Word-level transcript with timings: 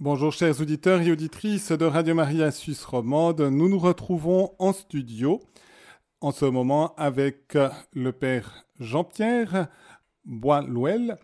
Bonjour 0.00 0.32
chers 0.32 0.60
auditeurs 0.60 1.00
et 1.00 1.10
auditrices 1.10 1.72
de 1.72 1.84
Radio 1.84 2.14
Maria 2.14 2.52
Suisse 2.52 2.84
Romande. 2.84 3.40
Nous 3.40 3.68
nous 3.68 3.80
retrouvons 3.80 4.52
en 4.60 4.72
studio 4.72 5.40
en 6.20 6.30
ce 6.30 6.44
moment 6.44 6.94
avec 6.96 7.58
le 7.94 8.12
Père 8.12 8.64
Jean-Pierre 8.78 9.66
Bois-Louel 10.24 11.18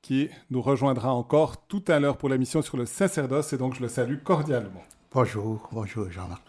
qui 0.00 0.28
nous 0.48 0.62
rejoindra 0.62 1.12
encore 1.12 1.66
tout 1.66 1.82
à 1.88 1.98
l'heure 1.98 2.18
pour 2.18 2.28
la 2.28 2.38
mission 2.38 2.62
sur 2.62 2.76
le 2.76 2.86
sacerdoce 2.86 3.52
et 3.52 3.58
donc 3.58 3.74
je 3.74 3.80
le 3.80 3.88
salue 3.88 4.18
cordialement. 4.22 4.84
Bonjour, 5.10 5.68
bonjour 5.72 6.08
Jean-Marc. 6.08 6.42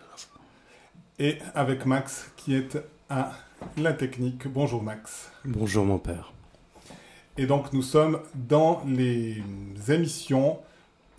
Et 1.17 1.39
avec 1.55 1.87
Max 1.87 2.31
qui 2.37 2.53
est 2.53 2.77
à 3.09 3.31
la 3.77 3.93
technique. 3.93 4.47
Bonjour 4.47 4.83
Max. 4.83 5.31
Bonjour 5.45 5.83
mon 5.83 5.97
père. 5.97 6.31
Et 7.39 7.47
donc 7.47 7.73
nous 7.73 7.81
sommes 7.81 8.19
dans 8.35 8.83
les 8.85 9.41
émissions 9.89 10.59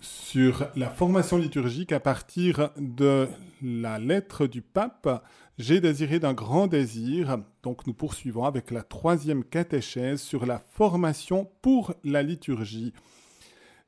sur 0.03 0.66
la 0.75 0.91
formation 0.91 1.39
liturgique 1.39 1.93
à 1.93 2.00
partir 2.00 2.70
de 2.77 3.29
la 3.62 3.98
lettre 3.98 4.47
du 4.47 4.60
pape. 4.60 5.24
J'ai 5.59 5.80
désiré 5.80 6.19
d'un 6.19 6.34
grand 6.34 6.66
désir. 6.66 7.38
Donc 7.62 7.87
nous 7.87 7.95
poursuivons 7.95 8.45
avec 8.45 8.70
la 8.73 8.83
troisième 8.83 9.45
catéchèse 9.45 10.20
sur 10.20 10.45
la 10.45 10.59
formation 10.59 11.51
pour 11.62 11.95
la 12.02 12.23
liturgie. 12.23 12.93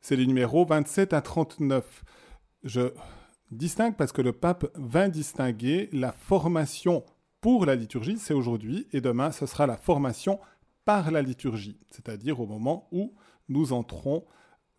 C'est 0.01 0.17
les 0.17 0.27
numéros 0.27 0.65
27 0.65 1.13
à 1.13 1.21
39. 1.21 2.05
Je 2.63 2.93
distingue 3.51 3.97
parce 3.97 4.13
que 4.13 4.23
le 4.23 4.33
pape 4.33 4.67
va 4.75 5.09
distinguer 5.09 5.89
la 5.93 6.13
formation 6.13 7.05
pour 7.41 7.67
la 7.67 7.75
liturgie, 7.75 8.17
c'est 8.19 8.33
aujourd'hui, 8.33 8.87
et 8.93 9.03
demain 9.03 9.31
ce 9.31 9.45
sera 9.45 9.67
la 9.67 9.77
formation 9.77 10.41
par 10.87 11.11
la 11.11 11.21
liturgie, 11.21 11.79
c'est-à-dire 11.91 12.41
au 12.41 12.47
moment 12.47 12.89
où 12.91 13.13
nous 13.51 13.75
entrons 13.75 14.25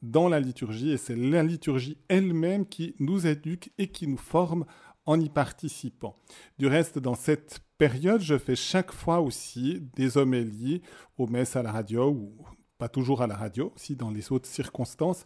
dans 0.02 0.30
la 0.30 0.40
liturgie, 0.40 0.92
et 0.92 0.98
c'est 0.98 1.16
la 1.16 1.44
liturgie 1.44 1.98
elle-même 2.08 2.66
qui 2.66 2.96
nous 3.00 3.28
éduque 3.28 3.72
et 3.78 3.88
qui 3.88 4.08
nous 4.08 4.18
forme 4.18 4.66
en 5.06 5.20
y 5.20 5.30
participant. 5.30 6.18
Du 6.58 6.68
reste, 6.68 7.00
dans 7.00 7.16
cette 7.16 7.60
période, 7.78 8.22
je 8.22 8.38
fais 8.38 8.56
chaque 8.56 8.92
fois 8.92 9.20
aussi 9.20 9.82
des 9.96 10.18
homélies 10.18 10.82
aux 11.18 11.28
messes 11.28 11.56
à 11.56 11.64
la 11.64 11.72
radio, 11.72 12.10
ou 12.10 12.34
pas 12.78 12.90
toujours 12.90 13.22
à 13.22 13.28
la 13.28 13.36
radio, 13.36 13.72
aussi 13.76 13.96
dans 13.96 14.12
les 14.12 14.32
autres 14.32 14.50
circonstances, 14.50 15.26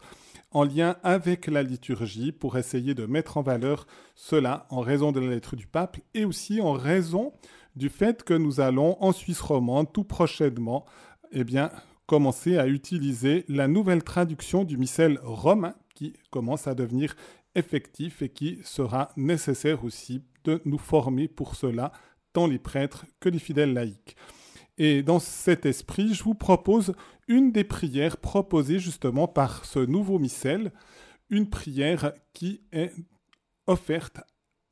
en 0.52 0.64
lien 0.64 0.96
avec 1.02 1.46
la 1.46 1.62
liturgie 1.62 2.32
pour 2.32 2.56
essayer 2.58 2.94
de 2.94 3.06
mettre 3.06 3.36
en 3.36 3.42
valeur 3.42 3.86
cela 4.14 4.66
en 4.70 4.80
raison 4.80 5.12
de 5.12 5.20
la 5.20 5.30
lettre 5.30 5.56
du 5.56 5.66
pape 5.66 5.98
et 6.14 6.24
aussi 6.24 6.60
en 6.60 6.72
raison 6.72 7.32
du 7.76 7.88
fait 7.88 8.22
que 8.22 8.34
nous 8.34 8.60
allons 8.60 8.96
en 9.02 9.12
Suisse 9.12 9.40
romande 9.40 9.92
tout 9.92 10.04
prochainement 10.04 10.84
eh 11.32 11.44
bien, 11.44 11.70
commencer 12.10 12.58
à 12.58 12.66
utiliser 12.66 13.44
la 13.46 13.68
nouvelle 13.68 14.02
traduction 14.02 14.64
du 14.64 14.76
missel 14.76 15.20
romain 15.22 15.76
qui 15.94 16.12
commence 16.32 16.66
à 16.66 16.74
devenir 16.74 17.14
effectif 17.54 18.20
et 18.20 18.28
qui 18.28 18.58
sera 18.64 19.12
nécessaire 19.16 19.84
aussi 19.84 20.24
de 20.42 20.60
nous 20.64 20.76
former 20.76 21.28
pour 21.28 21.54
cela, 21.54 21.92
tant 22.32 22.48
les 22.48 22.58
prêtres 22.58 23.06
que 23.20 23.28
les 23.28 23.38
fidèles 23.38 23.74
laïcs. 23.74 24.16
Et 24.76 25.04
dans 25.04 25.20
cet 25.20 25.66
esprit, 25.66 26.12
je 26.12 26.24
vous 26.24 26.34
propose 26.34 26.94
une 27.28 27.52
des 27.52 27.62
prières 27.62 28.16
proposées 28.16 28.80
justement 28.80 29.28
par 29.28 29.64
ce 29.64 29.78
nouveau 29.78 30.18
missel, 30.18 30.72
une 31.28 31.48
prière 31.48 32.12
qui 32.32 32.60
est 32.72 32.92
offerte 33.68 34.18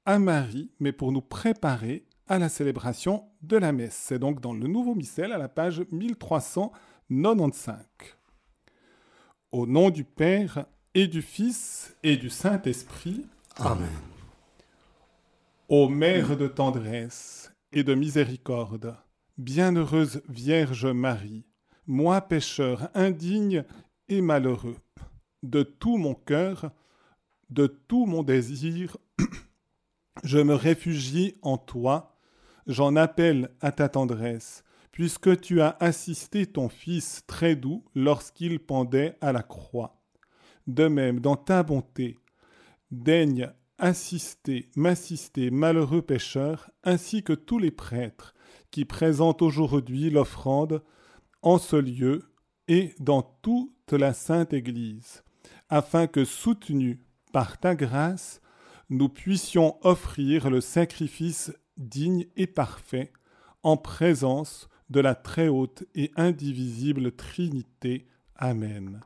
à 0.06 0.18
Marie, 0.18 0.72
mais 0.80 0.90
pour 0.90 1.12
nous 1.12 1.22
préparer 1.22 2.04
à 2.26 2.40
la 2.40 2.48
célébration 2.48 3.28
de 3.42 3.56
la 3.56 3.70
messe. 3.70 3.94
C'est 3.94 4.18
donc 4.18 4.40
dans 4.40 4.54
le 4.54 4.66
nouveau 4.66 4.96
missel 4.96 5.30
à 5.30 5.38
la 5.38 5.48
page 5.48 5.84
1300 5.92 6.72
95. 7.10 7.78
Au 9.50 9.66
nom 9.66 9.88
du 9.88 10.04
Père 10.04 10.66
et 10.92 11.06
du 11.06 11.22
Fils 11.22 11.96
et 12.02 12.18
du 12.18 12.28
Saint-Esprit. 12.28 13.24
Amen. 13.56 13.88
Ô 15.70 15.88
Mère 15.88 16.36
de 16.36 16.46
tendresse 16.46 17.50
et 17.72 17.82
de 17.82 17.94
miséricorde, 17.94 18.94
bienheureuse 19.38 20.22
Vierge 20.28 20.84
Marie, 20.84 21.46
moi 21.86 22.20
pécheur 22.20 22.90
indigne 22.94 23.64
et 24.08 24.20
malheureux, 24.20 24.76
de 25.42 25.62
tout 25.62 25.96
mon 25.96 26.14
cœur, 26.14 26.72
de 27.48 27.66
tout 27.66 28.04
mon 28.04 28.22
désir, 28.22 28.98
je 30.24 30.38
me 30.38 30.54
réfugie 30.54 31.38
en 31.40 31.56
toi, 31.56 32.18
j'en 32.66 32.96
appelle 32.96 33.50
à 33.62 33.72
ta 33.72 33.88
tendresse, 33.88 34.62
puisque 34.98 35.40
tu 35.40 35.60
as 35.60 35.76
assisté 35.78 36.44
ton 36.44 36.68
Fils 36.68 37.22
très 37.28 37.54
doux 37.54 37.84
lorsqu'il 37.94 38.58
pendait 38.58 39.16
à 39.20 39.30
la 39.30 39.44
croix. 39.44 40.02
De 40.66 40.88
même, 40.88 41.20
dans 41.20 41.36
ta 41.36 41.62
bonté, 41.62 42.18
daigne 42.90 43.48
assister, 43.78 44.68
m'assister, 44.74 45.52
malheureux 45.52 46.02
pécheur, 46.02 46.68
ainsi 46.82 47.22
que 47.22 47.32
tous 47.32 47.60
les 47.60 47.70
prêtres 47.70 48.34
qui 48.72 48.84
présentent 48.84 49.40
aujourd'hui 49.40 50.10
l'offrande 50.10 50.82
en 51.42 51.58
ce 51.58 51.76
lieu 51.76 52.34
et 52.66 52.96
dans 52.98 53.22
toute 53.22 53.92
la 53.92 54.12
sainte 54.12 54.52
Église, 54.52 55.22
afin 55.68 56.08
que, 56.08 56.24
soutenus 56.24 56.98
par 57.32 57.58
ta 57.58 57.76
grâce, 57.76 58.40
nous 58.90 59.08
puissions 59.08 59.78
offrir 59.86 60.50
le 60.50 60.60
sacrifice 60.60 61.52
digne 61.76 62.26
et 62.34 62.48
parfait 62.48 63.12
en 63.62 63.76
présence 63.76 64.68
de 64.90 65.00
la 65.00 65.14
très 65.14 65.48
haute 65.48 65.84
et 65.94 66.10
indivisible 66.16 67.12
Trinité. 67.12 68.06
Amen. 68.36 69.00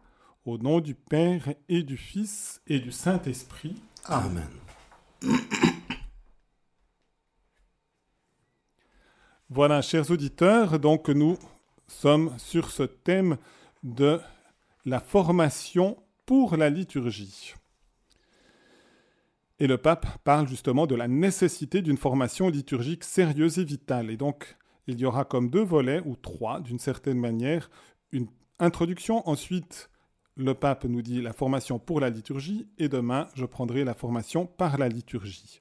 Au 0.45 0.59
nom 0.59 0.81
du 0.81 0.95
Père 0.95 1.55
et 1.69 1.83
du 1.83 1.97
Fils 1.97 2.61
et 2.67 2.79
du 2.79 2.93
Saint-Esprit. 2.93 3.77
Amen. 4.05 4.49
Voilà, 9.55 9.83
chers 9.83 10.11
auditeurs, 10.11 10.79
donc 10.79 11.11
nous 11.11 11.37
sommes 11.87 12.33
sur 12.39 12.71
ce 12.71 12.85
thème 12.85 13.37
de 13.83 14.19
la 14.87 14.99
formation 14.99 16.03
pour 16.25 16.57
la 16.57 16.71
liturgie. 16.71 17.53
Et 19.59 19.67
le 19.67 19.77
pape 19.77 20.07
parle 20.25 20.49
justement 20.49 20.87
de 20.87 20.95
la 20.95 21.07
nécessité 21.07 21.83
d'une 21.83 21.99
formation 21.99 22.49
liturgique 22.49 23.05
sérieuse 23.05 23.59
et 23.59 23.65
vitale. 23.65 24.11
Et 24.11 24.17
donc, 24.17 24.57
il 24.87 25.01
y 25.01 25.05
aura 25.05 25.25
comme 25.25 25.51
deux 25.51 25.63
volets, 25.63 26.03
ou 26.05 26.17
trois 26.17 26.61
d'une 26.61 26.79
certaine 26.79 27.19
manière, 27.19 27.71
une 28.11 28.29
introduction, 28.59 29.29
ensuite 29.29 29.91
le 30.37 30.55
pape 30.55 30.85
nous 30.85 31.03
dit 31.03 31.21
la 31.21 31.33
formation 31.33 31.79
pour 31.79 32.01
la 32.01 32.11
liturgie, 32.11 32.67
et 32.79 32.89
demain 32.89 33.29
je 33.35 33.45
prendrai 33.45 33.85
la 33.85 33.95
formation 33.95 34.47
par 34.47 34.79
la 34.79 34.89
liturgie. 34.89 35.61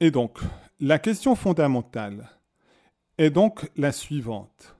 Et 0.00 0.10
donc, 0.10 0.40
la 0.80 0.98
question 0.98 1.36
fondamentale 1.36 2.30
est 3.18 3.30
donc 3.30 3.70
la 3.76 3.92
suivante. 3.92 4.76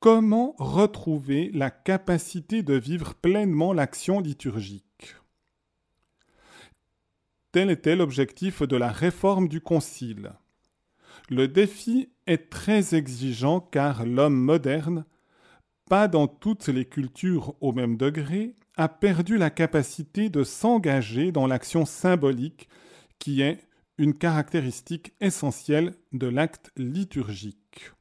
Comment 0.00 0.54
retrouver 0.58 1.50
la 1.54 1.70
capacité 1.70 2.62
de 2.62 2.74
vivre 2.74 3.14
pleinement 3.14 3.72
l'action 3.72 4.20
liturgique? 4.20 5.16
Tel 7.52 7.70
était 7.70 7.94
l'objectif 7.96 8.62
de 8.62 8.76
la 8.76 8.90
réforme 8.90 9.48
du 9.48 9.60
Concile. 9.60 10.32
Le 11.30 11.48
défi 11.48 12.10
est 12.26 12.50
très 12.50 12.94
exigeant 12.94 13.60
car 13.60 14.04
l'homme 14.04 14.36
moderne, 14.36 15.04
pas 15.88 16.08
dans 16.08 16.26
toutes 16.26 16.68
les 16.68 16.84
cultures 16.84 17.54
au 17.60 17.72
même 17.72 17.96
degré, 17.96 18.54
a 18.76 18.88
perdu 18.88 19.38
la 19.38 19.50
capacité 19.50 20.28
de 20.28 20.44
s'engager 20.44 21.32
dans 21.32 21.46
l'action 21.46 21.86
symbolique 21.86 22.68
qui 23.18 23.40
est 23.40 23.58
une 23.96 24.14
caractéristique 24.14 25.14
essentielle 25.20 25.94
de 26.12 26.26
l'acte 26.26 26.72
liturgique. 26.76 27.92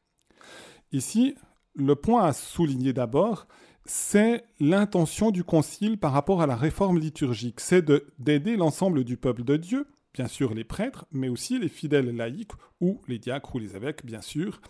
Ici, 0.92 1.36
le 1.76 1.96
point 1.96 2.26
à 2.26 2.34
souligner 2.34 2.94
d'abord, 2.94 3.48
c'est 3.86 4.44
l'intention 4.60 5.32
du 5.32 5.44
Concile 5.44 5.98
par 5.98 6.14
rapport 6.14 6.42
à 6.42 6.48
la 6.48 6.56
réforme 6.56 7.00
liturgique, 7.00 7.60
c'est 7.60 7.86
d'aider 8.20 8.56
l'ensemble 8.56 9.04
du 9.04 9.18
peuple 9.18 9.44
de 9.44 9.58
Dieu 9.58 9.88
bien 10.14 10.28
sûr 10.28 10.54
les 10.54 10.64
prêtres, 10.64 11.06
mais 11.12 11.30
aussi 11.30 11.60
les 11.60 11.70
fidèles 11.70 12.16
laïcs 12.16 12.52
ou 12.80 13.02
les 13.08 13.20
diacres 13.20 13.56
ou 13.56 13.60
les 13.60 13.76
évêques, 13.76 14.06
bien 14.06 14.22
sûr, 14.22 14.62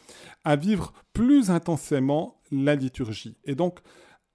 à 0.44 0.56
vivre 0.56 0.94
plus 1.14 1.50
intensément 1.50 2.42
la 2.52 2.76
liturgie 2.76 3.38
et 3.44 3.56
donc 3.56 3.80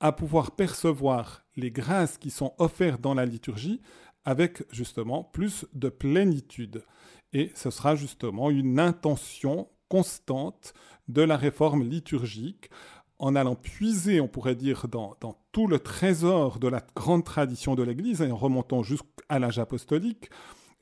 à 0.01 0.13
pouvoir 0.13 0.53
percevoir 0.53 1.45
les 1.57 1.71
grâces 1.71 2.19
qui 2.19 2.31
sont 2.31 2.55
offertes 2.59 3.01
dans 3.01 3.15
la 3.15 3.27
liturgie 3.27 3.81
avec 4.25 4.63
justement 4.73 5.25
plus 5.25 5.67
de 5.73 5.89
plénitude. 5.89 6.85
Et 7.33 7.51
ce 7.55 7.71
sera 7.71 7.97
justement 7.97 8.51
une 8.51 8.79
intention 8.79 9.69
constante 9.89 10.75
de 11.09 11.23
la 11.23 11.37
réforme 11.37 11.83
liturgique 11.83 12.71
en 13.19 13.35
allant 13.35 13.57
puiser, 13.57 14.21
on 14.21 14.29
pourrait 14.29 14.55
dire, 14.55 14.87
dans, 14.89 15.17
tout 15.51 15.67
le 15.67 15.81
trésor 15.81 16.59
de 16.59 16.69
la 16.69 16.85
grande 16.95 17.25
tradition 17.25 17.75
de 17.75 17.83
l'Église 17.83 18.23
et 18.23 18.31
en 18.31 18.37
remontant 18.37 18.83
jusqu'à 18.83 19.39
l'âge 19.39 19.59
apostolique, 19.59 20.31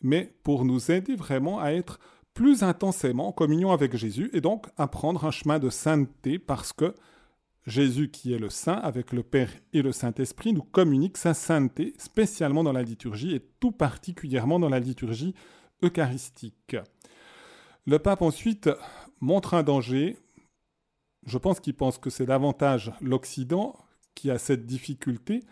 mais 0.03 0.35
pour 0.43 0.65
nous 0.65 0.91
aider 0.91 1.17
vraiment 1.17 1.61
à 1.61 1.71
être 1.71 1.99
plus 2.35 2.63
intensément 2.63 3.29
en 3.29 3.33
communion 3.33 3.73
avec 3.73 3.97
Jésus 3.97 4.31
et 4.33 4.41
donc 4.41 4.67
à 4.77 4.89
prendre 4.89 5.25
un 5.25 5.31
chemin 5.31 5.59
de 5.59 5.71
sainteté 5.71 6.39
parce 6.39 6.73
que 6.73 6.95
Jésus 7.67 8.11
qui 8.11 8.33
est 8.33 8.39
le 8.39 8.51
Saint, 8.51 8.75
avec 8.75 9.13
le 9.13 9.23
Père 9.23 9.51
et 9.73 9.83
le 9.83 9.91
Saint-Esprit, 9.91 10.53
nous 10.53 10.63
communique 10.63 11.17
sa 11.17 11.35
sainteté, 11.35 11.95
spécialement 11.99 12.63
dans 12.63 12.73
la 12.73 12.83
liturgie 12.83 13.35
et 13.35 13.45
tout 13.59 13.73
particulièrement 13.73 14.61
dans 14.61 14.69
la 14.69 14.79
liturgie 14.79 15.35
eucharistique. 15.83 16.77
Le 17.87 17.99
pape 17.99 18.23
ensuite 18.23 18.71
montre 19.21 19.55
un 19.55 19.63
danger. 19.63 20.17
Je 21.25 21.39
pense 21.39 21.59
qu'il 21.59 21.75
pense 21.75 21.99
que 21.99 22.11
c'est 22.11 22.27
davantage 22.27 22.93
l'Occident 23.01 23.77
qui 24.15 24.31
a 24.31 24.39
cette 24.39 24.67
difficulté, 24.67 25.43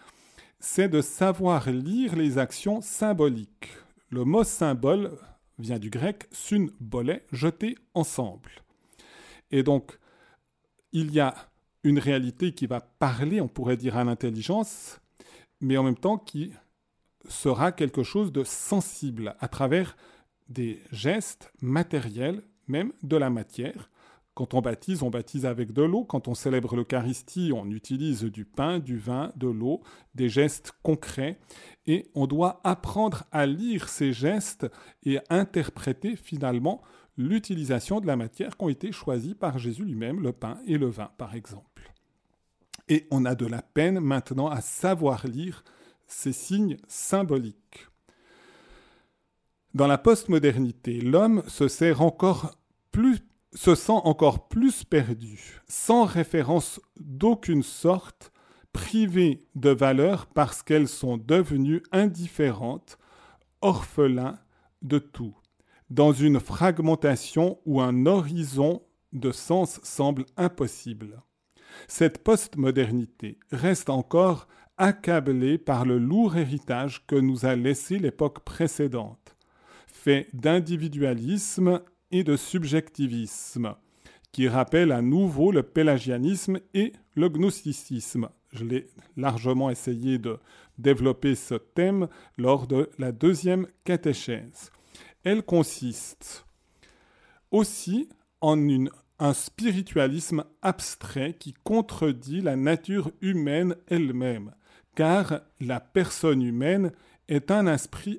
c'est 0.59 0.89
de 0.89 1.01
savoir 1.01 1.71
lire 1.71 2.17
les 2.17 2.39
actions 2.39 2.81
symboliques. 2.81 3.71
Le 4.15 4.25
mot 4.25 4.45
symbole 4.45 5.19
vient 5.59 5.81
du 5.81 5.91
grec 5.91 6.29
sun 6.31 6.71
bolet, 6.79 7.27
jeter 7.33 7.77
ensemble. 7.95 8.49
Et 9.51 9.65
donc, 9.65 9.99
il 10.93 11.13
y 11.13 11.19
a 11.19 11.35
une 11.83 11.99
réalité 11.99 12.53
qui 12.53 12.69
va 12.69 12.81
parler, 12.81 13.41
on 13.41 13.49
pourrait 13.49 13.77
dire, 13.77 13.97
à 13.97 14.05
l'intelligence, 14.05 15.01
mais 15.61 15.77
en 15.77 15.83
même 15.83 15.97
temps 15.97 16.17
qui 16.17 16.53
sera 17.29 17.73
quelque 17.73 18.05
chose 18.05 18.31
de 18.31 18.45
sensible 18.45 19.35
à 19.41 19.49
travers 19.49 19.97
des 20.49 20.81
gestes 20.93 21.53
matériels, 21.61 22.45
même 22.69 22.93
de 23.03 23.17
la 23.17 23.31
matière. 23.31 23.91
Quand 24.35 24.55
on 24.55 24.61
baptise, 24.61 25.05
on 25.05 25.11
baptise 25.11 25.47
avec 25.47 25.73
de 25.73 25.83
l'eau. 25.83 26.05
Quand 26.05 26.27
on 26.27 26.35
célèbre 26.35 26.75
l'Eucharistie, 26.75 27.53
on 27.55 27.71
utilise 27.71 28.25
du 28.25 28.45
pain, 28.45 28.81
du 28.81 28.99
vin, 28.99 29.33
de 29.37 29.47
l'eau, 29.47 29.81
des 30.17 30.29
gestes 30.29 30.73
concrets. 30.83 31.39
Et 31.87 32.11
on 32.15 32.27
doit 32.27 32.61
apprendre 32.65 33.25
à 33.31 33.47
lire 33.47 33.89
ces 33.89 34.13
gestes 34.13 34.67
et 35.05 35.21
interpréter 35.31 36.17
finalement 36.17 36.83
l'utilisation 37.17 38.01
de 38.01 38.09
la 38.09 38.17
matière 38.17 38.57
qui 38.57 38.65
ont 38.65 38.69
été 38.69 38.91
choisis 38.91 39.35
par 39.35 39.59
Jésus 39.59 39.85
lui-même, 39.85 40.21
le 40.21 40.33
pain 40.33 40.59
et 40.67 40.79
le 40.79 40.89
vin 40.89 41.11
par 41.17 41.37
exemple. 41.37 41.93
Et 42.89 43.07
on 43.13 43.25
a 43.25 43.37
de 43.37 43.47
la 43.47 43.63
peine 43.63 44.01
maintenant 44.01 44.49
à 44.49 44.61
savoir 44.61 45.27
lire 45.29 45.63
ces 46.09 46.33
signes 46.33 46.77
symboliques. 46.89 47.87
Dans 49.75 49.87
la 49.87 49.99
postmodernité, 49.99 51.01
l'homme 51.01 51.43
se 51.47 51.69
sert 51.69 52.03
encore 52.03 52.59
plus 52.91 53.21
se 53.55 53.75
sent 53.75 53.93
encore 54.05 54.49
plus 54.49 54.85
perdu, 54.85 55.61
sans 55.69 56.05
référence 56.05 56.81
d'aucune 56.99 57.63
sorte, 57.63 58.33
privé 58.73 59.47
de 59.55 59.71
valeur 59.71 60.27
parce 60.27 60.63
qu'elles 60.63 60.89
sont 60.89 61.17
devenues 61.17 61.83
indifférentes, 61.93 62.99
orphelins 63.61 64.39
de 64.83 64.99
tout 64.99 65.37
dans 65.91 66.13
une 66.13 66.41
fragmentation 66.41 67.59
où 67.67 67.81
un 67.81 68.07
horizon 68.07 68.83
de 69.13 69.31
sens 69.31 69.81
semble 69.83 70.25
impossible. 70.37 71.23
Cette 71.89 72.25
postmodernité 72.25 73.39
reste 73.53 73.91
encore 73.91 74.49
accablée 74.77 75.57
par 75.59 75.85
le 75.85 75.99
lourd 75.99 76.37
héritage 76.37 77.07
que 77.07 77.15
nous 77.15 77.47
a 77.47 77.55
laissé 77.55 77.99
l'époque 77.99 78.41
précédente, 78.41 79.37
fait 79.87 80.29
d'individualisme 80.33 81.81
et 82.15 82.25
de 82.25 82.37
subjectivisme, 82.37 83.75
qui 84.33 84.49
rappelle 84.49 84.91
à 84.91 85.03
nouveau 85.03 85.53
le 85.53 85.63
pélagianisme 85.63 86.61
et 86.73 86.95
le 87.15 87.29
gnosticisme. 87.29 88.31
Je 88.53 88.65
l'ai 88.65 88.87
largement 89.19 89.69
essayé 89.69 90.17
de 90.19 90.39
développer 90.79 91.35
ce 91.35 91.57
thème 91.57 92.09
lors 92.39 92.67
de 92.67 92.89
la 92.99 93.13
deuxième 93.13 93.67
catéchèse 93.85 94.71
elle 95.25 95.43
consiste 95.43 96.47
aussi 97.51 98.09
en 98.41 98.59
un 99.19 99.33
spiritualisme 99.33 100.45
abstrait 100.61 101.35
qui 101.35 101.55
contredit 101.65 102.41
la 102.41 102.57
nature 102.57 103.11
humaine 103.23 103.75
elle-même, 103.89 104.53
car 104.95 105.41
la 105.61 105.81
personne 105.81 106.43
humaine 106.43 106.93
est 107.29 107.51
un 107.51 107.67
esprit, 107.67 108.19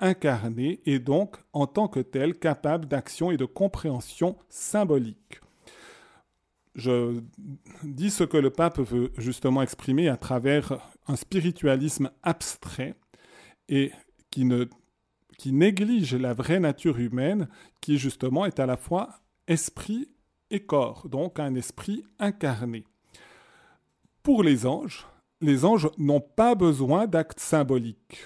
incarné 0.00 0.80
et 0.86 0.98
donc 0.98 1.36
en 1.52 1.66
tant 1.66 1.88
que 1.88 2.00
tel 2.00 2.34
capable 2.38 2.86
d'action 2.86 3.30
et 3.30 3.36
de 3.36 3.44
compréhension 3.44 4.36
symbolique. 4.48 5.40
Je 6.74 7.20
dis 7.84 8.10
ce 8.10 8.24
que 8.24 8.36
le 8.36 8.50
pape 8.50 8.80
veut 8.80 9.12
justement 9.16 9.62
exprimer 9.62 10.08
à 10.08 10.16
travers 10.16 10.80
un 11.06 11.14
spiritualisme 11.14 12.10
abstrait 12.22 12.94
et 13.68 13.92
qui 14.30 15.52
néglige 15.52 16.16
la 16.16 16.34
vraie 16.34 16.58
nature 16.58 16.98
humaine, 16.98 17.48
qui 17.80 17.98
justement 17.98 18.44
est 18.46 18.58
à 18.58 18.66
la 18.66 18.76
fois 18.76 19.10
esprit 19.46 20.08
et 20.50 20.60
corps, 20.66 21.08
donc 21.08 21.38
un 21.38 21.54
esprit 21.54 22.04
incarné. 22.18 22.84
Pour 24.24 24.42
les 24.42 24.66
anges, 24.66 25.06
les 25.44 25.64
anges 25.64 25.88
n'ont 25.98 26.20
pas 26.20 26.54
besoin 26.54 27.06
d'actes 27.06 27.40
symboliques. 27.40 28.18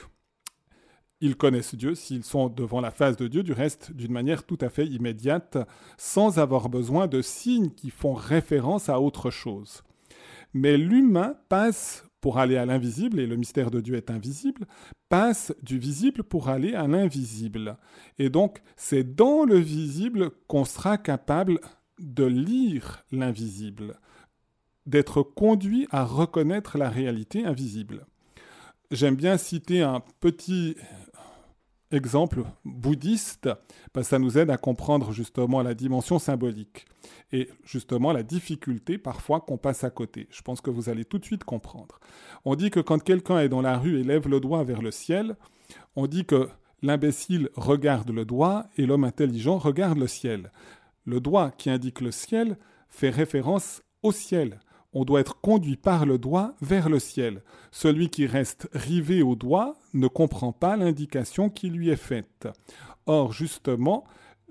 Ils 1.20 1.36
connaissent 1.36 1.74
Dieu 1.74 1.94
s'ils 1.94 2.24
sont 2.24 2.48
devant 2.48 2.80
la 2.80 2.92
face 2.92 3.16
de 3.16 3.26
Dieu, 3.26 3.42
du 3.42 3.52
reste 3.52 3.92
d'une 3.92 4.12
manière 4.12 4.44
tout 4.44 4.58
à 4.60 4.68
fait 4.68 4.86
immédiate, 4.86 5.58
sans 5.96 6.38
avoir 6.38 6.68
besoin 6.68 7.08
de 7.08 7.22
signes 7.22 7.70
qui 7.70 7.90
font 7.90 8.14
référence 8.14 8.88
à 8.88 9.00
autre 9.00 9.30
chose. 9.30 9.82
Mais 10.54 10.76
l'humain 10.76 11.34
passe 11.48 12.04
pour 12.20 12.38
aller 12.38 12.56
à 12.56 12.66
l'invisible, 12.66 13.20
et 13.20 13.26
le 13.26 13.36
mystère 13.36 13.70
de 13.70 13.80
Dieu 13.80 13.96
est 13.96 14.10
invisible, 14.10 14.66
passe 15.08 15.52
du 15.62 15.78
visible 15.78 16.22
pour 16.22 16.48
aller 16.48 16.74
à 16.74 16.86
l'invisible. 16.86 17.76
Et 18.18 18.28
donc, 18.28 18.60
c'est 18.76 19.14
dans 19.14 19.44
le 19.44 19.58
visible 19.58 20.30
qu'on 20.46 20.64
sera 20.64 20.98
capable 20.98 21.60
de 21.98 22.24
lire 22.24 23.04
l'invisible, 23.10 23.98
d'être 24.88 25.22
conduit 25.22 25.86
à 25.90 26.04
reconnaître 26.04 26.78
la 26.78 26.88
réalité 26.88 27.44
invisible. 27.44 28.06
J'aime 28.90 29.16
bien 29.16 29.36
citer 29.36 29.82
un 29.82 30.02
petit 30.20 30.76
exemple 31.90 32.44
bouddhiste, 32.64 33.50
parce 33.92 34.06
que 34.06 34.10
ça 34.10 34.18
nous 34.18 34.38
aide 34.38 34.50
à 34.50 34.56
comprendre 34.56 35.12
justement 35.12 35.62
la 35.62 35.74
dimension 35.74 36.18
symbolique 36.18 36.86
et 37.32 37.50
justement 37.64 38.12
la 38.12 38.22
difficulté 38.22 38.98
parfois 38.98 39.40
qu'on 39.40 39.58
passe 39.58 39.84
à 39.84 39.90
côté. 39.90 40.26
Je 40.30 40.42
pense 40.42 40.60
que 40.60 40.70
vous 40.70 40.88
allez 40.88 41.04
tout 41.04 41.18
de 41.18 41.24
suite 41.24 41.44
comprendre. 41.44 42.00
On 42.44 42.54
dit 42.54 42.70
que 42.70 42.80
quand 42.80 43.02
quelqu'un 43.02 43.40
est 43.40 43.48
dans 43.48 43.62
la 43.62 43.78
rue 43.78 44.00
et 44.00 44.04
lève 44.04 44.28
le 44.28 44.40
doigt 44.40 44.64
vers 44.64 44.82
le 44.82 44.90
ciel, 44.90 45.36
on 45.96 46.06
dit 46.06 46.24
que 46.24 46.48
l'imbécile 46.82 47.50
regarde 47.56 48.10
le 48.10 48.24
doigt 48.24 48.68
et 48.76 48.86
l'homme 48.86 49.04
intelligent 49.04 49.58
regarde 49.58 49.98
le 49.98 50.08
ciel. 50.08 50.50
Le 51.04 51.20
doigt 51.20 51.50
qui 51.50 51.68
indique 51.68 52.00
le 52.00 52.10
ciel 52.10 52.56
fait 52.88 53.10
référence 53.10 53.82
au 54.02 54.12
ciel. 54.12 54.60
On 54.92 55.04
doit 55.04 55.20
être 55.20 55.40
conduit 55.40 55.76
par 55.76 56.06
le 56.06 56.18
doigt 56.18 56.54
vers 56.62 56.88
le 56.88 56.98
ciel. 56.98 57.42
Celui 57.70 58.08
qui 58.08 58.26
reste 58.26 58.68
rivé 58.72 59.22
au 59.22 59.36
doigt 59.36 59.76
ne 59.92 60.08
comprend 60.08 60.52
pas 60.52 60.76
l'indication 60.76 61.50
qui 61.50 61.68
lui 61.68 61.90
est 61.90 61.96
faite. 61.96 62.48
Or, 63.06 63.32
justement, 63.32 64.04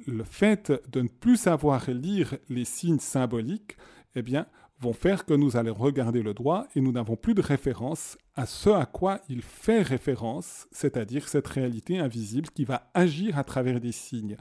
le 0.06 0.24
fait 0.24 0.72
de 0.92 1.02
ne 1.02 1.08
plus 1.08 1.38
savoir 1.38 1.90
lire 1.90 2.38
les 2.50 2.66
signes 2.66 3.00
symboliques, 3.00 3.78
eh 4.16 4.22
bien, 4.22 4.46
vont 4.80 4.94
faire 4.94 5.26
que 5.26 5.34
nous 5.34 5.58
allons 5.58 5.74
regarder 5.74 6.22
le 6.22 6.34
doigt 6.34 6.68
et 6.76 6.82
nous 6.82 6.92
n'avons 6.92 7.16
plus 7.16 7.34
de 7.34 7.42
référence 7.42 8.18
à 8.36 8.46
ce 8.46 8.70
à 8.70 8.86
quoi 8.86 9.20
il 9.28 9.42
fait 9.42 9.82
référence, 9.82 10.68
c'est-à-dire 10.72 11.28
cette 11.28 11.48
réalité 11.48 11.98
invisible 11.98 12.50
qui 12.50 12.64
va 12.64 12.90
agir 12.94 13.38
à 13.40 13.44
travers 13.44 13.80
des 13.80 13.92
signes. 13.92 14.38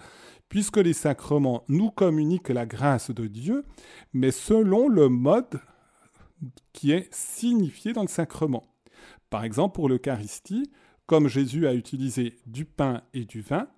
Puisque 0.48 0.76
les 0.76 0.92
sacrements 0.92 1.64
nous 1.68 1.90
communiquent 1.90 2.50
la 2.50 2.66
grâce 2.66 3.10
de 3.10 3.26
Dieu, 3.26 3.64
mais 4.12 4.30
selon 4.30 4.88
le 4.88 5.08
mode 5.08 5.60
qui 6.72 6.92
est 6.92 7.12
signifié 7.12 7.92
dans 7.92 8.02
le 8.02 8.08
sacrement. 8.08 8.64
Par 9.30 9.44
exemple, 9.44 9.74
pour 9.74 9.88
l'Eucharistie, 9.88 10.70
comme 11.06 11.28
Jésus 11.28 11.66
a 11.66 11.74
utilisé 11.74 12.38
du 12.46 12.64
pain 12.64 13.02
et 13.14 13.24
du 13.24 13.40
vin, 13.40 13.68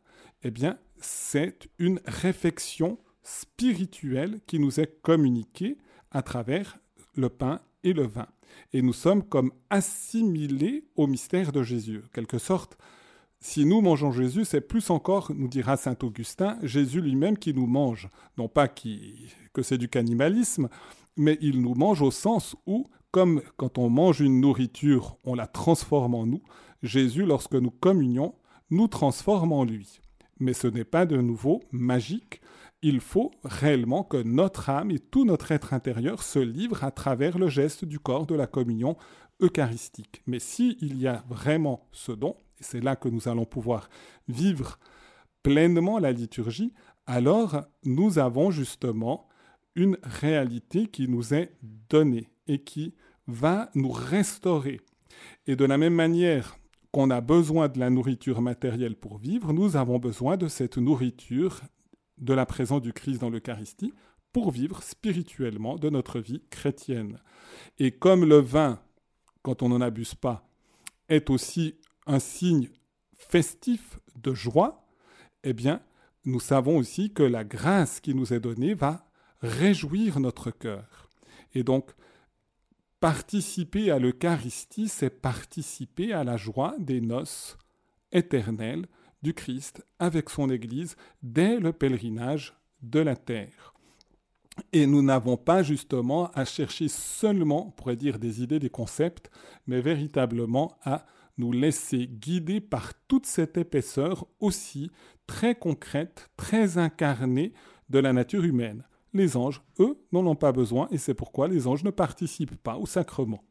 eh 0.43 0.50
bien, 0.50 0.79
c'est 0.97 1.69
une 1.79 2.00
réflexion 2.07 2.99
spirituelle 3.23 4.41
qui 4.47 4.59
nous 4.59 4.81
est 4.81 5.00
communiquée 5.03 5.77
à 6.11 6.23
travers 6.23 6.79
le 7.15 7.29
pain 7.29 7.61
et 7.85 7.93
le 7.93 8.07
vin. 8.07 8.27
Et 8.73 8.83
nous 8.83 8.93
sommes 8.93 9.23
comme 9.23 9.53
assimilés 9.71 10.85
au 10.97 11.07
mystère 11.07 11.53
de 11.53 11.62
Jésus. 11.62 11.99
En 11.99 12.09
quelque 12.12 12.38
sorte, 12.38 12.79
si 13.41 13.65
nous 13.65 13.81
mangeons 13.81 14.11
Jésus, 14.11 14.45
c'est 14.45 14.61
plus 14.61 14.91
encore, 14.91 15.33
nous 15.35 15.49
dira 15.49 15.77
saint 15.77 15.97
Augustin, 16.03 16.59
Jésus 16.62 17.00
lui-même 17.00 17.38
qui 17.38 17.55
nous 17.55 17.67
mange. 17.67 18.09
Non 18.37 18.49
pas 18.49 18.69
que 18.69 19.62
c'est 19.62 19.79
du 19.79 19.88
cannibalisme, 19.88 20.69
mais 21.18 21.37
il 21.40 21.60
nous 21.60 21.75
mange 21.75 22.00
au 22.00 22.10
sens 22.10 22.56
où, 22.66 22.88
comme 23.10 23.42
quand 23.56 23.76
on 23.76 23.90
mange 23.90 24.20
une 24.20 24.40
nourriture, 24.40 25.18
on 25.25 25.34
la 25.34 25.46
transforme 25.46 26.14
en 26.14 26.26
nous, 26.26 26.42
Jésus, 26.82 27.26
lorsque 27.26 27.54
nous 27.54 27.70
communions, 27.70 28.34
nous 28.70 28.88
transforme 28.88 29.52
en 29.52 29.64
lui 29.64 30.00
mais 30.40 30.52
ce 30.52 30.66
n'est 30.66 30.84
pas 30.84 31.06
de 31.06 31.16
nouveau 31.16 31.62
magique. 31.72 32.40
Il 32.82 33.00
faut 33.00 33.32
réellement 33.44 34.04
que 34.04 34.18
notre 34.22 34.70
âme 34.70 34.90
et 34.90 35.00
tout 35.00 35.25
notre 35.25 35.50
être 35.52 35.75
intérieur 35.75 36.22
se 36.22 36.38
livrent 36.38 36.84
à 36.84 36.90
travers 36.90 37.38
le 37.38 37.48
geste 37.48 37.84
du 37.84 37.98
corps 37.98 38.26
de 38.26 38.37
la 38.37 38.46
communion 38.46 38.96
eucharistique. 39.40 40.22
Mais 40.26 40.38
s'il 40.38 40.96
y 40.96 41.06
a 41.06 41.25
vraiment 41.28 41.88
ce 41.92 42.12
don, 42.12 42.37
et 42.60 42.64
c'est 42.64 42.80
là 42.80 42.96
que 42.96 43.08
nous 43.08 43.28
allons 43.28 43.44
pouvoir 43.44 43.88
vivre 44.28 44.78
pleinement 45.42 45.98
la 45.98 46.12
liturgie, 46.12 46.72
alors 47.06 47.62
nous 47.84 48.18
avons 48.18 48.50
justement 48.50 49.27
une 49.75 49.96
réalité 50.02 50.87
qui 50.87 51.08
nous 51.08 51.34
est 51.34 51.52
donnée 51.88 52.28
et 52.46 52.62
qui 52.62 52.94
va 53.26 53.70
nous 53.75 53.90
restaurer. 53.90 54.80
Et 55.46 55.56
de 55.56 55.64
la 55.64 55.78
même 55.78 55.94
manière 55.94 56.58
qu'on 56.92 57.10
a 57.10 57.20
besoin 57.20 57.68
de 57.68 57.78
la 57.78 57.90
nourriture 57.90 58.40
matérielle 58.40 58.96
pour 58.96 59.18
vivre, 59.18 59.52
nous 59.52 59.76
avons 59.76 59.98
besoin 59.98 60.37
de 60.37 60.48
cette 60.48 60.78
nourriture, 60.78 61.60
de 62.18 62.34
la 62.34 62.46
présence 62.46 62.82
du 62.82 62.92
Christ 62.92 63.20
dans 63.20 63.30
l'Eucharistie, 63.30 63.92
pour 64.32 64.50
vivre 64.50 64.82
spirituellement 64.82 65.76
de 65.76 65.90
notre 65.90 66.20
vie 66.20 66.42
chrétienne. 66.50 67.20
Et 67.78 67.92
comme 67.92 68.25
le 68.25 68.38
vin, 68.38 68.80
quand 69.42 69.62
on 69.62 69.68
n'en 69.68 69.80
abuse 69.80 70.14
pas, 70.14 70.48
est 71.08 71.30
aussi 71.30 71.76
un 72.06 72.18
signe 72.18 72.68
festif 73.16 73.98
de 74.16 74.34
joie, 74.34 74.87
eh 75.44 75.52
bien, 75.52 75.82
nous 76.25 76.40
savons 76.40 76.78
aussi 76.78 77.12
que 77.12 77.22
la 77.22 77.44
grâce 77.44 78.00
qui 78.00 78.14
nous 78.14 78.32
est 78.32 78.40
donnée 78.40 78.75
va 78.75 79.08
réjouir 79.40 80.21
notre 80.21 80.50
cœur. 80.50 81.09
Et 81.54 81.62
donc, 81.62 81.90
participer 83.00 83.90
à 83.90 83.99
l'Eucharistie, 83.99 84.88
c'est 84.88 85.11
participer 85.11 86.12
à 86.12 86.25
la 86.25 86.37
joie 86.37 86.75
des 86.78 87.00
noces 87.00 87.57
éternelles 88.12 88.87
du 89.23 89.35
Christ 89.35 89.85
avec 89.99 90.30
son 90.30 90.50
Église 90.50 90.97
dès 91.23 91.59
le 91.59 91.73
pèlerinage 91.73 92.54
de 92.83 93.00
la 93.00 93.16
terre. 93.16 93.75
Et 94.73 94.87
nous 94.87 95.02
n'avons 95.02 95.37
pas 95.37 95.62
justement 95.62 96.30
à 96.33 96.45
chercher 96.45 96.88
seulement, 96.88 97.68
on 97.68 97.71
pourrait 97.71 97.97
dire, 97.97 98.18
des 98.18 98.42
idées, 98.42 98.59
des 98.59 98.71
concepts, 98.71 99.30
mais 99.66 99.80
véritablement 99.80 100.76
à 100.83 101.07
nous 101.37 101.52
laisser 101.52 102.09
guider 102.09 102.61
par 102.61 102.92
toute 103.07 103.26
cette 103.26 103.57
épaisseur 103.57 104.26
aussi 104.40 104.90
très 105.26 105.54
concrète, 105.54 106.28
très 106.37 106.78
incarnée 106.78 107.52
de 107.88 108.00
la 108.00 108.12
nature 108.12 108.45
humaine. 108.45 108.83
Les 109.12 109.37
anges, 109.37 109.62
eux, 109.81 109.99
n'en 110.12 110.27
ont 110.27 110.37
pas 110.37 110.53
besoin 110.53 110.88
et 110.91 110.99
c'est 110.99 111.15
pourquoi 111.15 111.49
les 111.49 111.67
anges 111.67 111.85
ne 111.85 111.91
participent 111.91 112.62
pas 112.62 112.77
au 112.77 112.87
sacrement. 112.87 113.43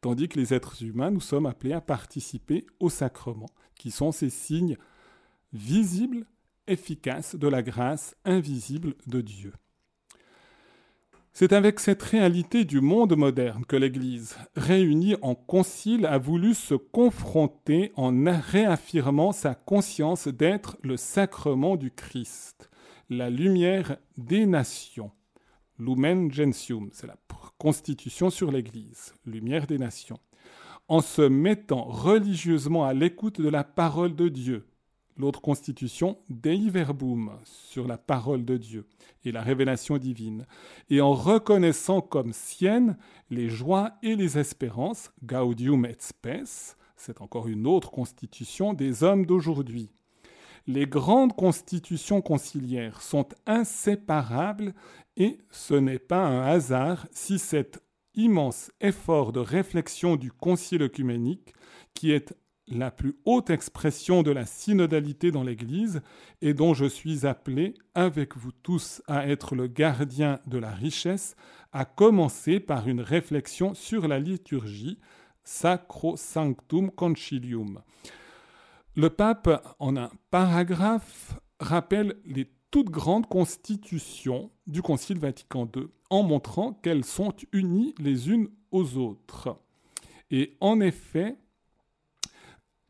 Tandis 0.00 0.28
que 0.28 0.38
les 0.38 0.54
êtres 0.54 0.82
humains, 0.82 1.10
nous 1.10 1.20
sommes 1.20 1.46
appelés 1.46 1.72
à 1.72 1.80
participer 1.80 2.66
au 2.78 2.90
sacrement, 2.90 3.48
qui 3.74 3.90
sont 3.90 4.12
ces 4.12 4.30
signes 4.30 4.76
visibles, 5.52 6.26
efficaces 6.66 7.34
de 7.34 7.48
la 7.48 7.62
grâce 7.62 8.14
invisible 8.24 8.94
de 9.06 9.20
Dieu. 9.20 9.52
C'est 11.32 11.52
avec 11.52 11.78
cette 11.78 12.02
réalité 12.02 12.64
du 12.64 12.80
monde 12.80 13.16
moderne 13.16 13.64
que 13.64 13.76
l'Église, 13.76 14.36
réunie 14.56 15.14
en 15.22 15.36
concile, 15.36 16.04
a 16.04 16.18
voulu 16.18 16.52
se 16.52 16.74
confronter 16.74 17.92
en 17.94 18.12
réaffirmant 18.24 19.30
sa 19.30 19.54
conscience 19.54 20.26
d'être 20.26 20.76
le 20.82 20.96
sacrement 20.96 21.76
du 21.76 21.92
Christ, 21.92 22.70
la 23.10 23.30
lumière 23.30 23.96
des 24.18 24.44
nations. 24.46 25.10
Lumen 25.78 26.30
Gentium, 26.30 26.90
c'est 26.92 27.06
la 27.06 27.16
constitution 27.56 28.30
sur 28.30 28.50
l'Église, 28.50 29.14
lumière 29.24 29.66
des 29.66 29.78
nations. 29.78 30.18
En 30.88 31.00
se 31.00 31.22
mettant 31.22 31.84
religieusement 31.84 32.84
à 32.84 32.92
l'écoute 32.92 33.40
de 33.40 33.48
la 33.48 33.64
parole 33.64 34.14
de 34.14 34.28
Dieu, 34.28 34.66
l'autre 35.16 35.40
constitution, 35.40 36.18
Dei 36.28 36.68
Verbum, 36.68 37.32
sur 37.44 37.86
la 37.86 37.96
parole 37.98 38.44
de 38.44 38.56
Dieu 38.56 38.86
et 39.24 39.32
la 39.32 39.42
révélation 39.42 39.98
divine, 39.98 40.46
et 40.90 41.00
en 41.00 41.12
reconnaissant 41.12 42.00
comme 42.00 42.32
siennes 42.32 42.96
les 43.30 43.48
joies 43.48 43.92
et 44.02 44.16
les 44.16 44.38
espérances, 44.38 45.12
Gaudium 45.22 45.86
et 45.86 45.96
Spes, 45.98 46.76
c'est 46.96 47.20
encore 47.20 47.48
une 47.48 47.66
autre 47.66 47.90
constitution 47.90 48.74
des 48.74 49.02
hommes 49.02 49.24
d'aujourd'hui. 49.24 49.90
Les 50.68 50.84
grandes 50.84 51.34
constitutions 51.34 52.20
conciliaires 52.20 53.00
sont 53.00 53.26
inséparables 53.46 54.74
et 55.16 55.38
ce 55.50 55.72
n'est 55.72 55.98
pas 55.98 56.26
un 56.26 56.42
hasard 56.42 57.06
si 57.10 57.38
cet 57.38 57.82
immense 58.12 58.70
effort 58.82 59.32
de 59.32 59.40
réflexion 59.40 60.16
du 60.16 60.30
concile 60.30 60.82
œcuménique, 60.82 61.54
qui 61.94 62.12
est 62.12 62.34
la 62.66 62.90
plus 62.90 63.16
haute 63.24 63.48
expression 63.48 64.22
de 64.22 64.30
la 64.30 64.44
synodalité 64.44 65.30
dans 65.30 65.42
l'Église 65.42 66.02
et 66.42 66.52
dont 66.52 66.74
je 66.74 66.84
suis 66.84 67.24
appelé, 67.24 67.72
avec 67.94 68.36
vous 68.36 68.52
tous, 68.52 69.00
à 69.06 69.26
être 69.26 69.54
le 69.54 69.68
gardien 69.68 70.38
de 70.46 70.58
la 70.58 70.70
richesse, 70.70 71.34
à 71.72 71.86
commencer 71.86 72.60
par 72.60 72.88
une 72.88 73.00
réflexion 73.00 73.72
sur 73.72 74.06
la 74.06 74.18
liturgie, 74.18 74.98
Sacro 75.44 76.18
Sanctum 76.18 76.90
Concilium. 76.90 77.80
Le 78.98 79.10
pape, 79.10 79.64
en 79.78 79.96
un 79.96 80.10
paragraphe, 80.32 81.38
rappelle 81.60 82.16
les 82.24 82.50
toutes 82.72 82.90
grandes 82.90 83.28
constitutions 83.28 84.50
du 84.66 84.82
Concile 84.82 85.20
Vatican 85.20 85.70
II 85.72 85.84
en 86.10 86.24
montrant 86.24 86.72
qu'elles 86.72 87.04
sont 87.04 87.32
unies 87.52 87.94
les 88.00 88.28
unes 88.28 88.48
aux 88.72 88.96
autres. 88.96 89.56
Et 90.32 90.56
en 90.60 90.80
effet, 90.80 91.36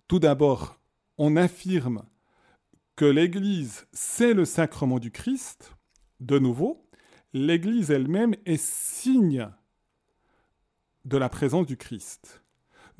tout 0.08 0.18
d'abord, 0.18 0.80
on 1.18 1.36
affirme 1.36 2.02
que 2.96 3.04
l'Église, 3.04 3.86
c'est 3.92 4.32
le 4.32 4.46
sacrement 4.46 5.00
du 5.00 5.10
Christ. 5.10 5.74
De 6.20 6.38
nouveau, 6.38 6.88
l'Église 7.34 7.90
elle-même 7.90 8.34
est 8.46 8.56
signe 8.56 9.50
de 11.04 11.18
la 11.18 11.28
présence 11.28 11.66
du 11.66 11.76
Christ. 11.76 12.42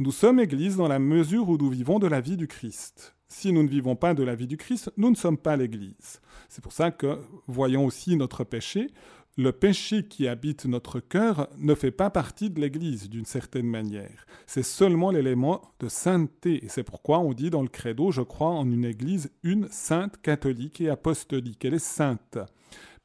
Nous 0.00 0.12
sommes 0.12 0.38
Église 0.38 0.76
dans 0.76 0.86
la 0.86 1.00
mesure 1.00 1.48
où 1.48 1.58
nous 1.58 1.70
vivons 1.70 1.98
de 1.98 2.06
la 2.06 2.20
vie 2.20 2.36
du 2.36 2.46
Christ. 2.46 3.16
Si 3.26 3.52
nous 3.52 3.64
ne 3.64 3.68
vivons 3.68 3.96
pas 3.96 4.14
de 4.14 4.22
la 4.22 4.36
vie 4.36 4.46
du 4.46 4.56
Christ, 4.56 4.92
nous 4.96 5.10
ne 5.10 5.16
sommes 5.16 5.36
pas 5.36 5.56
l'Église. 5.56 6.20
C'est 6.48 6.62
pour 6.62 6.70
ça 6.70 6.92
que, 6.92 7.18
voyons 7.48 7.84
aussi 7.84 8.14
notre 8.14 8.44
péché, 8.44 8.92
le 9.36 9.50
péché 9.50 10.04
qui 10.06 10.28
habite 10.28 10.66
notre 10.66 11.00
cœur 11.00 11.48
ne 11.58 11.74
fait 11.74 11.90
pas 11.90 12.10
partie 12.10 12.48
de 12.48 12.60
l'Église 12.60 13.10
d'une 13.10 13.24
certaine 13.24 13.66
manière. 13.66 14.24
C'est 14.46 14.62
seulement 14.62 15.10
l'élément 15.10 15.62
de 15.80 15.88
sainteté. 15.88 16.64
Et 16.64 16.68
c'est 16.68 16.84
pourquoi 16.84 17.18
on 17.18 17.32
dit 17.32 17.50
dans 17.50 17.62
le 17.62 17.68
credo, 17.68 18.12
je 18.12 18.22
crois 18.22 18.50
en 18.50 18.70
une 18.70 18.84
Église, 18.84 19.32
une 19.42 19.66
sainte 19.68 20.22
catholique 20.22 20.80
et 20.80 20.90
apostolique. 20.90 21.64
Elle 21.64 21.74
est 21.74 21.84
sainte. 21.84 22.38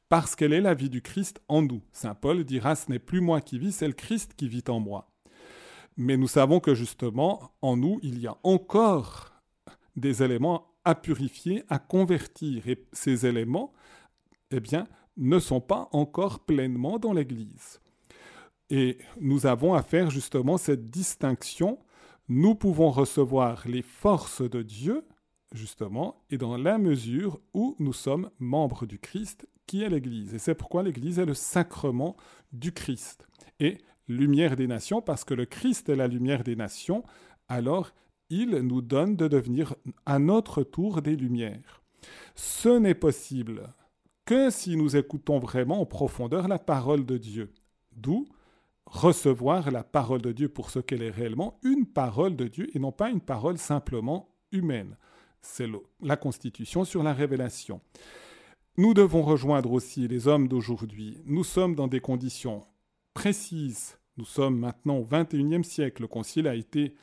Parce 0.08 0.36
qu'elle 0.36 0.52
est 0.52 0.60
la 0.60 0.74
vie 0.74 0.90
du 0.90 1.02
Christ 1.02 1.40
en 1.48 1.62
nous. 1.62 1.82
Saint 1.90 2.14
Paul 2.14 2.44
dira, 2.44 2.76
ce 2.76 2.88
n'est 2.88 3.00
plus 3.00 3.20
moi 3.20 3.40
qui 3.40 3.58
vis, 3.58 3.72
c'est 3.72 3.88
le 3.88 3.94
Christ 3.94 4.34
qui 4.36 4.48
vit 4.48 4.62
en 4.68 4.78
moi. 4.78 5.10
Mais 5.96 6.16
nous 6.16 6.28
savons 6.28 6.60
que 6.60 6.74
justement, 6.74 7.52
en 7.62 7.76
nous, 7.76 8.00
il 8.02 8.18
y 8.18 8.26
a 8.26 8.36
encore 8.42 9.32
des 9.96 10.22
éléments 10.22 10.74
à 10.84 10.94
purifier, 10.94 11.62
à 11.68 11.78
convertir. 11.78 12.68
Et 12.68 12.84
ces 12.92 13.26
éléments, 13.26 13.72
eh 14.50 14.60
bien, 14.60 14.86
ne 15.16 15.38
sont 15.38 15.60
pas 15.60 15.88
encore 15.92 16.40
pleinement 16.40 16.98
dans 16.98 17.12
l'Église. 17.12 17.80
Et 18.70 18.98
nous 19.20 19.46
avons 19.46 19.74
à 19.74 19.82
faire 19.82 20.10
justement 20.10 20.58
cette 20.58 20.90
distinction. 20.90 21.78
Nous 22.28 22.54
pouvons 22.54 22.90
recevoir 22.90 23.66
les 23.68 23.82
forces 23.82 24.42
de 24.42 24.62
Dieu, 24.62 25.06
justement, 25.52 26.24
et 26.30 26.38
dans 26.38 26.56
la 26.56 26.78
mesure 26.78 27.40
où 27.52 27.76
nous 27.78 27.92
sommes 27.92 28.30
membres 28.38 28.86
du 28.86 28.98
Christ, 28.98 29.46
qui 29.66 29.82
est 29.82 29.88
l'Église. 29.88 30.34
Et 30.34 30.38
c'est 30.38 30.54
pourquoi 30.54 30.82
l'Église 30.82 31.18
est 31.18 31.26
le 31.26 31.34
sacrement 31.34 32.16
du 32.52 32.72
Christ. 32.72 33.28
Et 33.60 33.78
lumière 34.08 34.56
des 34.56 34.66
nations, 34.66 35.00
parce 35.02 35.24
que 35.24 35.34
le 35.34 35.46
Christ 35.46 35.88
est 35.88 35.96
la 35.96 36.08
lumière 36.08 36.44
des 36.44 36.56
nations, 36.56 37.04
alors 37.48 37.92
il 38.30 38.50
nous 38.50 38.82
donne 38.82 39.16
de 39.16 39.28
devenir 39.28 39.74
à 40.06 40.18
notre 40.18 40.62
tour 40.62 41.02
des 41.02 41.16
lumières. 41.16 41.82
Ce 42.34 42.68
n'est 42.68 42.94
possible 42.94 43.72
que 44.24 44.50
si 44.50 44.76
nous 44.76 44.96
écoutons 44.96 45.38
vraiment 45.38 45.80
en 45.80 45.86
profondeur 45.86 46.48
la 46.48 46.58
parole 46.58 47.04
de 47.04 47.18
Dieu. 47.18 47.52
D'où 47.92 48.26
recevoir 48.86 49.70
la 49.70 49.82
parole 49.82 50.22
de 50.22 50.32
Dieu 50.32 50.48
pour 50.48 50.70
ce 50.70 50.78
qu'elle 50.78 51.02
est 51.02 51.10
réellement, 51.10 51.58
une 51.62 51.86
parole 51.86 52.36
de 52.36 52.48
Dieu 52.48 52.68
et 52.74 52.78
non 52.78 52.92
pas 52.92 53.10
une 53.10 53.20
parole 53.20 53.58
simplement 53.58 54.28
humaine. 54.52 54.96
C'est 55.40 55.68
la 56.00 56.16
constitution 56.16 56.84
sur 56.84 57.02
la 57.02 57.12
révélation. 57.12 57.80
Nous 58.76 58.94
devons 58.94 59.22
rejoindre 59.22 59.72
aussi 59.72 60.08
les 60.08 60.26
hommes 60.26 60.48
d'aujourd'hui. 60.48 61.18
Nous 61.24 61.44
sommes 61.44 61.74
dans 61.74 61.86
des 61.86 62.00
conditions 62.00 62.62
précises. 63.14 63.98
Nous 64.16 64.24
sommes 64.24 64.58
maintenant 64.58 64.98
au 64.98 65.06
XXIe 65.10 65.64
siècle. 65.64 66.02
Le 66.02 66.08
Concile 66.08 66.48
a 66.48 66.54
été 66.54 66.94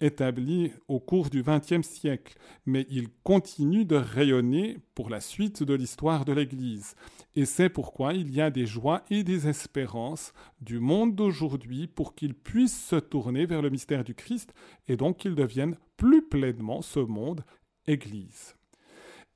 établi 0.00 0.72
au 0.88 1.00
cours 1.00 1.30
du 1.30 1.42
XXe 1.42 1.86
siècle, 1.86 2.36
mais 2.66 2.86
il 2.90 3.08
continue 3.22 3.84
de 3.84 3.96
rayonner 3.96 4.78
pour 4.94 5.08
la 5.08 5.20
suite 5.20 5.62
de 5.62 5.74
l'histoire 5.74 6.24
de 6.24 6.32
l'Église. 6.32 6.94
Et 7.34 7.44
c'est 7.44 7.70
pourquoi 7.70 8.12
il 8.12 8.34
y 8.34 8.40
a 8.40 8.50
des 8.50 8.66
joies 8.66 9.04
et 9.10 9.24
des 9.24 9.48
espérances 9.48 10.32
du 10.60 10.80
monde 10.80 11.14
d'aujourd'hui 11.14 11.86
pour 11.86 12.14
qu'il 12.14 12.34
puisse 12.34 12.78
se 12.78 12.96
tourner 12.96 13.46
vers 13.46 13.62
le 13.62 13.70
mystère 13.70 14.04
du 14.04 14.14
Christ 14.14 14.52
et 14.86 14.96
donc 14.96 15.18
qu'il 15.18 15.34
devienne 15.34 15.76
plus 15.96 16.22
pleinement 16.22 16.82
ce 16.82 17.00
monde 17.00 17.44
Église. 17.86 18.54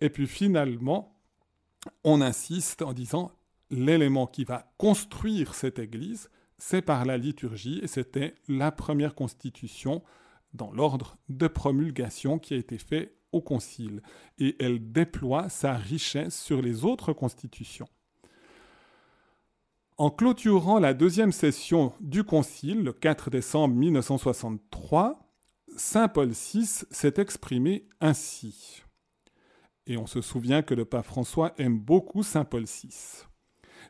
Et 0.01 0.11
puis 0.11 0.27
finalement, 0.27 1.17
on 2.05 2.21
insiste 2.21 2.83
en 2.83 2.93
disant 2.93 3.33
l'élément 3.71 4.27
qui 4.27 4.45
va 4.45 4.73
construire 4.79 5.55
cette 5.55 5.79
Église, 5.79 6.31
c'est 6.59 6.83
par 6.83 7.05
la 7.05 7.17
liturgie, 7.17 7.81
et 7.83 7.87
c'était 7.87 8.35
la 8.49 8.71
première 8.73 9.15
constitution 9.15 10.03
dans 10.53 10.73
l'ordre 10.73 11.17
de 11.29 11.47
promulgation 11.47 12.39
qui 12.39 12.55
a 12.55 12.57
été 12.57 12.79
fait 12.79 13.15
au 13.33 13.41
Concile, 13.41 14.03
et 14.39 14.57
elle 14.59 14.93
déploie 14.93 15.49
sa 15.49 15.75
richesse 15.75 16.39
sur 16.39 16.61
les 16.61 16.85
autres 16.85 17.13
constitutions. 17.13 17.89
En 19.97 20.11
clôturant 20.11 20.79
la 20.79 20.95
deuxième 20.95 21.31
session 21.31 21.93
du 22.01 22.25
Concile, 22.25 22.83
le 22.83 22.93
4 22.93 23.31
décembre 23.31 23.75
1963, 23.75 25.31
Saint 25.77 26.09
Paul 26.09 26.31
VI 26.31 26.67
s'est 26.67 27.15
exprimé 27.19 27.87
ainsi. 28.01 28.83
Et 29.87 29.97
on 29.97 30.07
se 30.07 30.21
souvient 30.21 30.63
que 30.63 30.75
le 30.75 30.85
pape 30.85 31.07
François 31.07 31.53
aime 31.59 31.79
beaucoup 31.79 32.23
Saint 32.23 32.45
Paul 32.45 32.65
VI. 32.65 33.27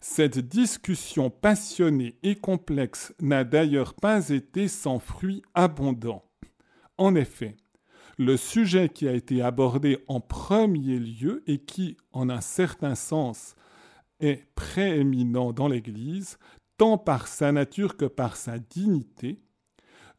Cette 0.02 0.38
discussion 0.38 1.28
passionnée 1.28 2.16
et 2.23 2.35
complexe 2.35 3.14
n'a 3.21 3.45
d'ailleurs 3.45 3.92
pas 3.92 4.30
été 4.30 4.66
sans 4.66 4.99
fruits 4.99 5.42
abondants. 5.52 6.25
En 6.97 7.14
effet, 7.14 7.54
le 8.16 8.38
sujet 8.38 8.88
qui 8.88 9.09
a 9.09 9.12
été 9.12 9.42
abordé 9.42 9.99
en 10.09 10.21
premier 10.21 10.99
lieu 10.99 11.42
et 11.47 11.59
qui, 11.59 11.99
en 12.12 12.30
un 12.30 12.40
certain 12.40 12.95
sens, 12.95 13.54
est 14.21 14.47
prééminent 14.54 15.52
dans 15.52 15.69
l'Église, 15.69 16.38
tant 16.78 16.97
par 16.97 17.28
sa 17.28 17.52
nature 17.52 17.99
que 17.99 18.07
par 18.07 18.37
sa 18.37 18.59
dignité, 18.59 19.42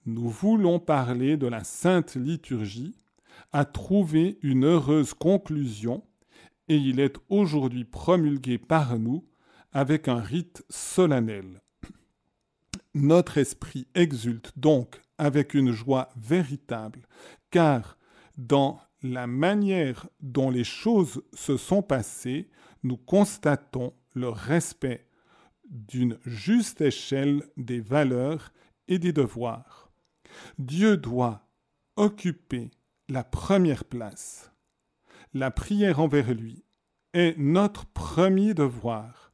nous 0.06 0.30
voulons 0.30 0.80
parler 0.80 1.38
de 1.38 1.48
la 1.48 1.64
sainte 1.64 2.16
liturgie, 2.16 3.00
a 3.52 3.66
trouvé 3.66 4.38
une 4.44 4.66
heureuse 4.66 5.16
conclusion, 5.16 6.04
et 6.68 6.76
il 6.76 7.00
est 7.00 7.18
aujourd'hui 7.30 7.84
promulgué 7.84 8.60
par 8.60 9.00
nous 9.00 9.26
avec 9.72 10.08
un 10.08 10.20
rite 10.20 10.64
solennel. 10.70 11.62
Notre 12.94 13.38
esprit 13.38 13.88
exulte 13.96 14.52
donc 14.58 15.02
avec 15.18 15.54
une 15.54 15.72
joie 15.72 16.10
véritable, 16.18 17.08
car 17.52 17.98
dans 18.38 18.82
la 19.02 19.28
manière 19.28 20.08
dont 20.20 20.50
les 20.50 20.64
choses 20.64 21.24
se 21.34 21.58
sont 21.58 21.82
passées, 21.82 22.50
nous 22.84 22.98
constatons 22.98 23.94
le 24.14 24.30
respect 24.30 25.08
d'une 25.70 26.18
juste 26.26 26.82
échelle 26.82 27.44
des 27.56 27.80
valeurs 27.80 28.52
et 28.88 29.00
des 29.00 29.14
devoirs. 29.14 29.90
Dieu 30.58 30.98
doit 30.98 31.48
occuper 31.96 32.72
la 33.08 33.24
première 33.24 33.86
place. 33.86 34.52
La 35.34 35.52
prière 35.52 36.00
envers 36.00 36.34
lui 36.34 36.64
est 37.14 37.38
notre 37.38 37.86
premier 37.86 38.54
devoir 38.54 39.31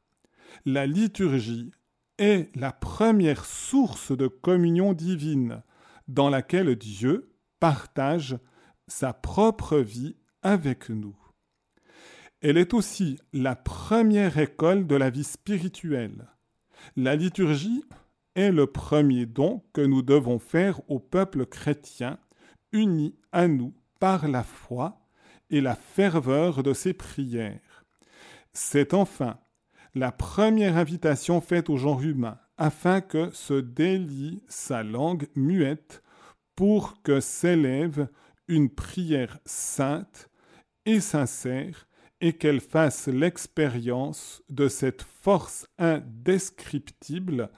la 0.68 0.86
liturgie 0.86 1.70
est 2.18 2.54
la 2.54 2.72
première 2.72 3.46
source 3.46 4.12
de 4.14 4.28
communion 4.28 4.92
divine 4.92 5.62
dans 6.08 6.28
laquelle 6.28 6.76
Dieu 6.76 7.32
partage 7.58 8.36
sa 8.86 9.14
propre 9.14 9.78
vie 9.78 10.16
avec 10.42 10.90
nous. 10.90 11.16
Elle 12.42 12.58
est 12.58 12.74
aussi 12.74 13.18
la 13.32 13.56
première 13.56 14.36
école 14.36 14.86
de 14.86 14.94
la 14.94 15.08
vie 15.08 15.24
spirituelle. 15.24 16.26
La 16.96 17.16
liturgie 17.16 17.82
est 18.34 18.52
le 18.52 18.66
premier 18.66 19.24
don 19.24 19.64
que 19.72 19.80
nous 19.80 20.02
devons 20.02 20.38
faire 20.38 20.82
au 20.90 20.98
peuple 20.98 21.46
chrétien, 21.46 22.18
uni 22.72 23.16
à 23.32 23.48
nous 23.48 23.72
par 24.00 24.28
la 24.28 24.42
foi 24.42 25.00
et 25.48 25.62
la 25.62 25.76
ferveur 25.76 26.62
de 26.62 26.74
ses 26.74 26.92
prières. 26.92 27.86
C'est 28.52 28.92
enfin 28.92 29.38
la 29.94 30.12
première 30.12 30.76
invitation 30.76 31.40
faite 31.40 31.70
au 31.70 31.76
genre 31.76 32.02
humain, 32.02 32.38
afin 32.56 33.00
que 33.00 33.30
se 33.32 33.54
délie 33.54 34.42
sa 34.48 34.82
langue 34.82 35.28
muette 35.34 36.02
pour 36.56 37.02
que 37.02 37.20
s'élève 37.20 38.08
une 38.48 38.68
prière 38.68 39.38
sainte 39.44 40.28
et 40.86 41.00
sincère 41.00 41.86
et 42.20 42.32
qu'elle 42.32 42.60
fasse 42.60 43.06
l'expérience 43.06 44.42
de 44.48 44.68
cette 44.68 45.02
force 45.02 45.68
indescriptible 45.78 47.50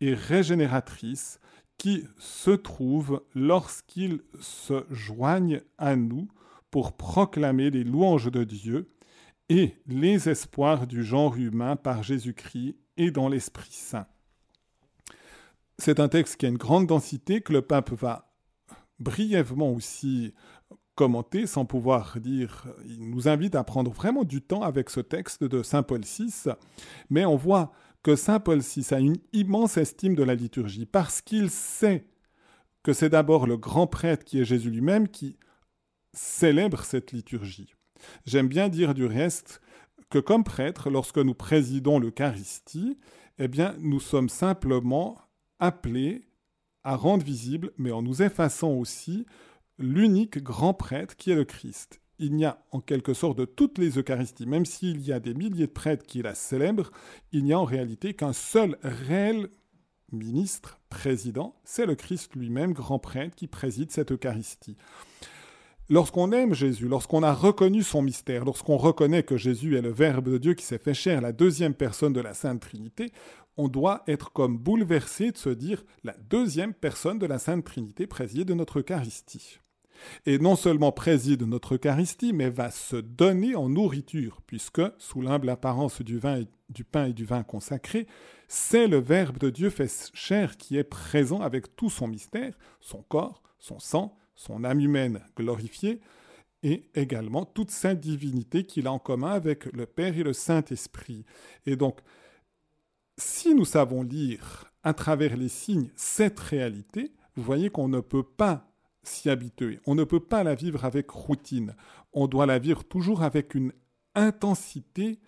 et 0.00 0.14
régénératrice 0.14 1.40
qui 1.78 2.04
se 2.18 2.50
trouve 2.50 3.24
lorsqu'ils 3.34 4.22
se 4.40 4.84
joignent 4.90 5.62
à 5.78 5.96
nous 5.96 6.28
pour 6.70 6.96
proclamer 6.96 7.70
les 7.70 7.84
louanges 7.84 8.30
de 8.30 8.44
Dieu 8.44 8.93
et 9.48 9.74
les 9.86 10.28
espoirs 10.28 10.86
du 10.86 11.04
genre 11.04 11.36
humain 11.36 11.76
par 11.76 12.02
Jésus-Christ 12.02 12.76
et 12.96 13.10
dans 13.10 13.28
l'Esprit 13.28 13.72
Saint. 13.72 14.06
C'est 15.78 16.00
un 16.00 16.08
texte 16.08 16.36
qui 16.36 16.46
a 16.46 16.48
une 16.48 16.56
grande 16.56 16.86
densité 16.86 17.40
que 17.40 17.52
le 17.52 17.62
pape 17.62 17.92
va 17.92 18.32
brièvement 19.00 19.72
aussi 19.72 20.32
commenter 20.94 21.46
sans 21.46 21.64
pouvoir 21.64 22.20
dire, 22.20 22.66
il 22.86 23.10
nous 23.10 23.28
invite 23.28 23.56
à 23.56 23.64
prendre 23.64 23.90
vraiment 23.90 24.22
du 24.22 24.40
temps 24.40 24.62
avec 24.62 24.90
ce 24.90 25.00
texte 25.00 25.42
de 25.42 25.62
Saint 25.62 25.82
Paul 25.82 26.02
VI, 26.02 26.52
mais 27.10 27.24
on 27.24 27.36
voit 27.36 27.72
que 28.02 28.14
Saint 28.14 28.38
Paul 28.38 28.60
VI 28.60 28.86
a 28.94 29.00
une 29.00 29.16
immense 29.32 29.76
estime 29.76 30.14
de 30.14 30.22
la 30.22 30.34
liturgie 30.34 30.86
parce 30.86 31.20
qu'il 31.20 31.50
sait 31.50 32.06
que 32.82 32.92
c'est 32.92 33.08
d'abord 33.08 33.46
le 33.46 33.56
grand 33.56 33.86
prêtre 33.86 34.24
qui 34.24 34.40
est 34.40 34.44
Jésus 34.44 34.70
lui-même 34.70 35.08
qui 35.08 35.36
célèbre 36.12 36.84
cette 36.84 37.12
liturgie. 37.12 37.73
J'aime 38.26 38.48
bien 38.48 38.68
dire 38.68 38.94
du 38.94 39.06
reste 39.06 39.60
que 40.10 40.18
comme 40.18 40.44
prêtre, 40.44 40.90
lorsque 40.90 41.18
nous 41.18 41.34
présidons 41.34 41.98
l'Eucharistie, 41.98 42.98
eh 43.38 43.48
bien, 43.48 43.74
nous 43.80 44.00
sommes 44.00 44.28
simplement 44.28 45.18
appelés 45.58 46.22
à 46.84 46.96
rendre 46.96 47.24
visible, 47.24 47.72
mais 47.78 47.90
en 47.90 48.02
nous 48.02 48.22
effaçant 48.22 48.72
aussi, 48.72 49.26
l'unique 49.78 50.42
grand 50.42 50.74
prêtre 50.74 51.16
qui 51.16 51.30
est 51.30 51.36
le 51.36 51.44
Christ. 51.44 52.00
Il 52.18 52.36
n'y 52.36 52.44
a 52.44 52.62
en 52.70 52.80
quelque 52.80 53.12
sorte 53.12 53.38
de 53.38 53.44
toutes 53.44 53.78
les 53.78 53.98
Eucharisties, 53.98 54.46
même 54.46 54.66
s'il 54.66 55.00
y 55.00 55.12
a 55.12 55.18
des 55.18 55.34
milliers 55.34 55.66
de 55.66 55.72
prêtres 55.72 56.06
qui 56.06 56.22
la 56.22 56.34
célèbrent, 56.34 56.92
il 57.32 57.44
n'y 57.44 57.52
a 57.52 57.58
en 57.58 57.64
réalité 57.64 58.14
qu'un 58.14 58.32
seul 58.32 58.78
réel 58.82 59.48
ministre, 60.12 60.78
président, 60.90 61.56
c'est 61.64 61.86
le 61.86 61.96
Christ 61.96 62.36
lui-même, 62.36 62.72
grand 62.72 63.00
prêtre, 63.00 63.34
qui 63.34 63.48
préside 63.48 63.90
cette 63.90 64.12
Eucharistie. 64.12 64.76
Lorsqu'on 65.90 66.32
aime 66.32 66.54
Jésus, 66.54 66.88
lorsqu'on 66.88 67.22
a 67.22 67.34
reconnu 67.34 67.82
son 67.82 68.00
mystère, 68.00 68.46
lorsqu'on 68.46 68.78
reconnaît 68.78 69.22
que 69.22 69.36
Jésus 69.36 69.76
est 69.76 69.82
le 69.82 69.92
Verbe 69.92 70.30
de 70.30 70.38
Dieu 70.38 70.54
qui 70.54 70.64
s'est 70.64 70.78
fait 70.78 70.94
chair, 70.94 71.20
la 71.20 71.32
deuxième 71.32 71.74
personne 71.74 72.14
de 72.14 72.22
la 72.22 72.32
Sainte 72.32 72.60
Trinité, 72.60 73.12
on 73.58 73.68
doit 73.68 74.02
être 74.06 74.32
comme 74.32 74.56
bouleversé 74.56 75.30
de 75.30 75.36
se 75.36 75.50
dire 75.50 75.84
la 76.02 76.16
deuxième 76.30 76.72
personne 76.72 77.18
de 77.18 77.26
la 77.26 77.38
Sainte 77.38 77.64
Trinité 77.64 78.06
préside 78.06 78.50
notre 78.52 78.80
Eucharistie. 78.80 79.58
Et 80.24 80.38
non 80.38 80.56
seulement 80.56 80.90
préside 80.90 81.42
notre 81.42 81.74
Eucharistie, 81.74 82.32
mais 82.32 82.48
va 82.48 82.70
se 82.70 82.96
donner 82.96 83.54
en 83.54 83.68
nourriture, 83.68 84.40
puisque, 84.46 84.82
sous 84.96 85.20
l'humble 85.20 85.50
apparence 85.50 86.00
du, 86.00 86.18
vin 86.18 86.40
du 86.70 86.84
pain 86.84 87.06
et 87.06 87.12
du 87.12 87.26
vin 87.26 87.42
consacré, 87.42 88.06
c'est 88.48 88.86
le 88.86 88.98
Verbe 88.98 89.36
de 89.36 89.50
Dieu 89.50 89.68
fait 89.68 90.10
chair 90.14 90.56
qui 90.56 90.78
est 90.78 90.84
présent 90.84 91.42
avec 91.42 91.76
tout 91.76 91.90
son 91.90 92.08
mystère, 92.08 92.56
son 92.80 93.02
corps, 93.02 93.42
son 93.58 93.78
sang, 93.78 94.16
son 94.34 94.64
âme 94.64 94.80
humaine 94.80 95.20
glorifiée, 95.36 96.00
et 96.62 96.88
également 96.94 97.44
toute 97.44 97.70
sa 97.70 97.94
divinité 97.94 98.64
qu'il 98.64 98.86
a 98.86 98.92
en 98.92 98.98
commun 98.98 99.32
avec 99.32 99.66
le 99.66 99.84
Père 99.84 100.16
et 100.16 100.22
le 100.22 100.32
Saint-Esprit. 100.32 101.26
Et 101.66 101.76
donc, 101.76 102.00
si 103.18 103.54
nous 103.54 103.66
savons 103.66 104.02
lire 104.02 104.72
à 104.82 104.94
travers 104.94 105.36
les 105.36 105.50
signes 105.50 105.90
cette 105.94 106.40
réalité, 106.40 107.12
vous 107.36 107.42
voyez 107.42 107.68
qu'on 107.68 107.88
ne 107.88 108.00
peut 108.00 108.22
pas 108.22 108.70
s'y 109.02 109.28
habituer, 109.28 109.78
on 109.86 109.94
ne 109.94 110.04
peut 110.04 110.20
pas 110.20 110.42
la 110.42 110.54
vivre 110.54 110.86
avec 110.86 111.10
routine, 111.10 111.74
on 112.14 112.26
doit 112.26 112.46
la 112.46 112.58
vivre 112.58 112.82
toujours 112.82 113.22
avec 113.22 113.54
une 113.54 113.72
intensité 114.14 115.18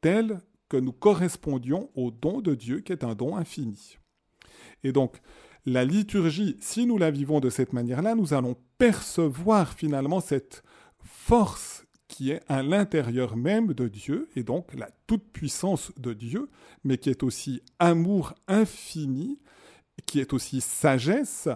telle 0.00 0.40
que 0.68 0.76
nous 0.76 0.92
correspondions 0.92 1.90
au 1.94 2.10
don 2.10 2.40
de 2.40 2.54
Dieu 2.56 2.80
qui 2.80 2.92
est 2.92 3.04
un 3.04 3.14
don 3.14 3.36
infini. 3.36 3.98
Et 4.82 4.90
donc, 4.90 5.20
la 5.66 5.84
liturgie, 5.84 6.56
si 6.60 6.86
nous 6.86 6.96
la 6.96 7.10
vivons 7.10 7.40
de 7.40 7.50
cette 7.50 7.72
manière-là, 7.72 8.14
nous 8.14 8.32
allons 8.32 8.56
percevoir 8.78 9.74
finalement 9.74 10.20
cette 10.20 10.62
force 11.02 11.84
qui 12.08 12.30
est 12.30 12.40
à 12.46 12.62
l'intérieur 12.62 13.36
même 13.36 13.74
de 13.74 13.88
Dieu, 13.88 14.28
et 14.36 14.44
donc 14.44 14.72
la 14.74 14.88
toute-puissance 15.08 15.92
de 15.96 16.12
Dieu, 16.12 16.48
mais 16.84 16.98
qui 16.98 17.10
est 17.10 17.24
aussi 17.24 17.62
amour 17.80 18.34
infini, 18.46 19.40
qui 20.06 20.20
est 20.20 20.32
aussi 20.32 20.60
sagesse, 20.60 21.48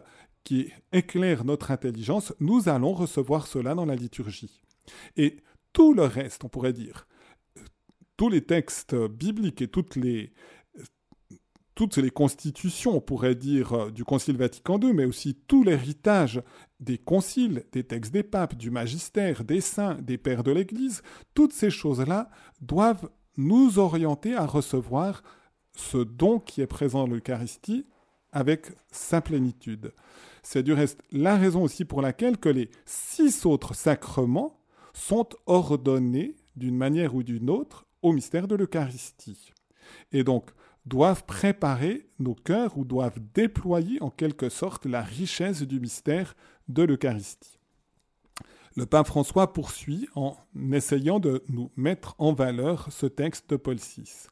qui 0.42 0.72
éclaire 0.92 1.44
notre 1.44 1.70
intelligence, 1.70 2.34
nous 2.40 2.68
allons 2.68 2.92
recevoir 2.92 3.46
cela 3.46 3.76
dans 3.76 3.86
la 3.86 3.94
liturgie. 3.94 4.60
Et 5.16 5.36
tout 5.72 5.94
le 5.94 6.02
reste, 6.02 6.42
on 6.42 6.48
pourrait 6.48 6.72
dire, 6.72 7.06
tous 8.16 8.28
les 8.28 8.42
textes 8.42 8.96
bibliques 8.96 9.62
et 9.62 9.68
toutes 9.68 9.94
les, 9.94 10.32
toutes 11.80 11.96
les 11.96 12.10
constitutions, 12.10 12.94
on 12.94 13.00
pourrait 13.00 13.34
dire, 13.34 13.72
euh, 13.72 13.90
du 13.90 14.04
Concile 14.04 14.36
Vatican 14.36 14.78
II, 14.78 14.92
mais 14.92 15.06
aussi 15.06 15.34
tout 15.34 15.64
l'héritage 15.64 16.42
des 16.78 16.98
conciles, 16.98 17.64
des 17.72 17.84
textes 17.84 18.12
des 18.12 18.22
papes, 18.22 18.54
du 18.54 18.70
magistère, 18.70 19.44
des 19.44 19.62
saints, 19.62 19.96
des 20.02 20.18
pères 20.18 20.42
de 20.42 20.52
l'Église, 20.52 21.00
toutes 21.32 21.54
ces 21.54 21.70
choses-là 21.70 22.28
doivent 22.60 23.08
nous 23.38 23.78
orienter 23.78 24.34
à 24.34 24.44
recevoir 24.44 25.22
ce 25.74 25.96
don 25.96 26.38
qui 26.38 26.60
est 26.60 26.66
présent 26.66 27.06
dans 27.06 27.14
l'Eucharistie 27.14 27.86
avec 28.30 28.66
sa 28.90 29.22
plénitude. 29.22 29.94
C'est 30.42 30.62
du 30.62 30.74
reste 30.74 31.00
la 31.10 31.38
raison 31.38 31.62
aussi 31.62 31.86
pour 31.86 32.02
laquelle 32.02 32.36
que 32.36 32.50
les 32.50 32.70
six 32.84 33.46
autres 33.46 33.74
sacrements 33.74 34.60
sont 34.92 35.30
ordonnés 35.46 36.36
d'une 36.56 36.76
manière 36.76 37.14
ou 37.14 37.22
d'une 37.22 37.48
autre 37.48 37.86
au 38.02 38.12
mystère 38.12 38.48
de 38.48 38.54
l'Eucharistie. 38.54 39.54
Et 40.12 40.24
donc, 40.24 40.50
doivent 40.86 41.24
préparer 41.24 42.08
nos 42.18 42.34
cœurs 42.34 42.76
ou 42.78 42.84
doivent 42.84 43.20
déployer 43.34 44.02
en 44.02 44.10
quelque 44.10 44.48
sorte 44.48 44.86
la 44.86 45.02
richesse 45.02 45.62
du 45.62 45.80
mystère 45.80 46.34
de 46.68 46.82
l'Eucharistie. 46.82 47.58
Le 48.76 48.86
pape 48.86 49.08
François 49.08 49.52
poursuit 49.52 50.08
en 50.14 50.36
essayant 50.72 51.18
de 51.18 51.42
nous 51.48 51.70
mettre 51.76 52.14
en 52.18 52.32
valeur 52.32 52.86
ce 52.90 53.06
texte 53.06 53.50
de 53.50 53.56
Paul 53.56 53.76
VI. 53.76 54.28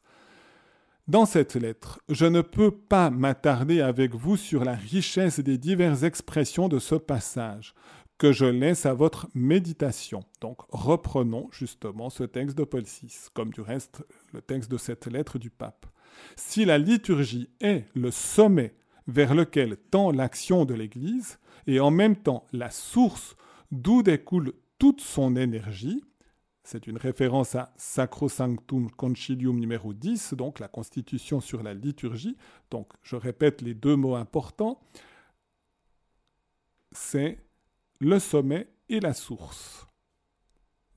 Dans 1.07 1.25
cette 1.25 1.55
lettre, 1.55 1.99
je 2.07 2.25
ne 2.25 2.41
peux 2.41 2.71
pas 2.71 3.09
m'attarder 3.09 3.81
avec 3.81 4.15
vous 4.15 4.37
sur 4.37 4.63
la 4.63 4.75
richesse 4.75 5.39
des 5.39 5.57
diverses 5.57 6.03
expressions 6.03 6.69
de 6.69 6.79
ce 6.79 6.95
passage, 6.95 7.73
que 8.19 8.31
je 8.31 8.45
laisse 8.45 8.85
à 8.85 8.93
votre 8.93 9.27
méditation. 9.33 10.23
Donc 10.39 10.59
reprenons 10.69 11.49
justement 11.51 12.09
ce 12.09 12.23
texte 12.23 12.57
de 12.57 12.63
Paul 12.63 12.83
VI, 12.83 13.11
comme 13.33 13.51
du 13.51 13.61
reste 13.61 14.03
le 14.33 14.41
texte 14.41 14.69
de 14.69 14.77
cette 14.77 15.07
lettre 15.07 15.39
du 15.39 15.49
pape. 15.49 15.87
Si 16.35 16.65
la 16.65 16.77
liturgie 16.77 17.49
est 17.59 17.85
le 17.93 18.11
sommet 18.11 18.75
vers 19.07 19.33
lequel 19.33 19.77
tend 19.91 20.11
l'action 20.11 20.65
de 20.65 20.73
l'Église, 20.73 21.39
et 21.67 21.79
en 21.79 21.91
même 21.91 22.15
temps 22.15 22.45
la 22.51 22.69
source 22.69 23.35
d'où 23.71 24.03
découle 24.03 24.53
toute 24.77 25.01
son 25.01 25.35
énergie. 25.35 26.03
C'est 26.63 26.87
une 26.87 26.97
référence 26.97 27.55
à 27.55 27.73
Sacrosanctum 27.77 28.91
Concilium 28.91 29.59
numéro 29.59 29.93
10, 29.93 30.35
donc 30.35 30.59
la 30.59 30.67
constitution 30.67 31.41
sur 31.41 31.63
la 31.63 31.73
liturgie. 31.73 32.37
Donc 32.69 32.91
je 33.03 33.15
répète 33.15 33.61
les 33.61 33.73
deux 33.73 33.95
mots 33.95 34.15
importants. 34.15 34.79
C'est 36.91 37.39
le 37.99 38.19
sommet 38.19 38.67
et 38.87 38.99
la 38.99 39.13
source. 39.13 39.87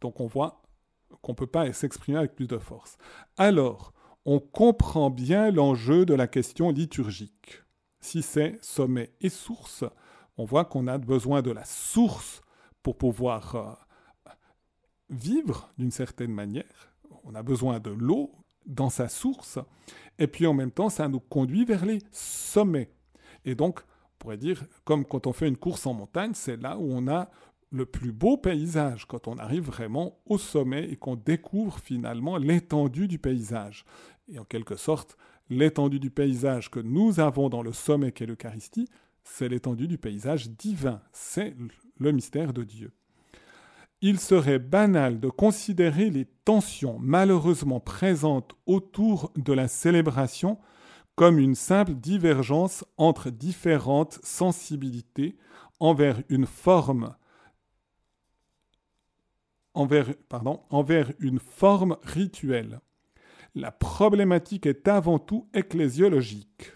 Donc 0.01 0.21
on 0.21 0.27
voit 0.27 0.63
qu'on 1.21 1.33
ne 1.33 1.37
peut 1.37 1.47
pas 1.47 1.73
s'exprimer 1.73 2.19
avec 2.19 2.35
plus 2.35 2.49
de 2.49 2.59
force. 2.59 2.97
Alors, 3.37 3.93
on 4.25 4.39
comprend 4.39 5.11
bien 5.11 5.51
l'enjeu 5.51 6.07
de 6.07 6.15
la 6.15 6.27
question 6.27 6.71
liturgique. 6.71 7.63
Si 8.01 8.23
c'est 8.23 8.59
sommet 8.63 9.13
et 9.21 9.29
source, 9.29 9.85
on 10.37 10.45
voit 10.45 10.65
qu'on 10.65 10.87
a 10.87 10.99
besoin 10.99 11.43
de 11.43 11.51
la 11.51 11.65
source 11.65 12.41
pour 12.83 12.97
pouvoir 12.97 13.55
euh, 13.55 14.31
vivre 15.11 15.71
d'une 15.79 15.91
certaine 15.91 16.33
manière. 16.33 16.95
On 17.25 17.35
a 17.35 17.43
besoin 17.43 17.81
de 17.81 17.91
l'eau 17.91 18.33
dans 18.67 18.91
sa 18.91 19.09
source, 19.09 19.59
et 20.19 20.27
puis 20.27 20.47
en 20.47 20.55
même 20.55 20.71
temps, 20.71 20.89
ça 20.89 21.09
nous 21.09 21.21
conduit 21.21 21.65
vers 21.65 21.85
les 21.85 21.99
sommets. 22.11 22.93
Et 23.45 23.55
donc, 23.55 23.81
on 23.81 24.19
pourrait 24.19 24.37
dire, 24.37 24.65
comme 24.85 25.05
quand 25.05 25.27
on 25.27 25.33
fait 25.33 25.49
une 25.49 25.57
course 25.57 25.87
en 25.87 25.95
montagne, 25.95 26.33
c'est 26.35 26.57
là 26.57 26.79
où 26.79 26.93
on 26.93 27.09
a 27.09 27.29
le 27.73 27.87
plus 27.87 28.13
beau 28.13 28.37
paysage, 28.37 29.07
quand 29.07 29.27
on 29.27 29.39
arrive 29.39 29.65
vraiment 29.65 30.19
au 30.27 30.39
sommet 30.39 30.85
et 30.91 30.97
qu'on 30.97 31.17
découvre 31.17 31.79
finalement 31.79 32.37
l'étendue 32.37 33.09
du 33.09 33.19
paysage. 33.19 33.85
Et 34.29 34.39
en 34.39 34.45
quelque 34.45 34.77
sorte, 34.77 35.17
l'étendue 35.49 35.99
du 35.99 36.11
paysage 36.11 36.71
que 36.71 36.81
nous 36.81 37.19
avons 37.19 37.49
dans 37.49 37.63
le 37.63 37.73
sommet 37.73 38.13
qu'est 38.13 38.27
l'Eucharistie, 38.27 38.89
c'est 39.25 39.49
l'étendue 39.49 39.89
du 39.89 39.99
paysage 39.99 40.51
divin, 40.51 41.01
c'est 41.13 41.57
le 41.99 42.13
mystère 42.13 42.53
de 42.53 42.63
Dieu. 42.63 42.93
Il 44.03 44.19
serait 44.19 44.59
banal 44.59 45.21
de 45.21 45.29
considérer 45.29 46.11
les 46.11 46.27
tensions 46.45 46.99
malheureusement 47.01 47.81
présentes 47.81 48.53
autour 48.67 49.33
de 49.37 49.53
la 49.53 49.69
célébration 49.69 50.59
comme 51.15 51.39
une 51.39 51.55
simple 51.55 51.95
divergence 51.95 52.85
entre 52.97 53.31
différentes 53.31 54.19
sensibilités 54.23 55.37
envers 55.79 56.23
une 56.29 56.47
forme 56.47 57.15
envers, 59.75 60.15
pardon, 60.29 60.61
envers 60.71 61.13
une 61.19 61.39
forme 61.39 61.97
rituelle. 62.03 62.81
La 63.55 63.71
problématique 63.71 64.67
est 64.67 64.89
avant 64.89 65.19
tout 65.19 65.49
ecclésiologique. 65.55 66.73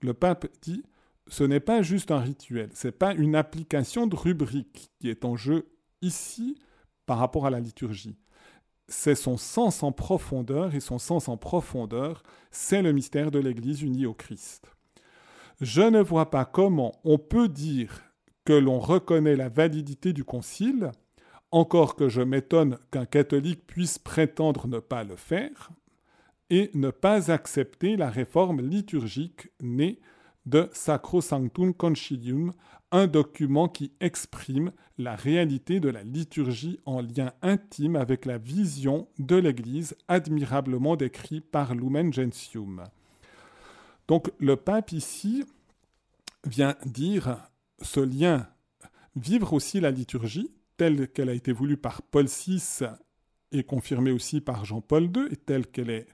Le 0.00 0.14
pape 0.14 0.46
dit 0.62 0.82
ce 1.28 1.44
n'est 1.44 1.60
pas 1.60 1.82
juste 1.82 2.10
un 2.10 2.20
rituel, 2.20 2.70
ce 2.72 2.88
n'est 2.88 2.92
pas 2.92 3.12
une 3.14 3.34
application 3.34 4.06
de 4.06 4.16
rubrique 4.16 4.90
qui 4.98 5.10
est 5.10 5.24
en 5.24 5.36
jeu 5.36 5.70
ici 6.00 6.56
par 7.04 7.18
rapport 7.18 7.46
à 7.46 7.50
la 7.50 7.60
liturgie. 7.60 8.16
C'est 8.88 9.14
son 9.14 9.36
sens 9.36 9.82
en 9.82 9.92
profondeur, 9.92 10.74
et 10.74 10.80
son 10.80 10.98
sens 10.98 11.28
en 11.28 11.36
profondeur, 11.36 12.22
c'est 12.50 12.80
le 12.80 12.92
mystère 12.92 13.30
de 13.30 13.38
l'Église 13.38 13.82
unie 13.82 14.06
au 14.06 14.14
Christ. 14.14 14.72
Je 15.60 15.82
ne 15.82 16.00
vois 16.00 16.30
pas 16.30 16.46
comment 16.46 16.92
on 17.04 17.18
peut 17.18 17.48
dire 17.48 18.02
que 18.44 18.54
l'on 18.54 18.78
reconnaît 18.78 19.36
la 19.36 19.50
validité 19.50 20.14
du 20.14 20.24
Concile, 20.24 20.92
encore 21.50 21.96
que 21.96 22.08
je 22.08 22.22
m'étonne 22.22 22.78
qu'un 22.90 23.06
catholique 23.06 23.66
puisse 23.66 23.98
prétendre 23.98 24.66
ne 24.66 24.78
pas 24.78 25.04
le 25.04 25.16
faire, 25.16 25.70
et 26.50 26.70
ne 26.74 26.90
pas 26.90 27.30
accepter 27.30 27.96
la 27.96 28.10
réforme 28.10 28.60
liturgique 28.60 29.50
née 29.60 30.00
de 30.46 30.68
Sacrosanctum 30.72 31.74
Concilium, 31.74 32.52
un 32.90 33.06
document 33.06 33.68
qui 33.68 33.92
exprime 34.00 34.72
la 34.96 35.14
réalité 35.14 35.78
de 35.78 35.90
la 35.90 36.02
liturgie 36.02 36.80
en 36.86 37.02
lien 37.02 37.32
intime 37.42 37.96
avec 37.96 38.24
la 38.24 38.38
vision 38.38 39.08
de 39.18 39.36
l'Église 39.36 39.94
admirablement 40.08 40.96
décrit 40.96 41.42
par 41.42 41.74
Lumen 41.74 42.12
Gentium. 42.12 42.84
Donc 44.08 44.32
le 44.38 44.56
pape 44.56 44.92
ici 44.92 45.44
vient 46.44 46.76
dire 46.86 47.36
ce 47.82 48.00
lien, 48.00 48.48
vivre 49.16 49.52
aussi 49.52 49.80
la 49.80 49.90
liturgie 49.90 50.50
telle 50.78 51.08
qu'elle 51.08 51.28
a 51.28 51.34
été 51.34 51.52
voulue 51.52 51.76
par 51.76 52.00
Paul 52.00 52.26
VI 52.26 52.86
et 53.52 53.64
confirmée 53.64 54.12
aussi 54.12 54.40
par 54.40 54.64
Jean-Paul 54.64 55.10
II 55.14 55.26
et 55.30 55.36
telle 55.36 55.66
qu'elle 55.66 55.90
est 55.90 56.06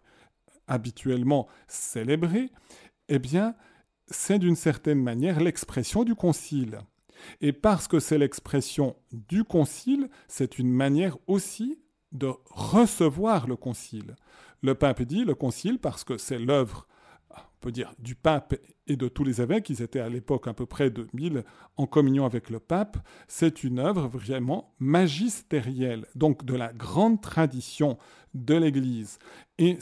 habituellement 0.66 1.46
célébrée, 1.68 2.50
eh 3.09 3.18
bien, 3.18 3.55
c'est 4.09 4.38
d'une 4.38 4.57
certaine 4.57 5.03
manière 5.03 5.40
l'expression 5.40 6.03
du 6.03 6.14
concile. 6.14 6.81
Et 7.40 7.53
parce 7.53 7.87
que 7.87 8.00
c'est 8.00 8.18
l'expression 8.18 8.96
du 9.12 9.44
concile, 9.44 10.09
c'est 10.27 10.59
une 10.59 10.72
manière 10.72 11.16
aussi 11.27 11.79
de 12.12 12.33
recevoir 12.46 13.46
le 13.46 13.57
concile. 13.57 14.16
Le 14.62 14.74
pape 14.74 15.03
dit 15.03 15.24
le 15.24 15.35
concile 15.35 15.79
parce 15.79 16.05
que 16.05 16.16
c'est 16.16 16.38
l'œuvre, 16.38 16.87
peut 17.64 17.72
dire, 17.72 17.94
du 17.98 18.14
pape 18.14 18.55
et 18.87 18.96
de 18.96 19.09
tous 19.09 19.24
les 19.24 19.40
évêques, 19.40 19.70
ils 19.70 19.81
étaient 19.81 20.00
à 20.00 20.11
l'époque 20.11 20.46
à 20.48 20.53
peu 20.53 20.66
près 20.66 20.90
de 20.90 21.07
1000 21.14 21.44
en 21.79 21.87
communion 21.87 22.27
avec 22.27 22.50
le 22.50 22.61
pape, 22.61 22.98
c'est 23.27 23.64
une 23.64 23.79
œuvre 23.79 24.07
vraiment 24.07 24.74
magistérielle, 24.79 26.05
donc 26.14 26.44
de 26.44 26.55
la 26.55 26.74
grande 26.74 27.22
tradition 27.22 27.96
de 28.35 28.55
l'Église. 28.55 29.18
Et 29.57 29.79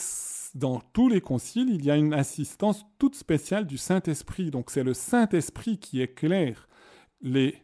dans 0.55 0.81
tous 0.92 1.09
les 1.09 1.21
conciles, 1.21 1.71
il 1.71 1.85
y 1.85 1.90
a 1.90 1.97
une 1.97 2.14
assistance 2.14 2.87
toute 3.01 3.16
spéciale 3.16 3.66
du 3.66 3.79
Saint-Esprit. 3.79 4.53
Donc 4.53 4.71
c'est 4.71 4.85
le 4.85 4.95
Saint-Esprit 4.95 5.79
qui 5.79 6.01
éclaire 6.01 6.68
les 7.21 7.57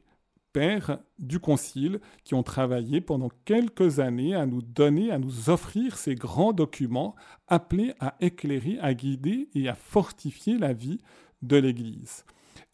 pères 0.53 0.99
du 1.19 1.41
concile 1.41 2.01
qui 2.25 2.35
ont 2.35 2.43
travaillé 2.43 3.01
pendant 3.01 3.31
quelques 3.45 4.01
années 4.01 4.35
à 4.35 4.47
nous 4.47 4.63
donner, 4.63 5.11
à 5.11 5.19
nous 5.19 5.51
offrir 5.51 5.97
ces 5.97 6.15
grands 6.15 6.53
documents 6.53 7.15
appelés 7.47 7.95
à 8.01 8.17
éclairer, 8.21 8.79
à 8.81 8.95
guider 8.95 9.49
et 9.55 9.69
à 9.69 9.75
fortifier 9.75 10.59
la 10.59 10.73
vie 10.73 11.01
de 11.43 11.57
l'Église. 11.57 12.25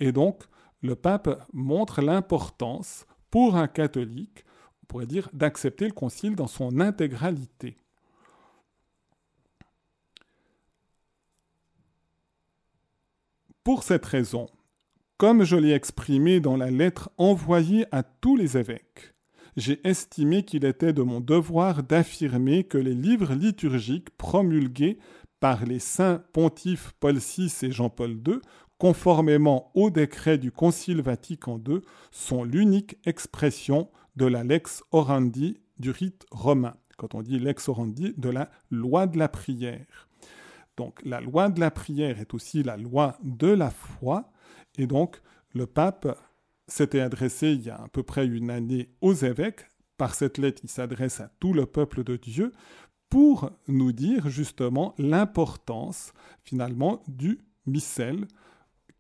Et 0.01 0.13
donc, 0.13 0.43
le 0.83 0.95
pape 0.95 1.47
montre 1.53 2.03
l'importance 2.03 3.07
pour 3.31 3.57
un 3.57 3.69
catholique, 3.69 4.45
on 4.83 4.87
pourrait 4.87 5.07
dire, 5.07 5.29
d'accepter 5.33 5.87
le 5.87 5.93
concile 5.93 6.37
dans 6.37 6.47
son 6.47 6.81
intégralité. 6.81 7.77
Pour 13.65 13.83
cette 13.83 14.05
raison, 14.05 14.47
comme 15.17 15.45
je 15.45 15.57
l'ai 15.57 15.73
exprimé 15.73 16.41
dans 16.41 16.57
la 16.57 16.71
lettre 16.71 17.11
envoyée 17.19 17.87
à 17.93 18.03
tous 18.03 18.37
les 18.37 18.57
évêques, 18.57 19.15
j'ai 19.57 19.81
estimé 19.87 20.45
qu'il 20.45 20.65
était 20.65 20.93
de 20.93 21.03
mon 21.03 21.21
devoir 21.21 21.83
d'affirmer 21.83 22.65
que 22.65 22.79
les 22.79 22.95
livres 22.95 23.35
liturgiques 23.35 24.11
promulgués 24.17 24.99
par 25.39 25.65
les 25.65 25.79
saints 25.79 26.23
pontifes 26.33 26.93
Paul 26.99 27.19
VI 27.19 27.53
et 27.63 27.71
Jean-Paul 27.71 28.21
II, 28.27 28.41
conformément 28.79 29.71
au 29.75 29.91
décret 29.91 30.39
du 30.39 30.51
Concile 30.51 31.03
Vatican 31.03 31.61
II, 31.67 31.81
sont 32.11 32.43
l'unique 32.43 32.97
expression 33.05 33.89
de 34.17 34.27
la 34.27 34.43
lex 34.43 34.83
orandi 34.91 35.61
du 35.79 35.91
rite 35.91 36.27
romain. 36.31 36.77
Quand 36.97 37.15
on 37.15 37.23
dit 37.23 37.39
lex 37.39 37.69
orandi, 37.69 38.15
de 38.17 38.31
la 38.31 38.51
loi 38.71 39.07
de 39.07 39.19
la 39.19 39.29
prière. 39.29 40.09
Donc 40.77 41.01
la 41.05 41.21
loi 41.21 41.49
de 41.51 41.61
la 41.61 41.71
prière 41.71 42.19
est 42.21 42.35
aussi 42.35 42.63
la 42.63 42.77
loi 42.77 43.17
de 43.23 43.49
la 43.49 43.71
foi. 43.71 44.33
Et 44.79 44.87
donc 44.87 45.21
le 45.53 45.67
pape 45.67 46.19
s'était 46.67 47.01
adressé 47.01 47.53
il 47.53 47.63
y 47.63 47.71
a 47.71 47.77
à 47.77 47.89
peu 47.89 48.03
près 48.03 48.27
une 48.27 48.51
année 48.51 48.91
aux 49.01 49.15
évêques. 49.15 49.67
Par 49.97 50.15
cette 50.15 50.39
lettre, 50.39 50.63
il 50.65 50.71
s'adresse 50.71 51.21
à 51.21 51.31
tout 51.39 51.53
le 51.53 51.67
peuple 51.67 52.03
de 52.03 52.17
Dieu 52.17 52.53
pour 53.09 53.51
nous 53.69 53.93
dire 53.93 54.29
justement 54.29 54.95
l'importance 54.99 56.13
finalement 56.43 57.03
du 57.07 57.39
missel 57.67 58.27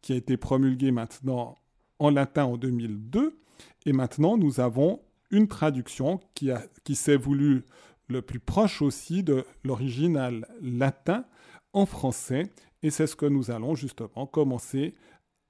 qui 0.02 0.12
a 0.12 0.16
été 0.16 0.36
promulgué 0.36 0.92
maintenant 0.92 1.58
en 1.98 2.10
latin 2.10 2.44
en 2.44 2.56
2002. 2.56 3.40
Et 3.86 3.92
maintenant, 3.92 4.36
nous 4.36 4.60
avons 4.60 5.00
une 5.30 5.48
traduction 5.48 6.20
qui, 6.34 6.50
qui 6.84 6.94
s'est 6.94 7.16
voulu 7.16 7.64
le 8.08 8.22
plus 8.22 8.38
proche 8.38 8.82
aussi 8.82 9.22
de 9.22 9.44
l'original 9.64 10.46
latin 10.60 11.24
en 11.72 11.86
français 11.86 12.52
et 12.84 12.90
c'est 12.90 13.06
ce 13.06 13.16
que 13.16 13.24
nous 13.24 13.50
allons 13.50 13.74
justement 13.74 14.26
commencer 14.26 14.94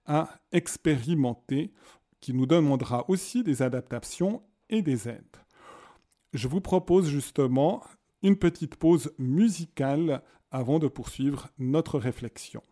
à 0.06 0.40
expérimenter 0.52 1.72
qui 2.20 2.32
nous 2.32 2.46
demandera 2.46 3.08
aussi 3.08 3.42
des 3.42 3.62
adaptations 3.62 4.42
et 4.68 4.82
des 4.82 5.08
aides. 5.08 5.36
Je 6.32 6.48
vous 6.48 6.60
propose 6.60 7.08
justement 7.08 7.82
une 8.22 8.36
petite 8.36 8.76
pause 8.76 9.12
musicale 9.18 10.22
avant 10.50 10.78
de 10.78 10.88
poursuivre 10.88 11.48
notre 11.58 11.98
réflexion. 11.98 12.62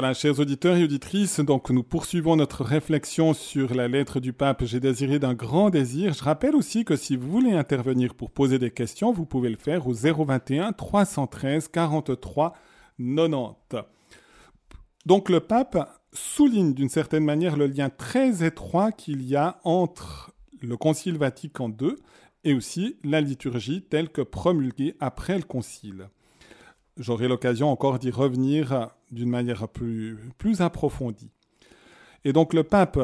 Voilà, 0.00 0.14
chers 0.14 0.40
auditeurs 0.40 0.76
et 0.76 0.84
auditrices, 0.84 1.40
donc 1.40 1.68
nous 1.68 1.82
poursuivons 1.82 2.34
notre 2.34 2.64
réflexion 2.64 3.34
sur 3.34 3.74
la 3.74 3.86
lettre 3.86 4.18
du 4.18 4.32
pape 4.32 4.64
J'ai 4.64 4.80
désiré 4.80 5.18
d'un 5.18 5.34
grand 5.34 5.68
désir. 5.68 6.14
Je 6.14 6.24
rappelle 6.24 6.56
aussi 6.56 6.86
que 6.86 6.96
si 6.96 7.16
vous 7.16 7.30
voulez 7.30 7.52
intervenir 7.52 8.14
pour 8.14 8.30
poser 8.30 8.58
des 8.58 8.70
questions, 8.70 9.12
vous 9.12 9.26
pouvez 9.26 9.50
le 9.50 9.58
faire 9.58 9.86
au 9.86 9.92
021 9.92 10.72
313 10.72 11.68
43 11.68 12.56
90. 12.98 13.84
Donc 15.04 15.28
le 15.28 15.40
pape 15.40 16.00
souligne 16.14 16.72
d'une 16.72 16.88
certaine 16.88 17.26
manière 17.26 17.58
le 17.58 17.66
lien 17.66 17.90
très 17.90 18.42
étroit 18.42 18.92
qu'il 18.92 19.20
y 19.22 19.36
a 19.36 19.60
entre 19.64 20.32
le 20.62 20.78
Concile 20.78 21.18
Vatican 21.18 21.68
II 21.78 21.94
et 22.44 22.54
aussi 22.54 22.96
la 23.04 23.20
liturgie 23.20 23.82
telle 23.82 24.08
que 24.08 24.22
promulguée 24.22 24.96
après 24.98 25.36
le 25.36 25.44
Concile. 25.44 26.08
J'aurai 27.00 27.28
l'occasion 27.28 27.72
encore 27.72 27.98
d'y 27.98 28.10
revenir 28.10 28.90
d'une 29.10 29.30
manière 29.30 29.68
plus, 29.68 30.18
plus 30.36 30.60
approfondie. 30.60 31.30
Et 32.26 32.34
donc 32.34 32.52
le 32.52 32.62
pape 32.62 33.00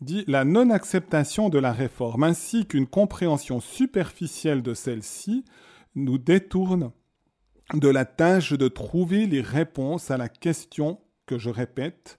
dit 0.00 0.24
la 0.26 0.46
non-acceptation 0.46 1.50
de 1.50 1.58
la 1.58 1.70
réforme 1.70 2.22
ainsi 2.24 2.64
qu'une 2.64 2.86
compréhension 2.86 3.60
superficielle 3.60 4.62
de 4.62 4.72
celle-ci 4.72 5.44
nous 5.94 6.16
détourne 6.16 6.90
de 7.74 7.88
la 7.88 8.06
tâche 8.06 8.54
de 8.54 8.68
trouver 8.68 9.26
les 9.26 9.42
réponses 9.42 10.10
à 10.10 10.16
la 10.16 10.30
question 10.30 10.98
que 11.26 11.36
je 11.36 11.50
répète, 11.50 12.18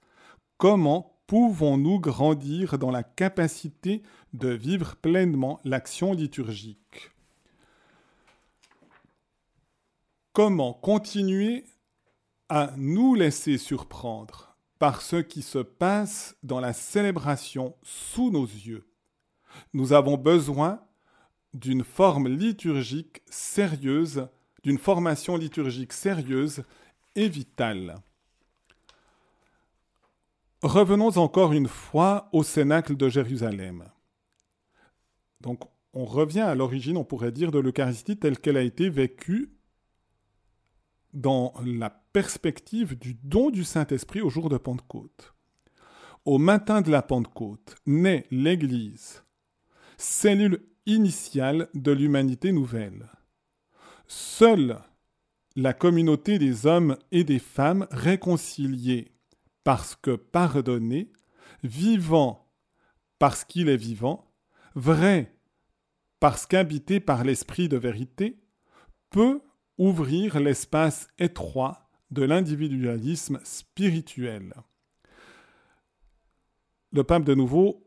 comment 0.57 1.17
pouvons-nous 1.25 1.99
grandir 1.99 2.77
dans 2.77 2.91
la 2.91 3.01
capacité 3.01 4.03
de 4.33 4.49
vivre 4.49 4.95
pleinement 4.95 5.59
l'action 5.63 6.13
liturgique? 6.13 7.14
Comment 10.35 10.73
continuer 10.73 11.63
à 12.49 12.73
nous 12.75 13.15
laisser 13.15 13.57
surprendre 13.57 14.57
par 14.79 15.01
ce 15.01 15.15
qui 15.15 15.41
se 15.41 15.59
passe 15.59 16.35
dans 16.43 16.59
la 16.59 16.73
célébration 16.73 17.73
sous 17.83 18.31
nos 18.31 18.43
yeux? 18.43 18.85
Nous 19.71 19.93
avons 19.93 20.17
besoin 20.17 20.81
d'une 21.53 21.85
forme 21.85 22.27
liturgique 22.27 23.21
sérieuse, 23.27 24.27
d'une 24.61 24.77
formation 24.77 25.37
liturgique 25.37 25.93
sérieuse 25.93 26.63
et 27.15 27.29
vitale. 27.29 27.95
Revenons 30.63 31.17
encore 31.17 31.53
une 31.53 31.69
fois 31.69 32.27
au 32.33 32.43
Cénacle 32.43 32.97
de 32.97 33.07
Jérusalem. 33.07 33.85
Donc, 35.39 35.61
on 35.93 36.03
revient 36.03 36.41
à 36.41 36.55
l'origine, 36.55 36.97
on 36.97 37.05
pourrait 37.05 37.31
dire, 37.31 37.51
de 37.51 37.59
l'Eucharistie 37.59 38.17
telle 38.17 38.37
qu'elle 38.37 38.57
a 38.57 38.63
été 38.63 38.89
vécue 38.89 39.55
dans 41.15 41.53
la 41.65 41.89
perspective 41.89 42.97
du 42.97 43.15
don 43.23 43.49
du 43.49 43.63
Saint-Esprit 43.63 44.21
au 44.21 44.29
jour 44.29 44.49
de 44.49 44.57
Pentecôte. 44.57 45.33
Au 46.25 46.37
matin 46.37 46.81
de 46.81 46.91
la 46.91 47.01
Pentecôte 47.01 47.75
naît 47.85 48.25
l'Église, 48.31 49.23
cellule 49.97 50.65
initiale 50.85 51.69
de 51.73 51.91
l'humanité 51.91 52.51
nouvelle. 52.51 53.09
Seule 54.07 54.79
la 55.55 55.73
communauté 55.73 56.37
des 56.37 56.65
hommes 56.65 56.97
et 57.11 57.23
des 57.23 57.39
femmes 57.39 57.87
réconciliés 57.91 59.11
parce 59.63 59.95
que 59.95 60.15
pardonnés, 60.15 61.11
vivant 61.63 62.45
parce 63.19 63.45
qu'il 63.45 63.69
est 63.69 63.77
vivant, 63.77 64.31
vrai 64.75 65.33
parce 66.19 66.45
qu'habité 66.45 66.99
par 66.99 67.23
l'esprit 67.23 67.69
de 67.69 67.77
vérité, 67.77 68.41
peut 69.09 69.41
ouvrir 69.77 70.39
l'espace 70.39 71.07
étroit 71.17 71.89
de 72.11 72.23
l'individualisme 72.23 73.39
spirituel. 73.43 74.53
Le 76.91 77.03
pape 77.03 77.25
de 77.25 77.35
nouveau 77.35 77.85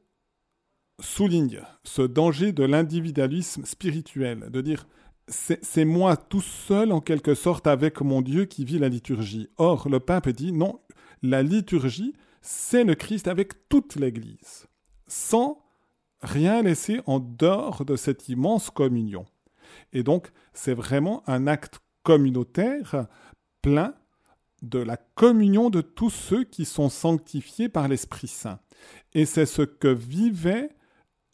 souligne 1.01 1.63
ce 1.85 2.03
danger 2.03 2.53
de 2.53 2.65
l'individualisme 2.65 3.65
spirituel, 3.65 4.51
de 4.51 4.61
dire 4.61 4.87
c'est 5.29 5.85
moi 5.85 6.17
tout 6.17 6.41
seul 6.41 6.91
en 6.91 7.01
quelque 7.01 7.35
sorte 7.35 7.67
avec 7.67 8.01
mon 8.01 8.23
Dieu 8.23 8.47
qui 8.47 8.65
vit 8.65 8.79
la 8.79 8.89
liturgie. 8.89 9.49
Or, 9.59 9.89
le 9.89 10.01
pape 10.01 10.29
dit 10.31 10.53
non, 10.53 10.81
la 11.23 11.43
liturgie, 11.43 12.15
c'est 12.41 12.85
le 12.85 12.95
Christ 12.95 13.29
avec 13.29 13.69
toute 13.69 13.97
l'Église, 13.97 14.67
sans 15.07 15.65
rien 16.23 16.63
laisser 16.63 17.01
en 17.07 17.21
dehors 17.21 17.85
de 17.85 17.97
cette 17.97 18.29
immense 18.29 18.71
communion. 18.71 19.27
Et 19.93 20.03
donc, 20.03 20.31
c'est 20.53 20.75
vraiment 20.75 21.23
un 21.27 21.47
acte 21.47 21.81
communautaire 22.03 23.07
plein 23.63 23.95
de 24.63 24.79
la 24.79 24.97
communion 24.97 25.71
de 25.71 25.81
tous 25.81 26.11
ceux 26.11 26.45
qui 26.45 26.65
sont 26.65 26.89
sanctifiés 26.89 27.69
par 27.69 27.89
l'Esprit 27.89 28.29
Saint. 28.29 28.61
Et 29.15 29.25
c'est 29.25 29.47
ce 29.47 29.63
que 29.63 29.89
vivait 29.89 30.71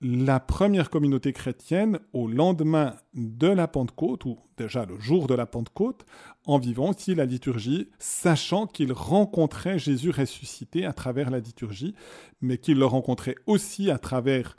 la 0.00 0.38
première 0.38 0.90
communauté 0.90 1.32
chrétienne 1.32 1.98
au 2.12 2.28
lendemain 2.28 2.96
de 3.14 3.46
la 3.46 3.66
Pentecôte, 3.66 4.26
ou 4.26 4.38
déjà 4.58 4.84
le 4.84 4.98
jour 5.00 5.26
de 5.26 5.34
la 5.34 5.46
Pentecôte, 5.46 6.04
en 6.44 6.58
vivant 6.58 6.90
aussi 6.90 7.14
la 7.14 7.24
liturgie, 7.24 7.88
sachant 7.98 8.66
qu'ils 8.66 8.92
rencontraient 8.92 9.78
Jésus 9.78 10.10
ressuscité 10.10 10.84
à 10.84 10.92
travers 10.92 11.30
la 11.30 11.38
liturgie, 11.38 11.94
mais 12.42 12.58
qu'ils 12.58 12.78
le 12.78 12.84
rencontraient 12.84 13.36
aussi 13.46 13.90
à 13.90 13.98
travers 13.98 14.56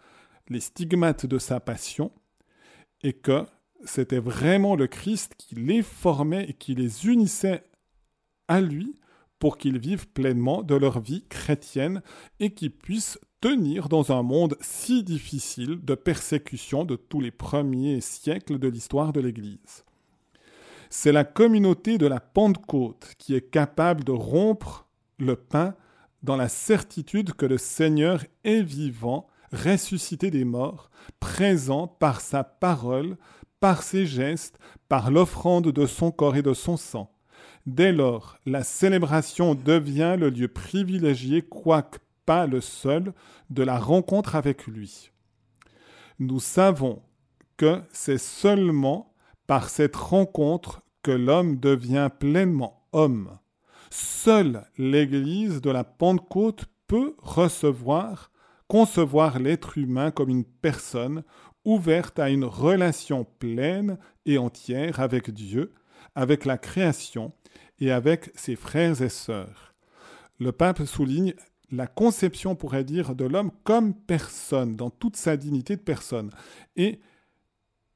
les 0.50 0.60
stigmates 0.60 1.28
de 1.28 1.38
sa 1.38 1.60
passion, 1.60 2.12
et 3.04 3.14
que 3.14 3.46
c'était 3.86 4.20
vraiment 4.20 4.76
le 4.76 4.88
Christ 4.88 5.36
qui 5.38 5.56
les 5.56 5.82
formait 5.82 6.46
et 6.50 6.54
qui 6.54 6.76
les 6.76 7.08
unissait 7.08 7.64
à 8.48 8.62
lui 8.62 8.96
pour 9.40 9.58
qu'ils 9.58 9.78
vivent 9.78 10.08
pleinement 10.08 10.64
de 10.64 10.76
leur 10.76 11.00
vie 11.00 11.26
chrétienne 11.30 12.02
et 12.40 12.52
qu'ils 12.52 12.72
puissent 12.72 13.20
tenir 13.42 13.90
dans 13.90 14.12
un 14.12 14.24
monde 14.24 14.58
si 14.62 15.04
difficile 15.04 15.84
de 15.84 15.94
persécution 15.96 16.84
de 16.84 16.96
tous 16.96 17.22
les 17.22 17.32
premiers 17.32 18.02
siècles 18.02 18.60
de 18.60 18.68
l'histoire 18.68 19.14
de 19.14 19.22
l'Église. 19.22 19.84
C'est 20.90 21.12
la 21.12 21.26
communauté 21.26 21.98
de 21.98 22.08
la 22.08 22.20
Pentecôte 22.20 23.14
qui 23.18 23.36
est 23.36 23.50
capable 23.50 24.04
de 24.04 24.12
rompre 24.12 24.88
le 25.20 25.36
pain 25.36 25.76
dans 26.24 26.38
la 26.38 26.48
certitude 26.48 27.34
que 27.34 27.46
le 27.46 27.58
Seigneur 27.58 28.24
est 28.44 28.64
vivant, 28.64 29.28
ressuscité 29.52 30.32
des 30.32 30.46
morts, 30.46 30.90
présent 31.20 31.88
par 31.88 32.22
sa 32.22 32.44
parole, 32.44 33.18
par 33.60 33.84
ses 33.84 34.06
gestes, 34.06 34.60
par 34.90 35.12
l'offrande 35.12 35.72
de 35.72 35.86
son 35.86 36.12
corps 36.12 36.36
et 36.36 36.42
de 36.42 36.54
son 36.54 36.78
sang. 36.78 37.12
Dès 37.66 37.92
lors, 37.92 38.38
la 38.46 38.64
célébration 38.64 39.56
devient 39.56 40.16
le 40.20 40.30
lieu 40.30 40.48
privilégié, 40.48 41.42
quoique 41.42 41.98
pas 42.26 42.46
le 42.46 42.62
seul, 42.62 43.14
de 43.50 43.64
la 43.64 43.80
rencontre 43.80 44.36
avec 44.36 44.68
lui. 44.68 45.12
Nous 46.20 46.40
savons 46.40 47.02
que 47.58 47.82
c'est 47.92 48.20
seulement 48.20 49.14
par 49.48 49.70
cette 49.70 49.96
rencontre 49.96 50.82
que 51.02 51.12
l'homme 51.12 51.60
devient 51.60 52.10
pleinement 52.20 52.88
homme. 52.92 53.38
Seule 53.90 54.66
l'Église 54.78 55.62
de 55.62 55.70
la 55.70 55.84
Pentecôte 55.84 56.66
peut 56.88 57.16
recevoir, 57.20 58.32
concevoir 58.68 59.40
l'être 59.40 59.78
humain 59.78 60.12
comme 60.12 60.30
une 60.30 60.46
personne 60.46 61.24
ouverte 61.66 62.20
à 62.20 62.30
une 62.30 62.46
relation 62.46 63.26
pleine 63.40 63.98
et 64.26 64.38
entière 64.38 65.00
avec 65.00 65.32
Dieu, 65.32 65.74
avec 66.16 66.46
la 66.46 66.58
création 66.58 67.34
et 67.80 67.92
avec 67.92 68.32
ses 68.36 68.56
frères 68.56 69.02
et 69.02 69.10
sœurs. 69.10 69.74
Le 70.40 70.52
pape 70.52 70.86
souligne 70.86 71.34
la 71.72 71.88
conception, 71.88 72.52
on 72.52 72.56
pourrait 72.56 72.84
dire, 72.84 73.16
de 73.16 73.26
l'homme 73.26 73.52
comme 73.64 73.94
personne, 73.94 74.76
dans 74.76 74.90
toute 74.90 75.16
sa 75.16 75.38
dignité 75.38 75.76
de 75.76 75.82
personne. 75.82 76.30
Et 76.76 77.00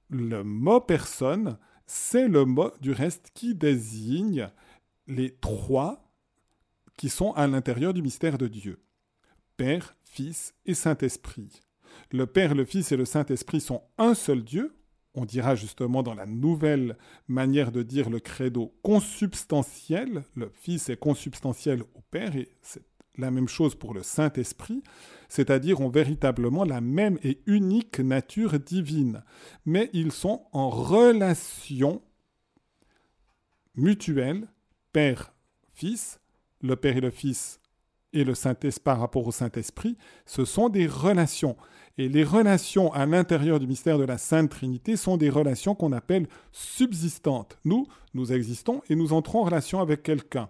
le 0.09 0.43
mot 0.43 0.81
personne, 0.81 1.57
c'est 1.85 2.27
le 2.27 2.45
mot 2.45 2.71
du 2.81 2.91
reste 2.91 3.31
qui 3.33 3.55
désigne 3.55 4.49
les 5.07 5.35
trois 5.35 6.09
qui 6.97 7.09
sont 7.09 7.31
à 7.33 7.47
l'intérieur 7.47 7.93
du 7.93 8.01
mystère 8.01 8.37
de 8.37 8.47
Dieu. 8.47 8.81
Père, 9.57 9.95
Fils 10.03 10.53
et 10.65 10.73
Saint-Esprit. 10.73 11.61
Le 12.11 12.25
Père, 12.25 12.55
le 12.55 12.65
Fils 12.65 12.91
et 12.91 12.97
le 12.97 13.05
Saint-Esprit 13.05 13.61
sont 13.61 13.83
un 13.97 14.13
seul 14.13 14.43
Dieu, 14.43 14.75
on 15.15 15.25
dira 15.25 15.55
justement 15.55 16.03
dans 16.03 16.13
la 16.13 16.25
nouvelle 16.25 16.97
manière 17.27 17.71
de 17.71 17.83
dire 17.83 18.09
le 18.09 18.19
credo 18.19 18.73
consubstantiel, 18.83 20.23
le 20.35 20.49
Fils 20.53 20.89
est 20.89 20.97
consubstantiel 20.97 21.81
au 21.81 22.01
Père, 22.11 22.35
et 22.35 22.49
c'est 22.61 22.83
la 23.17 23.31
même 23.31 23.47
chose 23.47 23.75
pour 23.75 23.93
le 23.93 24.03
Saint-Esprit, 24.03 24.81
c'est-à-dire 25.27 25.81
ont 25.81 25.89
véritablement 25.89 26.63
la 26.63 26.79
même 26.79 27.19
et 27.23 27.41
unique 27.47 27.99
nature 27.99 28.59
divine, 28.59 29.23
mais 29.65 29.89
ils 29.93 30.11
sont 30.11 30.45
en 30.53 30.69
relation 30.69 32.01
mutuelle, 33.75 34.47
Père-Fils, 34.93 36.19
le 36.61 36.75
Père 36.75 36.97
et 36.97 37.01
le 37.01 37.11
Fils 37.11 37.59
et 38.13 38.23
le 38.23 38.35
Saint-Esprit 38.35 38.83
par 38.83 38.99
rapport 38.99 39.27
au 39.27 39.31
Saint-Esprit, 39.31 39.97
ce 40.25 40.45
sont 40.45 40.69
des 40.69 40.87
relations. 40.87 41.55
Et 41.97 42.07
les 42.07 42.23
relations 42.23 42.93
à 42.93 43.05
l'intérieur 43.05 43.59
du 43.59 43.67
mystère 43.67 43.97
de 43.97 44.05
la 44.05 44.17
Sainte 44.17 44.49
Trinité 44.49 44.95
sont 44.95 45.17
des 45.17 45.29
relations 45.29 45.75
qu'on 45.75 45.91
appelle 45.91 46.27
subsistantes. 46.51 47.57
Nous, 47.65 47.87
nous 48.13 48.31
existons 48.31 48.81
et 48.89 48.95
nous 48.95 49.13
entrons 49.13 49.41
en 49.41 49.45
relation 49.45 49.81
avec 49.81 50.03
quelqu'un. 50.03 50.49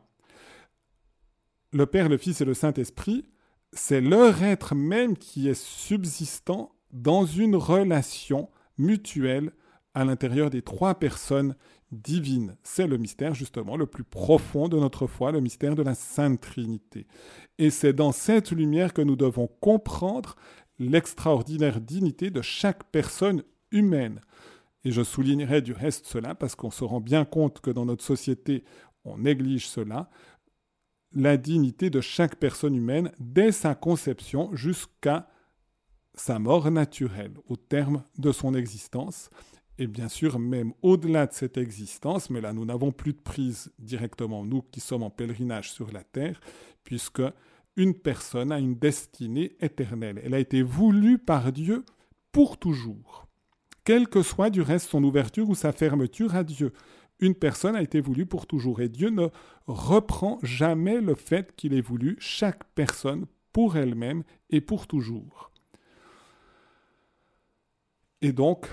Le 1.72 1.86
Père, 1.86 2.10
le 2.10 2.18
Fils 2.18 2.42
et 2.42 2.46
le 2.46 2.54
Saint-Esprit, 2.54 3.26
c'est 3.74 4.02
leur 4.02 4.44
être 4.44 4.76
même 4.76 5.18
qui 5.18 5.50
est 5.50 5.60
subsistant 5.60 6.72
dans 6.92 7.26
une 7.26 7.56
relation 7.56 8.50
mutuelle 8.78 9.52
à 9.94 10.06
l'intérieur 10.06 10.50
des 10.50 10.62
trois 10.62 10.96
personnes 10.96 11.56
divines. 11.92 12.56
C'est 12.64 12.88
le 12.88 12.98
mystère 12.98 13.34
justement 13.34 13.76
le 13.76 13.88
plus 13.88 14.04
profond 14.04 14.68
de 14.68 14.78
notre 14.78 15.08
foi, 15.08 15.32
le 15.32 15.42
mystère 15.42 15.76
de 15.76 15.84
la 15.84 15.96
Sainte 15.96 16.42
Trinité. 16.42 17.08
Et 17.58 17.70
c'est 17.70 17.94
dans 17.94 18.12
cette 18.12 18.52
lumière 18.52 18.94
que 18.94 19.02
nous 19.02 19.16
devons 19.16 19.48
comprendre 19.48 20.36
l'extraordinaire 20.78 21.82
dignité 21.82 22.30
de 22.30 22.42
chaque 22.42 22.84
personne 22.86 23.44
humaine. 23.72 24.22
Et 24.86 24.92
je 24.92 25.04
soulignerai 25.04 25.62
du 25.62 25.74
reste 25.74 26.06
cela 26.06 26.36
parce 26.36 26.56
qu'on 26.56 26.72
se 26.72 26.84
rend 26.84 27.02
bien 27.02 27.26
compte 27.26 27.60
que 27.60 27.72
dans 27.72 27.86
notre 27.86 28.04
société, 28.04 28.64
on 29.04 29.18
néglige 29.18 29.68
cela, 29.68 30.10
la 31.12 31.38
dignité 31.38 31.90
de 31.90 32.02
chaque 32.02 32.36
personne 32.36 32.76
humaine 32.76 33.12
dès 33.20 33.52
sa 33.52 33.76
conception 33.76 34.56
jusqu'à 34.56 35.28
sa 36.14 36.40
mort 36.40 36.70
naturelle, 36.70 37.34
au 37.48 37.56
terme 37.56 38.04
de 38.18 38.32
son 38.32 38.54
existence. 38.54 39.30
Et 39.80 39.88
bien 39.88 40.10
sûr, 40.10 40.40
même 40.40 40.74
au-delà 40.82 41.26
de 41.26 41.34
cette 41.34 41.58
existence, 41.58 42.30
mais 42.30 42.42
là 42.42 42.52
nous 42.52 42.66
n'avons 42.66 42.92
plus 42.92 43.14
de 43.14 43.22
prise 43.22 43.72
directement, 43.80 44.44
nous 44.44 44.62
qui 44.62 44.82
sommes 44.82 45.04
en 45.04 45.10
pèlerinage 45.10 45.72
sur 45.72 45.90
la 45.94 46.04
terre, 46.04 46.42
puisque 46.84 47.22
une 47.78 47.94
personne 47.94 48.52
a 48.52 48.60
une 48.60 48.76
destinée 48.76 49.56
éternelle. 49.62 50.20
Elle 50.22 50.34
a 50.34 50.40
été 50.40 50.64
voulue 50.64 51.18
par 51.18 51.54
Dieu 51.54 51.86
pour 52.34 52.58
toujours. 52.58 53.26
Quelle 53.86 54.10
que 54.10 54.22
soit 54.22 54.50
du 54.50 54.62
reste 54.62 54.90
son 54.90 55.02
ouverture 55.02 55.50
ou 55.50 55.56
sa 55.56 55.72
fermeture 55.72 56.36
à 56.36 56.44
Dieu, 56.44 56.74
une 57.22 57.36
personne 57.36 57.78
a 57.78 57.82
été 57.82 58.02
voulue 58.02 58.26
pour 58.26 58.48
toujours. 58.48 58.82
Et 58.82 58.90
Dieu 58.90 59.10
ne 59.10 59.28
reprend 59.66 60.40
jamais 60.44 61.00
le 61.00 61.16
fait 61.16 61.56
qu'il 61.56 61.74
ait 61.74 61.80
voulu 61.80 62.18
chaque 62.20 62.66
personne 62.76 63.28
pour 63.54 63.78
elle-même 63.78 64.24
et 64.50 64.60
pour 64.60 64.88
toujours. 64.88 65.52
Et 68.22 68.34
donc, 68.34 68.68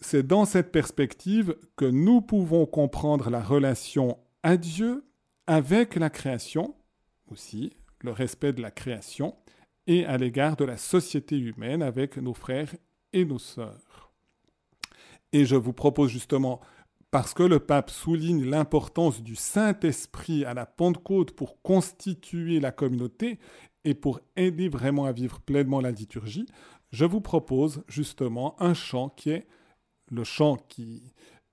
c'est 0.00 0.26
dans 0.26 0.44
cette 0.44 0.72
perspective 0.72 1.56
que 1.76 1.84
nous 1.84 2.20
pouvons 2.20 2.66
comprendre 2.66 3.30
la 3.30 3.42
relation 3.42 4.18
à 4.42 4.56
Dieu 4.56 5.04
avec 5.46 5.96
la 5.96 6.10
création 6.10 6.74
aussi, 7.30 7.72
le 8.00 8.12
respect 8.12 8.52
de 8.52 8.62
la 8.62 8.70
création, 8.70 9.36
et 9.86 10.04
à 10.04 10.16
l'égard 10.16 10.56
de 10.56 10.64
la 10.64 10.76
société 10.76 11.36
humaine 11.36 11.82
avec 11.82 12.16
nos 12.16 12.34
frères 12.34 12.74
et 13.12 13.24
nos 13.24 13.38
sœurs. 13.38 14.12
Et 15.32 15.44
je 15.44 15.56
vous 15.56 15.72
propose 15.72 16.10
justement, 16.10 16.60
parce 17.10 17.34
que 17.34 17.42
le 17.42 17.60
pape 17.60 17.90
souligne 17.90 18.44
l'importance 18.44 19.22
du 19.22 19.36
Saint-Esprit 19.36 20.44
à 20.44 20.54
la 20.54 20.66
Pentecôte 20.66 21.32
pour 21.32 21.60
constituer 21.62 22.60
la 22.60 22.72
communauté 22.72 23.38
et 23.84 23.94
pour 23.94 24.20
aider 24.36 24.68
vraiment 24.68 25.06
à 25.06 25.12
vivre 25.12 25.40
pleinement 25.40 25.80
la 25.80 25.90
liturgie, 25.90 26.46
je 26.90 27.04
vous 27.04 27.20
propose 27.20 27.82
justement 27.88 28.60
un 28.60 28.74
chant 28.74 29.08
qui 29.08 29.30
est 29.30 29.46
le 30.10 30.24
chant 30.24 30.56
qui 30.68 31.12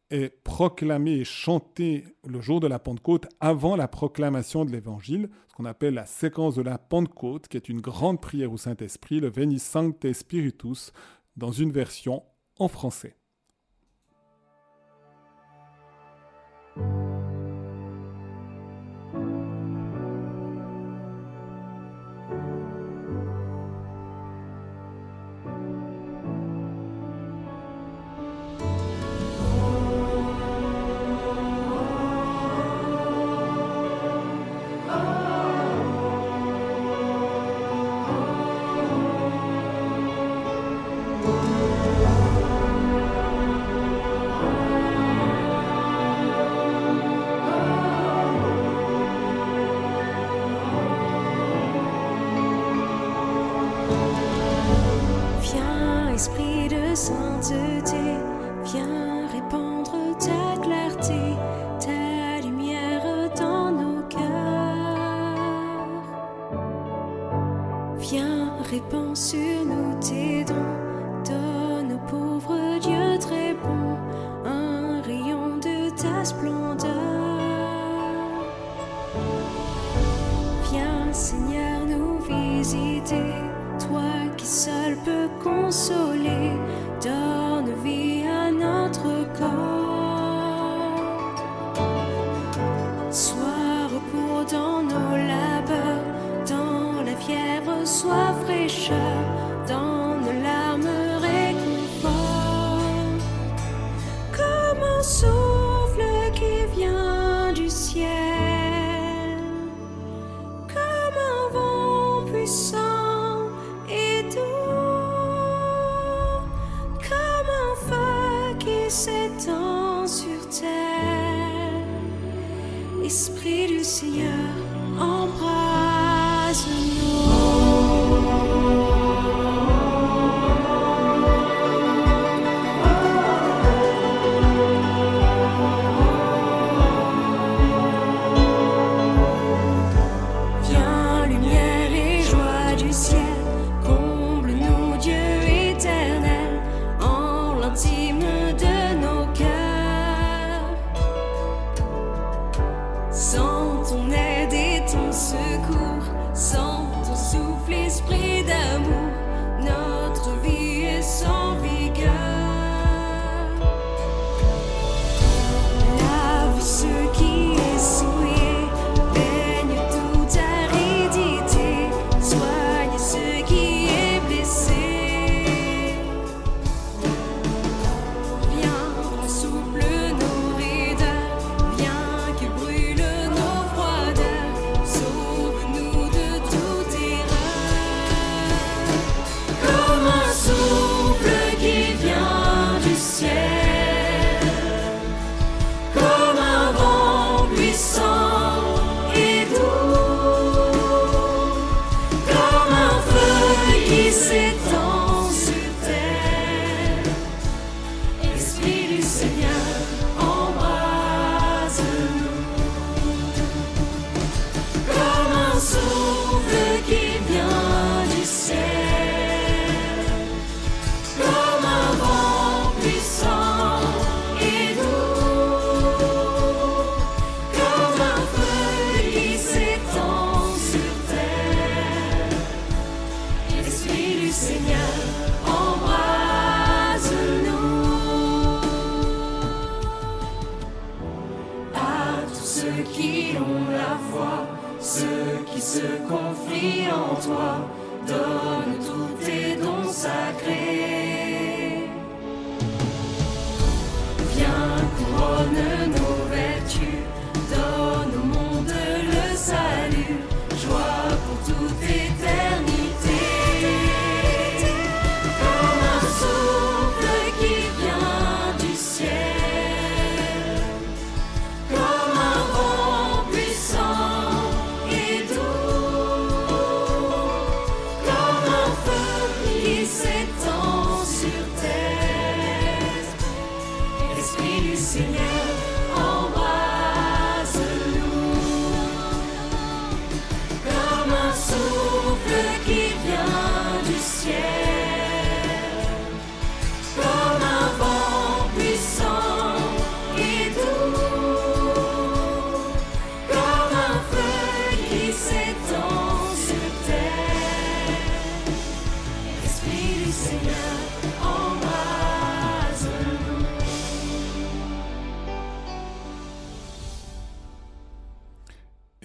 est 0.10 0.30
proclamé 0.44 1.12
et 1.12 1.24
chanté 1.26 2.06
le 2.26 2.40
jour 2.42 2.60
de 2.60 2.68
la 2.68 2.80
Pentecôte 2.80 3.28
avant 3.40 3.76
la 3.76 3.88
proclamation 3.88 4.66
de 4.66 4.72
l'Évangile, 4.72 5.30
ce 5.50 5.56
qu'on 5.56 5.66
appelle 5.66 5.96
la 5.96 6.06
séquence 6.06 6.56
de 6.56 6.62
la 6.62 6.78
Pentecôte, 6.78 7.48
qui 7.48 7.58
est 7.58 7.70
une 7.70 7.82
grande 7.82 8.22
prière 8.22 8.52
au 8.52 8.58
Saint-Esprit, 8.58 9.20
le 9.20 9.30
Veni 9.30 9.60
Sancte 9.60 10.12
Spiritus, 10.14 10.92
dans 11.36 11.52
une 11.52 11.72
version 11.72 12.24
en 12.58 12.68
français. 12.68 13.16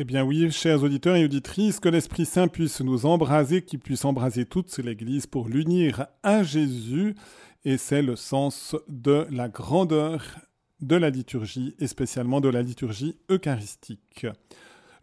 Eh 0.03 0.05
bien 0.05 0.24
oui, 0.24 0.50
chers 0.50 0.82
auditeurs 0.82 1.14
et 1.14 1.24
auditrices, 1.24 1.78
que 1.78 1.88
l'Esprit 1.88 2.26
Saint 2.26 2.48
puisse 2.48 2.80
nous 2.80 3.07
embraser, 3.07 3.62
qu'il 3.62 3.78
puisse 3.78 4.05
embraser 4.05 4.44
toute 4.46 4.76
l'Église 4.78 5.28
pour 5.28 5.48
l'unir 5.48 6.09
à 6.24 6.42
Jésus. 6.42 7.14
Et 7.64 7.78
c'est 7.78 8.03
le 8.03 8.16
sens 8.16 8.74
de 8.88 9.28
la 9.30 9.48
grandeur 9.48 10.24
de 10.80 10.96
la 10.96 11.09
liturgie, 11.09 11.76
et 11.78 11.86
spécialement 11.86 12.40
de 12.40 12.48
la 12.48 12.62
liturgie 12.62 13.14
eucharistique. 13.30 14.26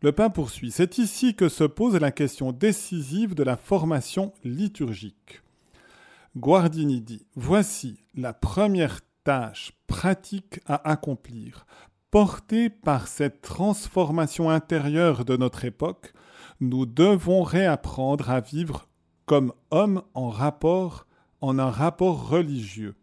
Le 0.02 0.12
pape 0.12 0.36
poursuit. 0.36 0.70
C'est 0.70 0.98
ici 0.98 1.34
que 1.34 1.48
se 1.48 1.64
pose 1.64 1.96
la 1.96 2.12
question 2.12 2.52
décisive 2.52 3.36
de 3.36 3.44
la 3.44 3.56
formation 3.56 4.34
liturgique. 4.44 5.42
Guardini 6.36 7.00
dit 7.00 7.26
Voici 7.36 8.02
la 8.16 8.34
première 8.34 9.00
tâche 9.24 9.72
pratique 9.88 10.60
à 10.66 10.92
accomplir. 10.92 11.66
Portés 12.12 12.72
par 12.72 13.08
cette 13.08 13.42
transformation 13.42 14.50
intérieure 14.50 15.26
de 15.26 15.38
notre 15.38 15.64
époque, 15.64 16.14
nous 16.60 16.88
devons 16.88 17.44
réapprendre 17.44 18.32
à 18.32 18.40
vivre 18.40 18.88
comme 19.28 19.54
hommes 19.70 20.02
en 20.16 20.30
rapport, 20.30 21.06
en 21.40 21.60
un 21.60 21.70
rapport 21.70 22.28
religieux. 22.30 22.96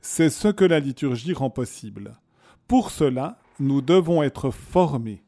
C'est 0.00 0.30
ce 0.30 0.48
que 0.48 0.64
la 0.64 0.80
liturgie 0.80 1.32
rend 1.32 1.50
possible. 1.50 2.18
Pour 2.66 2.90
cela, 2.90 3.38
nous 3.60 3.82
devons 3.82 4.24
être 4.24 4.50
formés. 4.50 5.22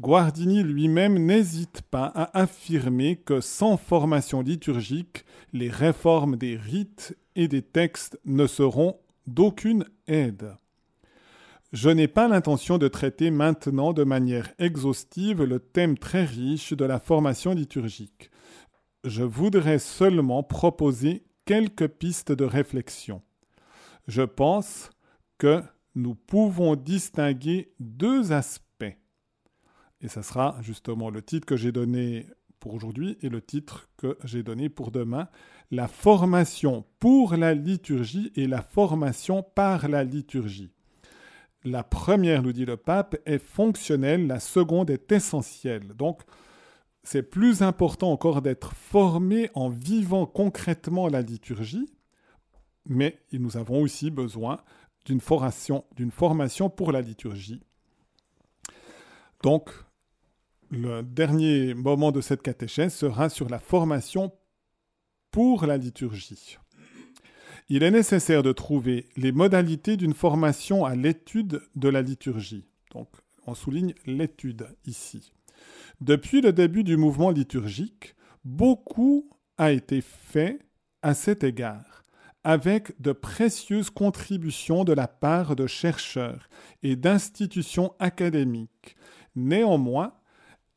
Guardini 0.00 0.64
lui-même 0.64 1.24
n'hésite 1.24 1.82
pas 1.82 2.06
à 2.06 2.36
affirmer 2.36 3.14
que 3.14 3.40
sans 3.40 3.76
formation 3.76 4.40
liturgique, 4.40 5.24
les 5.52 5.70
réformes 5.70 6.34
des 6.34 6.56
rites 6.56 7.16
et 7.36 7.46
des 7.46 7.62
textes 7.62 8.18
ne 8.24 8.48
seront 8.48 8.98
d'aucune 9.28 9.84
aide. 10.08 10.56
Je 11.74 11.90
n'ai 11.90 12.06
pas 12.06 12.28
l'intention 12.28 12.78
de 12.78 12.86
traiter 12.86 13.32
maintenant 13.32 13.92
de 13.92 14.04
manière 14.04 14.54
exhaustive 14.60 15.42
le 15.42 15.58
thème 15.58 15.98
très 15.98 16.24
riche 16.24 16.72
de 16.72 16.84
la 16.84 17.00
formation 17.00 17.52
liturgique. 17.52 18.30
Je 19.02 19.24
voudrais 19.24 19.80
seulement 19.80 20.44
proposer 20.44 21.24
quelques 21.46 21.88
pistes 21.88 22.30
de 22.30 22.44
réflexion. 22.44 23.22
Je 24.06 24.22
pense 24.22 24.90
que 25.36 25.64
nous 25.96 26.14
pouvons 26.14 26.76
distinguer 26.76 27.72
deux 27.80 28.30
aspects. 28.30 28.96
Et 30.00 30.06
ça 30.06 30.22
sera 30.22 30.56
justement 30.62 31.10
le 31.10 31.22
titre 31.22 31.44
que 31.44 31.56
j'ai 31.56 31.72
donné 31.72 32.28
pour 32.60 32.74
aujourd'hui 32.74 33.18
et 33.20 33.28
le 33.28 33.42
titre 33.42 33.88
que 33.96 34.16
j'ai 34.22 34.44
donné 34.44 34.68
pour 34.68 34.92
demain. 34.92 35.28
La 35.72 35.88
formation 35.88 36.86
pour 37.00 37.34
la 37.34 37.52
liturgie 37.52 38.30
et 38.36 38.46
la 38.46 38.62
formation 38.62 39.42
par 39.42 39.88
la 39.88 40.04
liturgie. 40.04 40.73
La 41.64 41.82
première, 41.82 42.42
nous 42.42 42.52
dit 42.52 42.66
le 42.66 42.76
pape, 42.76 43.16
est 43.24 43.38
fonctionnelle, 43.38 44.26
la 44.26 44.38
seconde 44.38 44.90
est 44.90 45.10
essentielle. 45.10 45.94
Donc, 45.94 46.20
c'est 47.02 47.22
plus 47.22 47.62
important 47.62 48.12
encore 48.12 48.42
d'être 48.42 48.74
formé 48.74 49.50
en 49.54 49.68
vivant 49.68 50.26
concrètement 50.26 51.08
la 51.08 51.22
liturgie, 51.22 51.90
mais 52.86 53.18
nous 53.32 53.56
avons 53.56 53.80
aussi 53.80 54.10
besoin 54.10 54.60
d'une 55.06 55.20
formation, 55.20 55.84
d'une 55.96 56.10
formation 56.10 56.68
pour 56.68 56.92
la 56.92 57.00
liturgie. 57.00 57.62
Donc, 59.42 59.70
le 60.70 61.02
dernier 61.02 61.74
moment 61.74 62.10
de 62.10 62.20
cette 62.20 62.42
catéchèse 62.42 62.94
sera 62.94 63.28
sur 63.28 63.48
la 63.48 63.58
formation 63.58 64.32
pour 65.30 65.66
la 65.66 65.76
liturgie. 65.76 66.58
Il 67.70 67.82
est 67.82 67.90
nécessaire 67.90 68.42
de 68.42 68.52
trouver 68.52 69.08
les 69.16 69.32
modalités 69.32 69.96
d'une 69.96 70.12
formation 70.12 70.84
à 70.84 70.94
l'étude 70.94 71.62
de 71.76 71.88
la 71.88 72.02
liturgie. 72.02 72.66
Donc, 72.92 73.08
on 73.46 73.54
souligne 73.54 73.94
l'étude 74.04 74.66
ici. 74.86 75.32
Depuis 76.02 76.42
le 76.42 76.52
début 76.52 76.84
du 76.84 76.98
mouvement 76.98 77.30
liturgique, 77.30 78.16
beaucoup 78.44 79.30
a 79.56 79.72
été 79.72 80.02
fait 80.02 80.58
à 81.00 81.14
cet 81.14 81.42
égard, 81.42 82.04
avec 82.42 83.00
de 83.00 83.12
précieuses 83.12 83.88
contributions 83.88 84.84
de 84.84 84.92
la 84.92 85.08
part 85.08 85.56
de 85.56 85.66
chercheurs 85.66 86.50
et 86.82 86.96
d'institutions 86.96 87.94
académiques. 87.98 88.96
Néanmoins, 89.36 90.12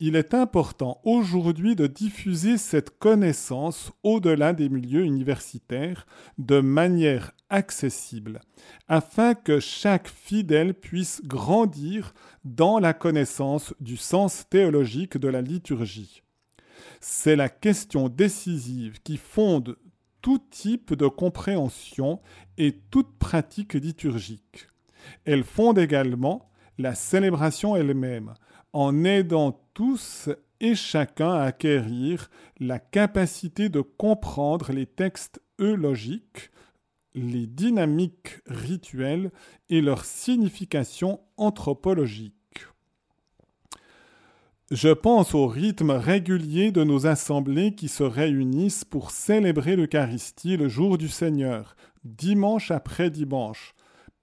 il 0.00 0.14
est 0.14 0.32
important 0.32 1.00
aujourd'hui 1.04 1.74
de 1.74 1.88
diffuser 1.88 2.56
cette 2.56 2.98
connaissance 2.98 3.90
au-delà 4.04 4.52
des 4.52 4.68
milieux 4.68 5.04
universitaires 5.04 6.06
de 6.38 6.60
manière 6.60 7.32
accessible, 7.50 8.40
afin 8.86 9.34
que 9.34 9.58
chaque 9.58 10.08
fidèle 10.08 10.74
puisse 10.74 11.20
grandir 11.24 12.14
dans 12.44 12.78
la 12.78 12.92
connaissance 12.92 13.74
du 13.80 13.96
sens 13.96 14.48
théologique 14.48 15.18
de 15.18 15.28
la 15.28 15.42
liturgie. 15.42 16.22
C'est 17.00 17.36
la 17.36 17.48
question 17.48 18.08
décisive 18.08 19.00
qui 19.02 19.16
fonde 19.16 19.76
tout 20.22 20.38
type 20.50 20.94
de 20.94 21.08
compréhension 21.08 22.20
et 22.56 22.72
toute 22.90 23.18
pratique 23.18 23.74
liturgique. 23.74 24.68
Elle 25.24 25.44
fonde 25.44 25.78
également 25.78 26.50
la 26.76 26.94
célébration 26.94 27.74
elle-même, 27.74 28.34
en 28.72 29.04
aidant 29.04 29.60
tous 29.74 30.28
et 30.60 30.74
chacun 30.74 31.30
à 31.30 31.42
acquérir 31.42 32.30
la 32.58 32.78
capacité 32.78 33.68
de 33.68 33.80
comprendre 33.80 34.72
les 34.72 34.86
textes 34.86 35.40
eulogiques, 35.60 36.50
les 37.14 37.46
dynamiques 37.46 38.40
rituelles 38.46 39.30
et 39.68 39.80
leur 39.80 40.04
signification 40.04 41.20
anthropologique. 41.36 42.34
Je 44.70 44.90
pense 44.90 45.34
au 45.34 45.46
rythme 45.46 45.92
régulier 45.92 46.72
de 46.72 46.84
nos 46.84 47.06
assemblées 47.06 47.74
qui 47.74 47.88
se 47.88 48.02
réunissent 48.02 48.84
pour 48.84 49.10
célébrer 49.10 49.76
l'Eucharistie 49.76 50.58
le 50.58 50.68
jour 50.68 50.98
du 50.98 51.08
Seigneur, 51.08 51.74
dimanche 52.04 52.70
après 52.70 53.08
dimanche, 53.08 53.74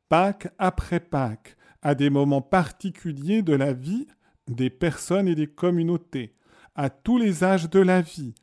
Pâques 0.08 0.50
après 0.60 1.00
Pâques, 1.00 1.58
à 1.82 1.96
des 1.96 2.12
moments 2.12 2.44
particuliers 2.44 3.42
de 3.42 3.54
la 3.54 3.74
vie 3.74 4.06
des 4.48 4.70
personnes 4.70 5.28
et 5.28 5.36
des 5.36 5.48
communautés, 5.48 6.34
à 6.76 6.90
tous 6.90 7.18
les 7.18 7.44
âges 7.44 7.70
de 7.70 7.80
la 7.80 8.02
vie. 8.02 8.36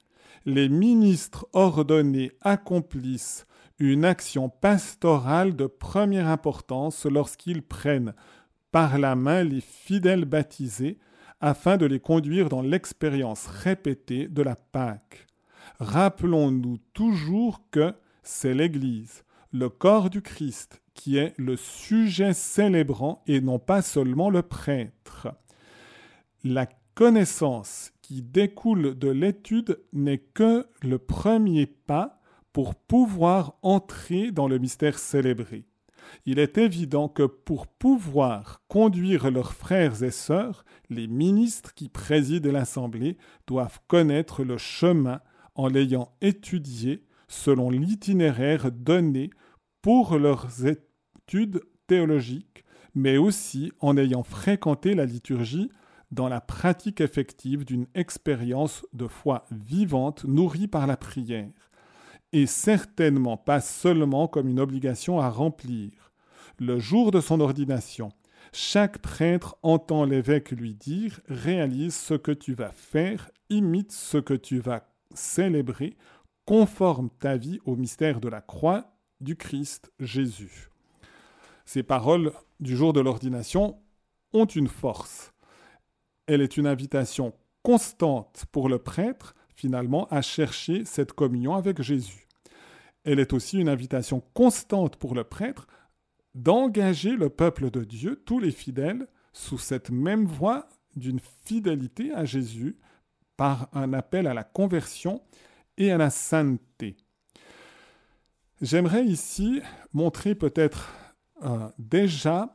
Les 0.44 0.68
ministres 0.68 1.46
ordonnés 1.52 2.32
accomplissent 2.40 3.46
une 3.78 4.04
action 4.04 4.48
pastorale 4.48 5.56
de 5.56 5.66
première 5.66 6.28
importance 6.28 7.04
lorsqu'ils 7.06 7.62
prennent 7.62 8.14
par 8.70 8.98
la 8.98 9.14
main 9.14 9.44
les 9.44 9.60
fidèles 9.60 10.24
baptisés 10.24 10.98
afin 11.40 11.76
de 11.76 11.86
les 11.86 12.00
conduire 12.00 12.48
dans 12.48 12.62
l'expérience 12.62 13.46
répétée 13.46 14.28
de 14.28 14.42
la 14.42 14.56
Pâque. 14.56 15.26
Rappelons-nous 15.78 16.78
toujours 16.92 17.60
que 17.70 17.94
c'est 18.22 18.54
l'Église, 18.54 19.24
le 19.52 19.68
corps 19.68 20.10
du 20.10 20.22
Christ, 20.22 20.80
qui 20.94 21.16
est 21.16 21.34
le 21.36 21.56
sujet 21.56 22.32
célébrant 22.32 23.22
et 23.26 23.40
non 23.40 23.58
pas 23.58 23.82
seulement 23.82 24.30
le 24.30 24.42
prêtre. 24.42 25.28
La 26.44 26.66
connaissance 26.96 27.92
qui 28.02 28.20
découle 28.20 28.98
de 28.98 29.08
l'étude 29.08 29.80
n'est 29.92 30.18
que 30.18 30.66
le 30.82 30.98
premier 30.98 31.66
pas 31.66 32.20
pour 32.52 32.74
pouvoir 32.74 33.58
entrer 33.62 34.32
dans 34.32 34.48
le 34.48 34.58
mystère 34.58 34.98
célébré. 34.98 35.66
Il 36.26 36.40
est 36.40 36.58
évident 36.58 37.08
que 37.08 37.22
pour 37.22 37.68
pouvoir 37.68 38.60
conduire 38.66 39.30
leurs 39.30 39.52
frères 39.52 40.02
et 40.02 40.10
sœurs, 40.10 40.64
les 40.90 41.06
ministres 41.06 41.74
qui 41.74 41.88
président 41.88 42.50
l'Assemblée 42.50 43.18
doivent 43.46 43.78
connaître 43.86 44.42
le 44.42 44.58
chemin 44.58 45.20
en 45.54 45.68
l'ayant 45.68 46.12
étudié 46.22 47.04
selon 47.28 47.70
l'itinéraire 47.70 48.72
donné 48.72 49.30
pour 49.80 50.18
leurs 50.18 50.66
études 50.66 51.62
théologiques, 51.86 52.64
mais 52.96 53.16
aussi 53.16 53.70
en 53.78 53.96
ayant 53.96 54.24
fréquenté 54.24 54.94
la 54.96 55.06
liturgie 55.06 55.70
dans 56.12 56.28
la 56.28 56.42
pratique 56.42 57.00
effective 57.00 57.64
d'une 57.64 57.86
expérience 57.94 58.86
de 58.92 59.08
foi 59.08 59.46
vivante 59.50 60.24
nourrie 60.24 60.68
par 60.68 60.86
la 60.86 60.98
prière, 60.98 61.50
et 62.32 62.46
certainement 62.46 63.38
pas 63.38 63.60
seulement 63.60 64.28
comme 64.28 64.48
une 64.48 64.60
obligation 64.60 65.20
à 65.20 65.30
remplir. 65.30 66.12
Le 66.58 66.78
jour 66.78 67.10
de 67.10 67.20
son 67.20 67.40
ordination, 67.40 68.10
chaque 68.52 68.98
prêtre 68.98 69.56
entend 69.62 70.04
l'évêque 70.04 70.50
lui 70.50 70.74
dire 70.74 71.20
Réalise 71.28 71.96
ce 71.96 72.14
que 72.14 72.32
tu 72.32 72.52
vas 72.54 72.72
faire, 72.72 73.30
imite 73.48 73.92
ce 73.92 74.18
que 74.18 74.34
tu 74.34 74.58
vas 74.58 74.86
célébrer, 75.14 75.96
conforme 76.44 77.08
ta 77.08 77.36
vie 77.36 77.60
au 77.64 77.74
mystère 77.74 78.20
de 78.20 78.28
la 78.28 78.42
croix 78.42 78.96
du 79.20 79.36
Christ 79.36 79.92
Jésus. 79.98 80.68
Ces 81.64 81.82
paroles 81.82 82.32
du 82.60 82.76
jour 82.76 82.92
de 82.92 83.00
l'ordination 83.00 83.78
ont 84.34 84.46
une 84.46 84.68
force 84.68 85.31
elle 86.26 86.40
est 86.40 86.56
une 86.56 86.66
invitation 86.66 87.34
constante 87.62 88.44
pour 88.52 88.68
le 88.68 88.78
prêtre, 88.78 89.34
finalement, 89.54 90.06
à 90.08 90.22
chercher 90.22 90.84
cette 90.84 91.12
communion 91.12 91.54
avec 91.54 91.82
Jésus. 91.82 92.26
Elle 93.04 93.20
est 93.20 93.32
aussi 93.32 93.58
une 93.58 93.68
invitation 93.68 94.22
constante 94.34 94.96
pour 94.96 95.14
le 95.14 95.24
prêtre 95.24 95.66
d'engager 96.34 97.16
le 97.16 97.28
peuple 97.28 97.70
de 97.70 97.84
Dieu, 97.84 98.22
tous 98.24 98.38
les 98.38 98.52
fidèles, 98.52 99.06
sous 99.32 99.58
cette 99.58 99.90
même 99.90 100.24
voie 100.24 100.68
d'une 100.96 101.20
fidélité 101.44 102.12
à 102.12 102.24
Jésus 102.24 102.78
par 103.36 103.68
un 103.72 103.92
appel 103.92 104.26
à 104.26 104.34
la 104.34 104.44
conversion 104.44 105.22
et 105.76 105.90
à 105.90 105.98
la 105.98 106.10
sainteté. 106.10 106.96
J'aimerais 108.60 109.04
ici 109.04 109.60
montrer 109.92 110.34
peut-être 110.34 110.94
euh, 111.42 111.68
déjà 111.78 112.54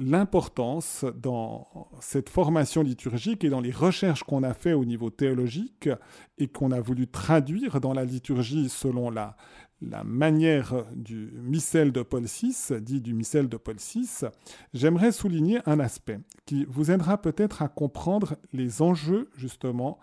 l'importance 0.00 1.04
dans 1.14 1.68
cette 2.00 2.30
formation 2.30 2.82
liturgique 2.82 3.44
et 3.44 3.50
dans 3.50 3.60
les 3.60 3.70
recherches 3.70 4.24
qu'on 4.24 4.42
a 4.42 4.54
fait 4.54 4.72
au 4.72 4.84
niveau 4.84 5.10
théologique 5.10 5.90
et 6.38 6.48
qu'on 6.48 6.72
a 6.72 6.80
voulu 6.80 7.06
traduire 7.06 7.80
dans 7.80 7.92
la 7.92 8.04
liturgie 8.04 8.70
selon 8.70 9.10
la, 9.10 9.36
la 9.82 10.02
manière 10.02 10.86
du 10.94 11.32
missel 11.42 11.92
de 11.92 12.02
Paul 12.02 12.24
VI, 12.24 12.80
dit 12.80 13.00
du 13.00 13.14
missel 13.14 13.48
de 13.48 13.56
Paul 13.56 13.76
VI, 13.76 14.26
j'aimerais 14.72 15.12
souligner 15.12 15.60
un 15.66 15.80
aspect 15.80 16.20
qui 16.46 16.64
vous 16.64 16.90
aidera 16.90 17.20
peut-être 17.20 17.62
à 17.62 17.68
comprendre 17.68 18.36
les 18.52 18.82
enjeux 18.82 19.30
justement 19.36 19.98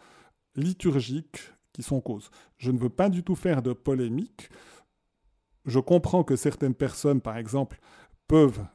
liturgiques 0.56 1.54
qui 1.74 1.84
sont 1.84 2.02
cause. 2.02 2.30
Je 2.58 2.72
ne 2.72 2.78
veux 2.78 2.90
pas 2.90 3.10
du 3.10 3.24
tout 3.24 3.36
faire 3.36 3.62
de 3.62 3.74
polémique. 3.74 4.50
Je 5.66 5.80
comprends 5.80 6.24
que 6.24 6.36
certaines 6.36 6.74
personnes, 6.74 7.22
par 7.22 7.38
exemple, 7.38 7.80
peuvent 8.28 8.66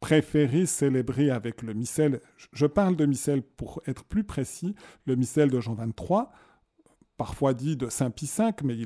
préféré 0.00 0.66
célébrer 0.66 1.30
avec 1.30 1.62
le 1.62 1.74
missel, 1.74 2.20
je 2.52 2.66
parle 2.66 2.96
de 2.96 3.06
missel 3.06 3.42
pour 3.42 3.82
être 3.86 4.04
plus 4.04 4.24
précis, 4.24 4.74
le 5.06 5.16
missel 5.16 5.50
de 5.50 5.60
Jean 5.60 5.74
23, 5.74 6.30
parfois 7.16 7.54
dit 7.54 7.76
de 7.76 7.88
Saint 7.88 8.10
Pie 8.10 8.30
V, 8.38 8.44
mais 8.64 8.76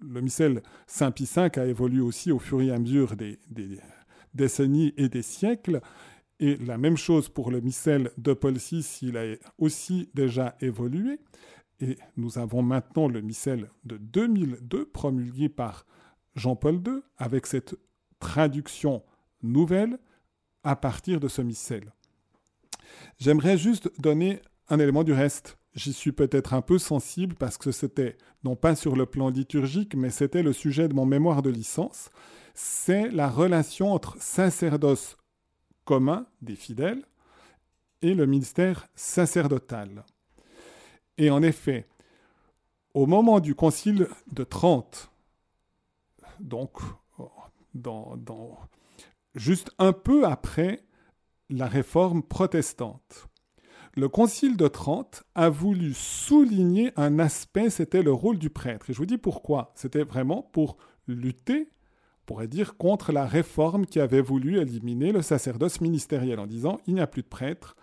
le 0.00 0.20
missel 0.20 0.62
Saint 0.86 1.10
Pie 1.10 1.28
V 1.34 1.50
a 1.56 1.64
évolué 1.64 2.00
aussi 2.00 2.32
au 2.32 2.38
fur 2.38 2.60
et 2.60 2.70
à 2.70 2.78
mesure 2.78 3.16
des, 3.16 3.38
des 3.48 3.78
décennies 4.34 4.92
et 4.96 5.08
des 5.08 5.22
siècles. 5.22 5.80
Et 6.40 6.56
la 6.56 6.76
même 6.76 6.96
chose 6.96 7.28
pour 7.28 7.50
le 7.50 7.60
missel 7.60 8.10
de 8.18 8.32
Paul 8.32 8.54
VI, 8.54 8.98
il 9.02 9.16
a 9.16 9.36
aussi 9.58 10.10
déjà 10.14 10.56
évolué. 10.60 11.20
Et 11.80 11.96
nous 12.16 12.38
avons 12.38 12.62
maintenant 12.62 13.08
le 13.08 13.20
missel 13.20 13.70
de 13.84 13.96
2002 13.96 14.86
promulgué 14.86 15.48
par 15.48 15.86
Jean-Paul 16.34 16.80
II 16.86 17.00
avec 17.16 17.46
cette 17.46 17.76
traduction 18.18 19.02
nouvelle 19.42 19.98
à 20.64 20.76
partir 20.76 21.20
de 21.20 21.28
ce 21.28 21.42
missel. 21.42 21.92
J'aimerais 23.18 23.58
juste 23.58 23.90
donner 24.00 24.40
un 24.68 24.78
élément 24.78 25.04
du 25.04 25.12
reste. 25.12 25.58
J'y 25.74 25.92
suis 25.92 26.12
peut-être 26.12 26.54
un 26.54 26.60
peu 26.60 26.78
sensible 26.78 27.34
parce 27.34 27.56
que 27.56 27.72
c'était, 27.72 28.16
non 28.44 28.56
pas 28.56 28.76
sur 28.76 28.96
le 28.96 29.06
plan 29.06 29.30
liturgique, 29.30 29.94
mais 29.94 30.10
c'était 30.10 30.42
le 30.42 30.52
sujet 30.52 30.88
de 30.88 30.94
mon 30.94 31.06
mémoire 31.06 31.42
de 31.42 31.50
licence. 31.50 32.10
C'est 32.54 33.10
la 33.10 33.28
relation 33.28 33.92
entre 33.92 34.20
sacerdoce 34.20 35.16
commun 35.84 36.26
des 36.42 36.56
fidèles 36.56 37.02
et 38.02 38.14
le 38.14 38.26
ministère 38.26 38.88
sacerdotal. 38.94 40.04
Et 41.18 41.30
en 41.30 41.42
effet, 41.42 41.86
au 42.94 43.06
moment 43.06 43.40
du 43.40 43.54
concile 43.54 44.08
de 44.30 44.44
Trente, 44.44 45.10
donc 46.40 46.78
dans 47.74 48.58
juste 49.34 49.70
un 49.78 49.92
peu 49.92 50.26
après 50.26 50.84
la 51.50 51.66
réforme 51.66 52.22
protestante. 52.22 53.28
le 53.94 54.08
Concile 54.08 54.56
de 54.56 54.68
Trente 54.68 55.24
a 55.34 55.50
voulu 55.50 55.92
souligner 55.92 56.92
un 56.96 57.18
aspect, 57.18 57.68
c'était 57.68 58.02
le 58.02 58.12
rôle 58.12 58.38
du 58.38 58.48
prêtre. 58.48 58.88
Et 58.88 58.94
je 58.94 58.98
vous 58.98 59.06
dis 59.06 59.18
pourquoi. 59.18 59.72
C'était 59.74 60.04
vraiment 60.04 60.42
pour 60.42 60.78
lutter, 61.06 61.68
on 62.22 62.24
pourrait 62.24 62.48
dire, 62.48 62.78
contre 62.78 63.12
la 63.12 63.26
réforme 63.26 63.84
qui 63.84 64.00
avait 64.00 64.22
voulu 64.22 64.58
éliminer 64.58 65.12
le 65.12 65.20
sacerdoce 65.20 65.82
ministériel 65.82 66.40
en 66.40 66.46
disant 66.46 66.80
il 66.86 66.94
n'y 66.94 67.00
a 67.00 67.06
plus 67.06 67.22
de 67.22 67.28
prêtre. 67.28 67.76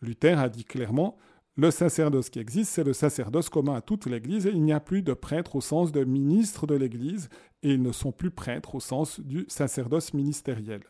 Luther 0.00 0.38
a 0.38 0.48
dit 0.48 0.64
clairement 0.64 1.16
le 1.58 1.72
sacerdoce 1.72 2.30
qui 2.30 2.38
existe, 2.38 2.70
c'est 2.70 2.84
le 2.84 2.92
sacerdoce 2.92 3.48
commun 3.48 3.74
à 3.74 3.80
toute 3.80 4.06
l'Église 4.06 4.46
et 4.46 4.50
il 4.50 4.62
n'y 4.62 4.72
a 4.72 4.78
plus 4.78 5.02
de 5.02 5.12
prêtres 5.12 5.56
au 5.56 5.60
sens 5.60 5.90
de 5.90 6.04
ministre 6.04 6.68
de 6.68 6.76
l'Église 6.76 7.28
et 7.64 7.72
ils 7.72 7.82
ne 7.82 7.90
sont 7.90 8.12
plus 8.12 8.30
prêtres 8.30 8.76
au 8.76 8.80
sens 8.80 9.18
du 9.18 9.44
sacerdoce 9.48 10.14
ministériel. 10.14 10.84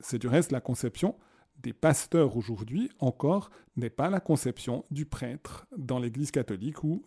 C'est 0.00 0.18
du 0.18 0.28
reste 0.28 0.52
la 0.52 0.60
conception 0.60 1.16
des 1.62 1.72
pasteurs 1.72 2.36
aujourd'hui 2.36 2.90
encore 2.98 3.48
n'est 3.76 3.88
pas 3.88 4.10
la 4.10 4.20
conception 4.20 4.84
du 4.90 5.06
prêtre 5.06 5.66
dans 5.74 5.98
l'Église 5.98 6.32
catholique 6.32 6.84
où, 6.84 7.02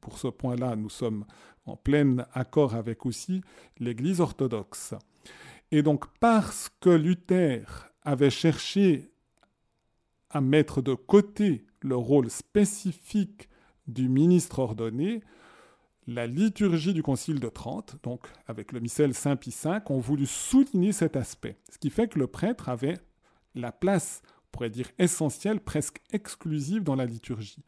pour 0.00 0.16
ce 0.16 0.28
point-là, 0.28 0.76
nous 0.76 0.88
sommes 0.88 1.26
en 1.66 1.76
plein 1.76 2.24
accord 2.32 2.74
avec 2.74 3.04
aussi 3.04 3.42
l'Église 3.78 4.22
orthodoxe. 4.22 4.94
Et 5.70 5.82
donc 5.82 6.06
parce 6.20 6.70
que 6.80 6.88
Luther 6.88 7.92
avait 8.00 8.30
cherché 8.30 9.10
à 10.30 10.40
mettre 10.40 10.80
de 10.80 10.94
côté 10.94 11.66
le 11.84 11.96
rôle 11.96 12.30
spécifique 12.30 13.48
du 13.86 14.08
ministre 14.08 14.58
ordonné, 14.58 15.22
la 16.06 16.26
liturgie 16.26 16.94
du 16.94 17.02
Concile 17.02 17.40
de 17.40 17.48
Trente, 17.48 17.96
donc 18.02 18.26
avec 18.46 18.72
le 18.72 18.80
missel 18.80 19.14
Saint 19.14 19.36
Pie 19.36 19.54
V, 19.64 19.78
ont 19.90 20.00
voulu 20.00 20.26
souligner 20.26 20.92
cet 20.92 21.14
aspect. 21.14 21.58
Ce 21.70 21.78
qui 21.78 21.90
fait 21.90 22.08
que 22.08 22.18
le 22.18 22.26
prêtre 22.26 22.68
avait 22.68 22.98
la 23.54 23.70
place, 23.70 24.22
on 24.26 24.50
pourrait 24.50 24.70
dire 24.70 24.90
essentielle, 24.98 25.60
presque 25.60 26.00
exclusive 26.10 26.82
dans 26.82 26.94
la 26.94 27.06
liturgie. 27.06 27.64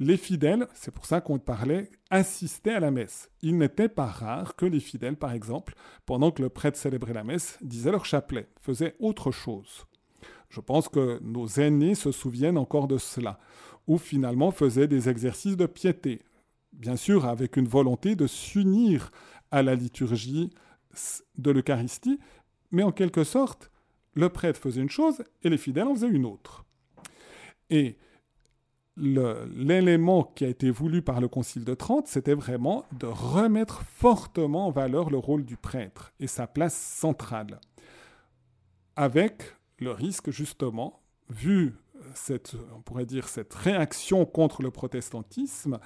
Les 0.00 0.16
fidèles, 0.16 0.66
c'est 0.74 0.92
pour 0.92 1.06
ça 1.06 1.20
qu'on 1.20 1.38
parlait, 1.38 1.88
assistaient 2.10 2.74
à 2.74 2.80
la 2.80 2.90
messe. 2.90 3.30
Il 3.42 3.58
n'était 3.58 3.88
pas 3.88 4.06
rare 4.06 4.56
que 4.56 4.66
les 4.66 4.80
fidèles, 4.80 5.16
par 5.16 5.32
exemple, 5.32 5.74
pendant 6.04 6.32
que 6.32 6.42
le 6.42 6.48
prêtre 6.48 6.78
célébrait 6.78 7.14
la 7.14 7.24
messe, 7.24 7.58
disaient 7.62 7.92
leur 7.92 8.06
chapelet, 8.06 8.48
faisaient 8.60 8.96
autre 8.98 9.30
chose. 9.30 9.86
Je 10.52 10.60
pense 10.60 10.90
que 10.90 11.18
nos 11.22 11.46
aînés 11.46 11.94
se 11.94 12.12
souviennent 12.12 12.58
encore 12.58 12.86
de 12.86 12.98
cela, 12.98 13.38
ou 13.86 13.96
finalement 13.96 14.50
faisaient 14.50 14.86
des 14.86 15.08
exercices 15.08 15.56
de 15.56 15.64
piété, 15.64 16.20
bien 16.74 16.96
sûr 16.96 17.24
avec 17.24 17.56
une 17.56 17.66
volonté 17.66 18.16
de 18.16 18.26
s'unir 18.26 19.10
à 19.50 19.62
la 19.62 19.74
liturgie 19.74 20.50
de 21.38 21.50
l'Eucharistie, 21.50 22.20
mais 22.70 22.82
en 22.82 22.92
quelque 22.92 23.24
sorte, 23.24 23.70
le 24.12 24.28
prêtre 24.28 24.60
faisait 24.60 24.82
une 24.82 24.90
chose 24.90 25.24
et 25.42 25.48
les 25.48 25.56
fidèles 25.56 25.86
en 25.86 25.94
faisaient 25.94 26.08
une 26.08 26.26
autre. 26.26 26.66
Et 27.70 27.96
l'élément 28.98 30.22
qui 30.22 30.44
a 30.44 30.48
été 30.48 30.70
voulu 30.70 31.00
par 31.00 31.22
le 31.22 31.28
Concile 31.28 31.64
de 31.64 31.72
Trente, 31.72 32.08
c'était 32.08 32.34
vraiment 32.34 32.84
de 32.92 33.06
remettre 33.06 33.80
fortement 33.86 34.66
en 34.66 34.70
valeur 34.70 35.08
le 35.08 35.16
rôle 35.16 35.46
du 35.46 35.56
prêtre 35.56 36.12
et 36.20 36.26
sa 36.26 36.46
place 36.46 36.76
centrale, 36.76 37.58
avec 38.96 39.54
le 39.82 39.92
risque 39.92 40.30
justement, 40.30 41.02
vu 41.28 41.74
cette, 42.14 42.56
on 42.76 42.80
pourrait 42.80 43.06
dire, 43.06 43.28
cette 43.28 43.54
réaction 43.54 44.24
contre 44.24 44.62
le 44.62 44.70
protestantisme, 44.70 45.78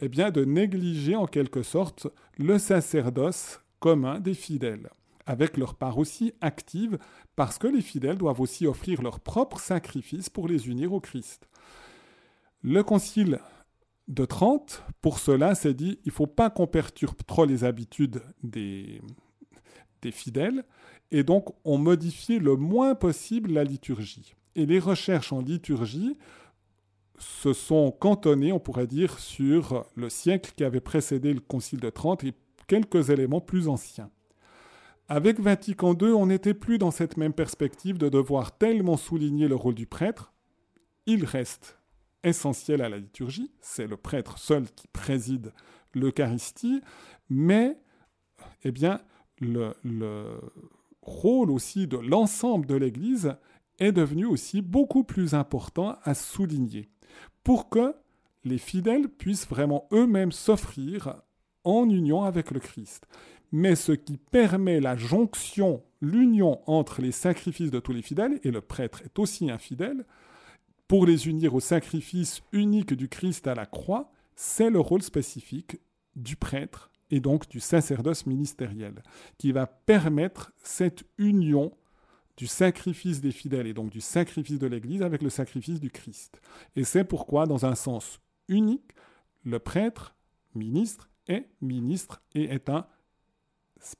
eh 0.00 0.08
bien, 0.08 0.30
de 0.30 0.44
négliger 0.44 1.16
en 1.16 1.26
quelque 1.26 1.62
sorte 1.62 2.06
le 2.38 2.58
sacerdoce 2.58 3.60
commun 3.80 4.20
des 4.20 4.34
fidèles, 4.34 4.90
avec 5.26 5.56
leur 5.56 5.74
part 5.74 5.98
aussi 5.98 6.32
active, 6.40 6.98
parce 7.36 7.58
que 7.58 7.66
les 7.66 7.82
fidèles 7.82 8.18
doivent 8.18 8.40
aussi 8.40 8.66
offrir 8.66 9.02
leur 9.02 9.20
propre 9.20 9.58
sacrifice 9.58 10.30
pour 10.30 10.48
les 10.48 10.68
unir 10.68 10.92
au 10.92 11.00
Christ. 11.00 11.48
Le 12.62 12.82
concile 12.82 13.40
de 14.08 14.24
Trente, 14.24 14.82
pour 15.00 15.18
cela, 15.18 15.54
s'est 15.54 15.74
dit, 15.74 15.98
il 16.04 16.08
ne 16.08 16.12
faut 16.12 16.26
pas 16.26 16.50
qu'on 16.50 16.66
perturbe 16.66 17.22
trop 17.26 17.44
les 17.44 17.64
habitudes 17.64 18.22
des, 18.42 19.00
fidèles, 20.10 20.64
et 21.10 21.22
donc 21.22 21.54
on 21.64 21.78
modifiait 21.78 22.38
le 22.38 22.56
moins 22.56 22.94
possible 22.94 23.52
la 23.52 23.64
liturgie. 23.64 24.34
Et 24.56 24.66
les 24.66 24.78
recherches 24.78 25.32
en 25.32 25.40
liturgie 25.40 26.16
se 27.18 27.52
sont 27.52 27.90
cantonnées, 27.92 28.52
on 28.52 28.60
pourrait 28.60 28.86
dire, 28.86 29.18
sur 29.18 29.86
le 29.94 30.08
siècle 30.08 30.52
qui 30.56 30.64
avait 30.64 30.80
précédé 30.80 31.32
le 31.32 31.40
Concile 31.40 31.80
de 31.80 31.90
Trente 31.90 32.24
et 32.24 32.34
quelques 32.66 33.10
éléments 33.10 33.40
plus 33.40 33.68
anciens. 33.68 34.10
Avec 35.08 35.38
Vatican 35.38 35.94
II, 35.94 36.12
on 36.12 36.26
n'était 36.26 36.54
plus 36.54 36.78
dans 36.78 36.90
cette 36.90 37.16
même 37.16 37.34
perspective 37.34 37.98
de 37.98 38.08
devoir 38.08 38.56
tellement 38.56 38.96
souligner 38.96 39.48
le 39.48 39.54
rôle 39.54 39.74
du 39.74 39.86
prêtre. 39.86 40.32
Il 41.06 41.24
reste 41.24 41.78
essentiel 42.22 42.80
à 42.80 42.88
la 42.88 42.96
liturgie, 42.96 43.52
c'est 43.60 43.86
le 43.86 43.98
prêtre 43.98 44.38
seul 44.38 44.64
qui 44.70 44.88
préside 44.88 45.52
l'Eucharistie, 45.92 46.80
mais 47.28 47.78
eh 48.64 48.72
bien, 48.72 49.02
le, 49.40 49.72
rôle 51.02 51.50
aussi 51.50 51.86
de 51.86 51.98
l'ensemble 51.98 52.66
de 52.66 52.76
l'Église 52.76 53.36
est 53.78 53.92
devenu 53.92 54.24
aussi 54.24 54.62
beaucoup 54.62 55.04
plus 55.04 55.34
important 55.34 55.98
à 56.02 56.14
souligner 56.14 56.88
pour 57.42 57.68
que 57.68 57.94
les 58.44 58.58
fidèles 58.58 59.08
puissent 59.08 59.48
vraiment 59.48 59.86
eux-mêmes 59.92 60.32
s'offrir 60.32 61.22
en 61.64 61.88
union 61.88 62.22
avec 62.22 62.50
le 62.50 62.60
Christ. 62.60 63.06
Mais 63.52 63.74
ce 63.74 63.92
qui 63.92 64.16
permet 64.16 64.80
la 64.80 64.96
jonction, 64.96 65.82
l'union 66.00 66.60
entre 66.66 67.02
les 67.02 67.12
sacrifices 67.12 67.70
de 67.70 67.80
tous 67.80 67.92
les 67.92 68.02
fidèles, 68.02 68.40
et 68.42 68.50
le 68.50 68.60
prêtre 68.60 69.02
est 69.04 69.18
aussi 69.18 69.50
un 69.50 69.58
fidèle, 69.58 70.04
pour 70.88 71.06
les 71.06 71.28
unir 71.28 71.54
au 71.54 71.60
sacrifice 71.60 72.42
unique 72.52 72.94
du 72.94 73.08
Christ 73.08 73.46
à 73.46 73.54
la 73.54 73.66
croix, 73.66 74.10
c'est 74.36 74.70
le 74.70 74.80
rôle 74.80 75.02
spécifique 75.02 75.78
du 76.16 76.36
prêtre 76.36 76.90
et 77.14 77.20
donc 77.20 77.48
du 77.48 77.60
sacerdoce 77.60 78.26
ministériel, 78.26 79.00
qui 79.38 79.52
va 79.52 79.68
permettre 79.68 80.52
cette 80.64 81.04
union 81.16 81.72
du 82.36 82.48
sacrifice 82.48 83.20
des 83.20 83.30
fidèles 83.30 83.68
et 83.68 83.72
donc 83.72 83.90
du 83.90 84.00
sacrifice 84.00 84.58
de 84.58 84.66
l'Église 84.66 85.00
avec 85.00 85.22
le 85.22 85.30
sacrifice 85.30 85.78
du 85.78 85.92
Christ. 85.92 86.40
Et 86.74 86.82
c'est 86.82 87.04
pourquoi, 87.04 87.46
dans 87.46 87.66
un 87.66 87.76
sens 87.76 88.20
unique, 88.48 88.90
le 89.44 89.60
prêtre, 89.60 90.16
ministre, 90.56 91.08
est 91.28 91.48
ministre 91.60 92.20
et 92.34 92.52
est 92.52 92.68
un 92.68 92.84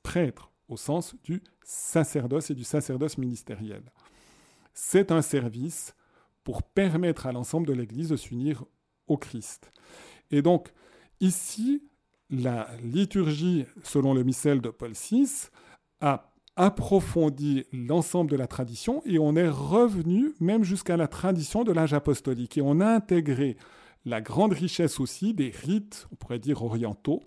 prêtre 0.02 0.50
au 0.68 0.76
sens 0.76 1.14
du 1.22 1.40
sacerdoce 1.62 2.50
et 2.50 2.54
du 2.56 2.64
sacerdoce 2.64 3.16
ministériel. 3.16 3.84
C'est 4.72 5.12
un 5.12 5.22
service 5.22 5.94
pour 6.42 6.64
permettre 6.64 7.26
à 7.26 7.32
l'ensemble 7.32 7.68
de 7.68 7.74
l'Église 7.74 8.08
de 8.08 8.16
s'unir 8.16 8.64
au 9.06 9.16
Christ. 9.16 9.70
Et 10.32 10.42
donc, 10.42 10.72
ici, 11.20 11.84
la 12.30 12.68
liturgie, 12.82 13.66
selon 13.82 14.14
le 14.14 14.24
missel 14.24 14.60
de 14.60 14.70
Paul 14.70 14.92
VI, 14.92 15.48
a 16.00 16.34
approfondi 16.56 17.64
l'ensemble 17.72 18.30
de 18.30 18.36
la 18.36 18.46
tradition 18.46 19.02
et 19.04 19.18
on 19.18 19.34
est 19.34 19.48
revenu 19.48 20.34
même 20.40 20.62
jusqu'à 20.62 20.96
la 20.96 21.08
tradition 21.08 21.64
de 21.64 21.72
l'âge 21.72 21.94
apostolique 21.94 22.56
et 22.58 22.62
on 22.62 22.80
a 22.80 22.86
intégré 22.86 23.56
la 24.04 24.20
grande 24.20 24.52
richesse 24.52 25.00
aussi 25.00 25.34
des 25.34 25.50
rites, 25.50 26.06
on 26.12 26.16
pourrait 26.16 26.38
dire 26.38 26.62
orientaux, 26.62 27.22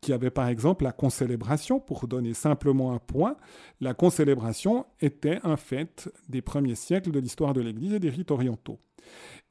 qui 0.00 0.12
avaient 0.12 0.30
par 0.30 0.48
exemple 0.48 0.84
la 0.84 0.92
concélébration, 0.92 1.80
pour 1.80 2.06
donner 2.08 2.34
simplement 2.34 2.92
un 2.92 2.98
point, 2.98 3.36
la 3.80 3.94
concélébration 3.94 4.84
était 5.00 5.40
un 5.44 5.56
fait 5.56 6.10
des 6.28 6.42
premiers 6.42 6.74
siècles 6.74 7.10
de 7.10 7.20
l'histoire 7.20 7.54
de 7.54 7.60
l'Église 7.60 7.94
et 7.94 8.00
des 8.00 8.10
rites 8.10 8.30
orientaux. 8.30 8.80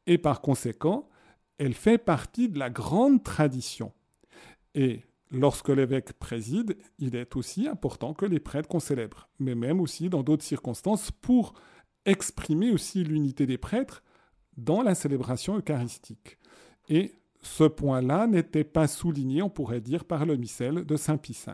Et 0.06 0.18
par 0.18 0.42
conséquent, 0.42 1.10
elle 1.58 1.74
fait 1.74 1.98
partie 1.98 2.50
de 2.50 2.60
la 2.60 2.70
grande 2.70 3.24
tradition. 3.24 3.94
Et 4.76 5.02
lorsque 5.32 5.70
l'évêque 5.70 6.14
préside, 6.14 6.78
il 7.00 7.16
est 7.16 7.36
aussi 7.36 7.68
important 7.68 8.14
que 8.14 8.26
les 8.26 8.40
prêtres 8.40 8.70
qu'on 8.70 8.80
célèbre, 8.80 9.30
mais 9.40 9.56
même 9.56 9.80
aussi 9.80 10.10
dans 10.10 10.24
d'autres 10.24 10.44
circonstances 10.44 11.12
pour 11.12 11.54
exprimer 12.06 12.72
aussi 12.72 13.04
l'unité 13.04 13.46
des 13.46 13.58
prêtres 13.58 14.04
dans 14.58 14.82
la 14.82 14.96
célébration 14.96 15.58
eucharistique. 15.58 16.38
Et 16.90 17.14
ce 17.42 17.64
point-là 17.64 18.28
n'était 18.28 18.64
pas 18.64 18.88
souligné, 18.88 19.42
on 19.42 19.50
pourrait 19.50 19.82
dire, 19.82 20.06
par 20.06 20.26
le 20.26 20.38
missel 20.38 20.86
de 20.86 20.96
Saint 20.96 21.18
Pie 21.18 21.38
V. 21.46 21.54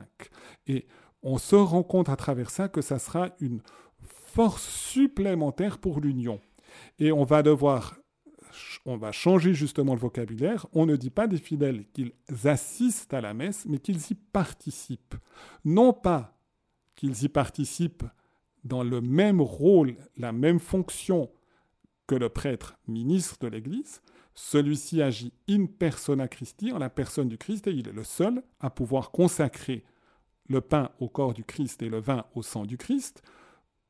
Et 0.68 0.88
on 1.24 1.38
se 1.38 1.56
rend 1.56 1.84
compte 1.84 2.10
à 2.10 2.16
travers 2.16 2.50
ça 2.50 2.68
que 2.68 2.82
ça 2.82 3.00
sera 3.00 3.32
une 3.40 3.62
force 4.00 4.68
supplémentaire 4.68 5.80
pour 5.80 6.00
l'union. 6.00 6.40
Et 7.00 7.12
on 7.12 7.24
va 7.24 7.44
devoir 7.44 7.98
on 8.86 8.98
va 8.98 9.12
changer 9.12 9.54
justement 9.54 9.94
le 9.94 10.00
vocabulaire. 10.00 10.66
On 10.74 10.86
ne 10.86 10.96
dit 10.96 11.10
pas 11.10 11.28
des 11.28 11.38
fidèles 11.38 11.86
qu'ils 11.94 12.14
assistent 12.46 13.14
à 13.14 13.22
la 13.22 13.34
messe, 13.34 13.66
mais 13.68 13.80
qu'ils 13.80 14.12
y 14.12 14.16
participent. 14.16 15.16
Non 15.66 15.94
pas 15.94 16.38
qu'ils 16.96 17.24
y 17.24 17.30
participent 17.30 18.06
dans 18.64 18.84
le 18.84 19.02
même 19.02 19.42
rôle, 19.42 19.96
la 20.18 20.32
même 20.32 20.60
fonction 20.60 21.30
que 22.08 22.16
le 22.16 22.30
prêtre 22.30 22.78
ministre 22.88 23.38
de 23.40 23.48
l'Église. 23.48 24.02
Celui-ci 24.34 25.02
agit 25.02 25.34
in 25.50 25.66
persona 25.66 26.28
Christi, 26.28 26.72
en 26.72 26.80
la 26.80 26.90
personne 26.90 27.28
du 27.28 27.38
Christ, 27.38 27.68
et 27.68 27.72
il 27.72 27.88
est 27.88 27.94
le 27.94 28.04
seul 28.04 28.42
à 28.60 28.70
pouvoir 28.70 29.12
consacrer 29.12 29.84
le 30.48 30.62
pain 30.62 30.90
au 31.00 31.08
corps 31.08 31.34
du 31.34 31.44
Christ 31.44 31.84
et 31.84 31.90
le 31.90 32.00
vin 32.00 32.26
au 32.34 32.42
sang 32.42 32.66
du 32.66 32.78
Christ. 32.78 33.22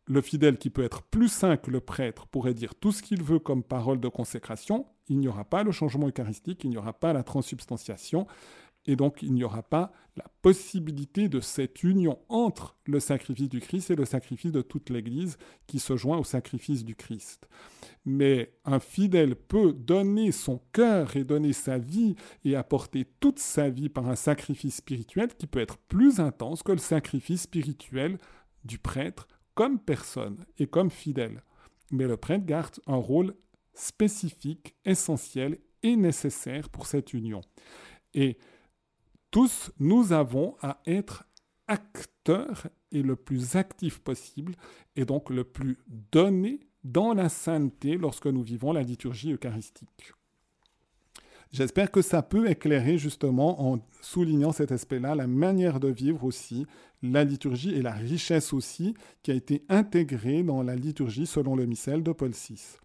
Le 0.09 0.21
fidèle 0.21 0.57
qui 0.57 0.71
peut 0.71 0.83
être 0.83 1.03
plus 1.03 1.29
saint 1.29 1.55
que 1.55 1.69
le 1.69 1.79
prêtre 1.79 2.25
pourrait 2.27 2.55
dire 2.55 2.73
tout 2.73 2.91
ce 2.91 3.03
qu'il 3.03 3.21
veut 3.21 3.37
comme 3.37 3.63
parole 3.63 3.99
de 3.99 4.07
consécration, 4.07 4.87
il 5.07 5.19
n'y 5.19 5.27
aura 5.27 5.45
pas 5.45 5.63
le 5.63 5.71
changement 5.71 6.07
eucharistique, 6.07 6.63
il 6.63 6.71
n'y 6.71 6.77
aura 6.77 6.93
pas 6.93 7.13
la 7.13 7.21
transsubstantiation, 7.23 8.25
et 8.87 8.95
donc 8.95 9.21
il 9.21 9.33
n'y 9.33 9.43
aura 9.43 9.61
pas 9.61 9.91
la 10.17 10.25
possibilité 10.41 11.29
de 11.29 11.39
cette 11.39 11.83
union 11.83 12.17
entre 12.27 12.75
le 12.85 12.99
sacrifice 12.99 13.49
du 13.49 13.59
Christ 13.59 13.91
et 13.91 13.95
le 13.95 14.05
sacrifice 14.05 14.51
de 14.51 14.63
toute 14.63 14.89
l'Église 14.89 15.37
qui 15.67 15.77
se 15.77 15.95
joint 15.95 16.17
au 16.17 16.23
sacrifice 16.23 16.83
du 16.83 16.95
Christ. 16.95 17.47
Mais 18.03 18.51
un 18.65 18.79
fidèle 18.79 19.35
peut 19.35 19.73
donner 19.73 20.31
son 20.31 20.59
cœur 20.71 21.15
et 21.17 21.23
donner 21.23 21.53
sa 21.53 21.77
vie 21.77 22.15
et 22.43 22.55
apporter 22.55 23.05
toute 23.19 23.37
sa 23.37 23.69
vie 23.69 23.89
par 23.89 24.09
un 24.09 24.15
sacrifice 24.15 24.77
spirituel 24.77 25.29
qui 25.37 25.45
peut 25.45 25.59
être 25.59 25.77
plus 25.77 26.19
intense 26.19 26.63
que 26.63 26.71
le 26.71 26.79
sacrifice 26.79 27.43
spirituel 27.43 28.17
du 28.65 28.79
prêtre 28.79 29.27
personne 29.67 30.45
et 30.57 30.67
comme 30.67 30.89
fidèle. 30.89 31.43
Mais 31.91 32.07
le 32.07 32.17
prêtre 32.17 32.45
garde 32.45 32.79
un 32.87 32.95
rôle 32.95 33.35
spécifique, 33.73 34.75
essentiel 34.85 35.59
et 35.83 35.95
nécessaire 35.95 36.69
pour 36.69 36.85
cette 36.85 37.13
union. 37.13 37.41
Et 38.13 38.37
tous, 39.31 39.71
nous 39.79 40.11
avons 40.11 40.55
à 40.61 40.81
être 40.85 41.25
acteurs 41.67 42.67
et 42.91 43.03
le 43.03 43.15
plus 43.15 43.55
actif 43.55 43.99
possible, 43.99 44.55
et 44.95 45.05
donc 45.05 45.29
le 45.29 45.43
plus 45.43 45.77
donné 46.11 46.59
dans 46.83 47.13
la 47.13 47.29
sainteté 47.29 47.97
lorsque 47.97 48.25
nous 48.25 48.41
vivons 48.41 48.73
la 48.73 48.81
liturgie 48.81 49.33
eucharistique. 49.33 50.13
J'espère 51.51 51.89
que 51.89 52.03
ça 52.03 52.21
peut 52.21 52.49
éclairer 52.49 52.99
justement 52.99 53.71
en 53.71 53.79
soulignant 54.01 54.51
cet 54.51 54.71
aspect-là, 54.71 55.15
la 55.15 55.25
manière 55.25 55.79
de 55.79 55.87
vivre 55.87 56.23
aussi, 56.23 56.67
la 57.01 57.23
liturgie 57.23 57.73
et 57.73 57.81
la 57.81 57.93
richesse 57.93 58.53
aussi 58.53 58.93
qui 59.23 59.31
a 59.31 59.33
été 59.33 59.63
intégrée 59.67 60.43
dans 60.43 60.61
la 60.61 60.75
liturgie 60.75 61.25
selon 61.25 61.55
le 61.55 61.65
missel 61.65 62.03
de 62.03 62.11
Paul 62.11 62.31
VI. 62.31 62.77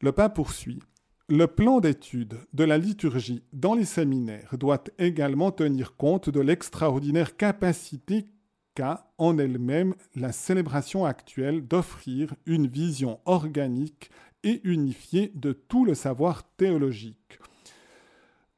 Le 0.00 0.12
pape 0.12 0.36
poursuit. 0.36 0.80
Le 1.28 1.46
plan 1.46 1.80
d'étude 1.80 2.38
de 2.54 2.64
la 2.64 2.78
liturgie 2.78 3.42
dans 3.52 3.74
les 3.74 3.84
séminaires 3.84 4.56
doit 4.56 4.82
également 4.98 5.50
tenir 5.50 5.94
compte 5.94 6.30
de 6.30 6.40
l'extraordinaire 6.40 7.36
capacité 7.36 8.28
qu'a 8.74 9.10
en 9.18 9.36
elle-même 9.36 9.94
la 10.14 10.32
célébration 10.32 11.04
actuelle 11.04 11.66
d'offrir 11.66 12.34
une 12.46 12.66
vision 12.66 13.20
organique 13.26 14.08
et 14.44 14.60
unifiée 14.64 15.32
de 15.34 15.52
tout 15.52 15.84
le 15.84 15.94
savoir 15.94 16.44
théologique. 16.56 17.38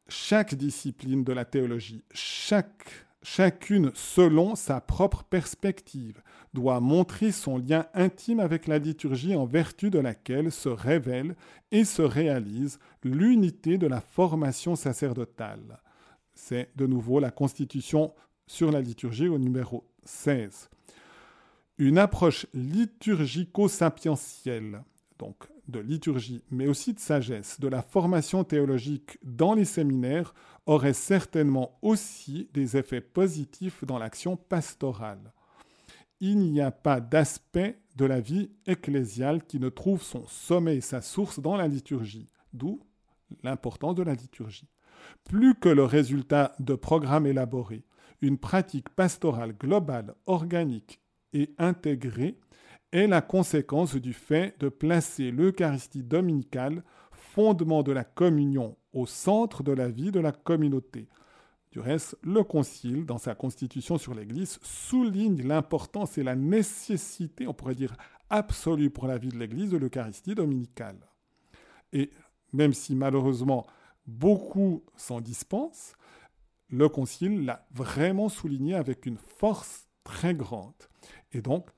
Chaque 0.08 0.54
discipline 0.54 1.24
de 1.24 1.32
la 1.32 1.44
théologie, 1.44 2.04
chaque 2.12 2.88
chacune 3.22 3.90
selon 3.94 4.56
sa 4.56 4.80
propre 4.80 5.24
perspective, 5.24 6.22
doit 6.52 6.80
montrer 6.80 7.30
son 7.32 7.58
lien 7.58 7.86
intime 7.94 8.40
avec 8.40 8.66
la 8.66 8.78
liturgie 8.78 9.36
en 9.36 9.44
vertu 9.44 9.90
de 9.90 9.98
laquelle 9.98 10.50
se 10.50 10.68
révèle 10.68 11.36
et 11.70 11.84
se 11.84 12.02
réalise 12.02 12.80
l'unité 13.04 13.78
de 13.78 13.86
la 13.86 14.00
formation 14.00 14.74
sacerdotale. 14.74 15.78
C'est 16.34 16.70
de 16.76 16.86
nouveau 16.86 17.20
la 17.20 17.30
Constitution 17.30 18.12
sur 18.46 18.72
la 18.72 18.80
liturgie 18.80 19.28
au 19.28 19.38
numéro 19.38 19.84
16. 20.04 20.70
Une 21.78 21.98
approche 21.98 22.46
liturgico-sapientielle, 22.52 24.82
donc 25.18 25.46
de 25.70 25.80
liturgie, 25.80 26.42
mais 26.50 26.66
aussi 26.66 26.92
de 26.92 27.00
sagesse, 27.00 27.60
de 27.60 27.68
la 27.68 27.82
formation 27.82 28.44
théologique 28.44 29.18
dans 29.22 29.54
les 29.54 29.64
séminaires 29.64 30.34
aurait 30.66 30.92
certainement 30.92 31.78
aussi 31.82 32.48
des 32.52 32.76
effets 32.76 33.00
positifs 33.00 33.84
dans 33.84 33.98
l'action 33.98 34.36
pastorale. 34.36 35.32
Il 36.20 36.38
n'y 36.38 36.60
a 36.60 36.70
pas 36.70 37.00
d'aspect 37.00 37.78
de 37.96 38.04
la 38.04 38.20
vie 38.20 38.50
ecclésiale 38.66 39.44
qui 39.44 39.58
ne 39.58 39.68
trouve 39.68 40.02
son 40.02 40.26
sommet 40.26 40.76
et 40.76 40.80
sa 40.82 41.00
source 41.00 41.40
dans 41.40 41.56
la 41.56 41.66
liturgie, 41.66 42.28
d'où 42.52 42.80
l'importance 43.42 43.94
de 43.94 44.02
la 44.02 44.14
liturgie. 44.14 44.68
Plus 45.24 45.54
que 45.54 45.68
le 45.68 45.84
résultat 45.84 46.54
de 46.58 46.74
programmes 46.74 47.26
élaborés, 47.26 47.84
une 48.20 48.38
pratique 48.38 48.90
pastorale 48.90 49.54
globale, 49.56 50.14
organique 50.26 51.00
et 51.32 51.54
intégrée 51.58 52.38
est 52.92 53.06
la 53.06 53.22
conséquence 53.22 53.94
du 53.96 54.12
fait 54.12 54.58
de 54.60 54.68
placer 54.68 55.30
l'Eucharistie 55.30 56.02
dominicale, 56.02 56.82
fondement 57.12 57.82
de 57.82 57.92
la 57.92 58.04
communion, 58.04 58.76
au 58.92 59.06
centre 59.06 59.62
de 59.62 59.72
la 59.72 59.88
vie 59.88 60.10
de 60.10 60.20
la 60.20 60.32
communauté. 60.32 61.08
Du 61.70 61.78
reste, 61.78 62.16
le 62.22 62.42
Concile, 62.42 63.06
dans 63.06 63.18
sa 63.18 63.36
constitution 63.36 63.96
sur 63.96 64.14
l'Église, 64.14 64.58
souligne 64.62 65.46
l'importance 65.46 66.18
et 66.18 66.24
la 66.24 66.34
nécessité, 66.34 67.46
on 67.46 67.54
pourrait 67.54 67.76
dire 67.76 67.94
absolue 68.28 68.90
pour 68.90 69.06
la 69.06 69.18
vie 69.18 69.28
de 69.28 69.38
l'Église, 69.38 69.70
de 69.70 69.76
l'Eucharistie 69.76 70.34
dominicale. 70.34 70.98
Et 71.92 72.10
même 72.52 72.74
si 72.74 72.96
malheureusement 72.96 73.66
beaucoup 74.06 74.82
s'en 74.96 75.20
dispensent, 75.20 75.94
le 76.70 76.88
Concile 76.88 77.44
l'a 77.44 77.66
vraiment 77.70 78.28
souligné 78.28 78.74
avec 78.74 79.06
une 79.06 79.18
force 79.18 79.88
très 80.02 80.34
grande. 80.34 80.74
Et 81.32 81.42
donc, 81.42 81.70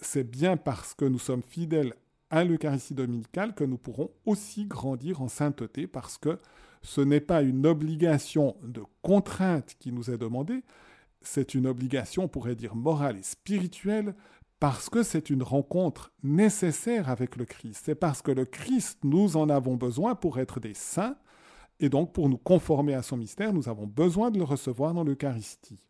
c'est 0.00 0.28
bien 0.28 0.56
parce 0.56 0.94
que 0.94 1.04
nous 1.04 1.18
sommes 1.18 1.42
fidèles 1.42 1.94
à 2.30 2.44
l'Eucharistie 2.44 2.94
dominicale 2.94 3.54
que 3.54 3.64
nous 3.64 3.78
pourrons 3.78 4.10
aussi 4.24 4.66
grandir 4.66 5.22
en 5.22 5.28
sainteté, 5.28 5.86
parce 5.86 6.18
que 6.18 6.38
ce 6.82 7.00
n'est 7.00 7.20
pas 7.20 7.42
une 7.42 7.66
obligation 7.66 8.56
de 8.62 8.82
contrainte 9.02 9.76
qui 9.78 9.92
nous 9.92 10.10
est 10.10 10.18
demandée, 10.18 10.62
c'est 11.22 11.54
une 11.54 11.66
obligation, 11.66 12.24
on 12.24 12.28
pourrait 12.28 12.54
dire, 12.54 12.76
morale 12.76 13.16
et 13.16 13.22
spirituelle, 13.22 14.14
parce 14.60 14.88
que 14.88 15.02
c'est 15.02 15.30
une 15.30 15.42
rencontre 15.42 16.12
nécessaire 16.22 17.10
avec 17.10 17.36
le 17.36 17.44
Christ. 17.44 17.82
C'est 17.84 17.94
parce 17.94 18.22
que 18.22 18.30
le 18.30 18.44
Christ, 18.44 19.00
nous 19.04 19.36
en 19.36 19.48
avons 19.48 19.76
besoin 19.76 20.14
pour 20.14 20.38
être 20.38 20.60
des 20.60 20.74
saints, 20.74 21.16
et 21.80 21.88
donc 21.88 22.12
pour 22.12 22.28
nous 22.28 22.38
conformer 22.38 22.94
à 22.94 23.02
son 23.02 23.16
mystère, 23.16 23.52
nous 23.52 23.68
avons 23.68 23.86
besoin 23.86 24.30
de 24.30 24.38
le 24.38 24.44
recevoir 24.44 24.94
dans 24.94 25.04
l'Eucharistie. 25.04 25.82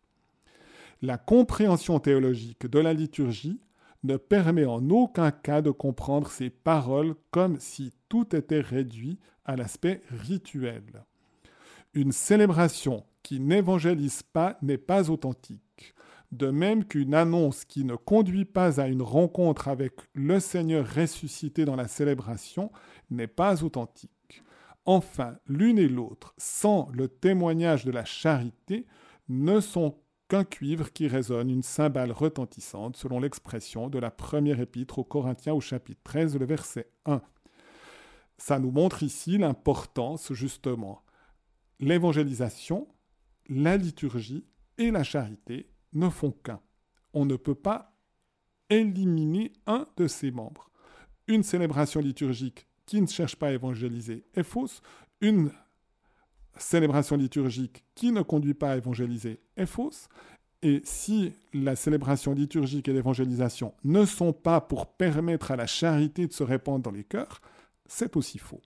La 1.01 1.17
compréhension 1.17 1.99
théologique 1.99 2.65
de 2.65 2.79
la 2.79 2.93
liturgie 2.93 3.61
ne 4.07 4.17
permet 4.17 4.65
en 4.65 4.89
aucun 4.89 5.31
cas 5.31 5.61
de 5.61 5.69
comprendre 5.69 6.31
ces 6.31 6.49
paroles 6.49 7.13
comme 7.29 7.59
si 7.59 7.93
tout 8.09 8.35
était 8.35 8.61
réduit 8.61 9.19
à 9.45 9.55
l'aspect 9.55 10.01
rituel. 10.09 11.05
Une 11.93 12.13
célébration 12.13 13.03
qui 13.21 13.39
n'évangélise 13.39 14.23
pas 14.23 14.57
n'est 14.61 14.77
pas 14.77 15.11
authentique, 15.11 15.93
de 16.31 16.49
même 16.49 16.85
qu'une 16.85 17.13
annonce 17.13 17.65
qui 17.65 17.83
ne 17.83 17.95
conduit 17.95 18.45
pas 18.45 18.79
à 18.79 18.87
une 18.87 19.01
rencontre 19.01 19.67
avec 19.67 19.93
le 20.13 20.39
Seigneur 20.39 20.87
ressuscité 20.87 21.65
dans 21.65 21.75
la 21.75 21.87
célébration 21.87 22.71
n'est 23.11 23.27
pas 23.27 23.63
authentique. 23.63 24.43
Enfin, 24.85 25.35
l'une 25.47 25.79
et 25.79 25.89
l'autre, 25.89 26.33
sans 26.37 26.87
le 26.93 27.09
témoignage 27.09 27.83
de 27.83 27.91
la 27.91 28.05
charité, 28.05 28.85
ne 29.27 29.59
sont 29.59 29.97
qu'un 30.27 30.43
cuivre 30.43 30.91
qui 30.91 31.07
résonne, 31.07 31.49
une 31.49 31.63
cymbale 31.63 32.11
retentissante, 32.11 32.97
selon 32.97 33.19
l'expression 33.19 33.89
de 33.89 33.99
la 33.99 34.11
première 34.11 34.59
épître 34.59 34.99
aux 34.99 35.03
Corinthiens 35.03 35.53
au 35.53 35.61
chapitre 35.61 36.01
13, 36.03 36.37
le 36.37 36.45
verset 36.45 36.89
1. 37.05 37.21
Ça 38.37 38.59
nous 38.59 38.71
montre 38.71 39.03
ici 39.03 39.37
l'importance, 39.37 40.33
justement. 40.33 41.03
L'évangélisation, 41.79 42.87
la 43.49 43.77
liturgie 43.77 44.45
et 44.77 44.91
la 44.91 45.03
charité 45.03 45.69
ne 45.93 46.09
font 46.09 46.31
qu'un. 46.31 46.61
On 47.13 47.25
ne 47.25 47.35
peut 47.35 47.55
pas 47.55 47.95
éliminer 48.69 49.53
un 49.65 49.87
de 49.97 50.07
ces 50.07 50.31
membres. 50.31 50.69
Une 51.27 51.43
célébration 51.43 51.99
liturgique 51.99 52.67
qui 52.85 53.01
ne 53.01 53.07
cherche 53.07 53.35
pas 53.35 53.47
à 53.47 53.51
évangéliser 53.51 54.25
est 54.33 54.43
fausse. 54.43 54.81
Une 55.21 55.51
célébration 56.59 57.17
liturgique 57.17 57.83
qui 57.95 58.11
ne 58.11 58.21
conduit 58.21 58.53
pas 58.53 58.71
à 58.71 58.77
évangéliser 58.77 59.39
est 59.55 59.65
fausse. 59.65 60.07
Et 60.63 60.81
si 60.83 61.33
la 61.53 61.75
célébration 61.75 62.33
liturgique 62.33 62.87
et 62.87 62.93
l'évangélisation 62.93 63.73
ne 63.83 64.05
sont 64.05 64.33
pas 64.33 64.59
pour 64.59 64.87
permettre 64.87 65.51
à 65.51 65.55
la 65.55 65.67
charité 65.67 66.27
de 66.27 66.33
se 66.33 66.43
répandre 66.43 66.83
dans 66.83 66.91
les 66.91 67.03
cœurs, 67.03 67.41
c'est 67.85 68.17
aussi 68.17 68.39
faux. 68.39 68.61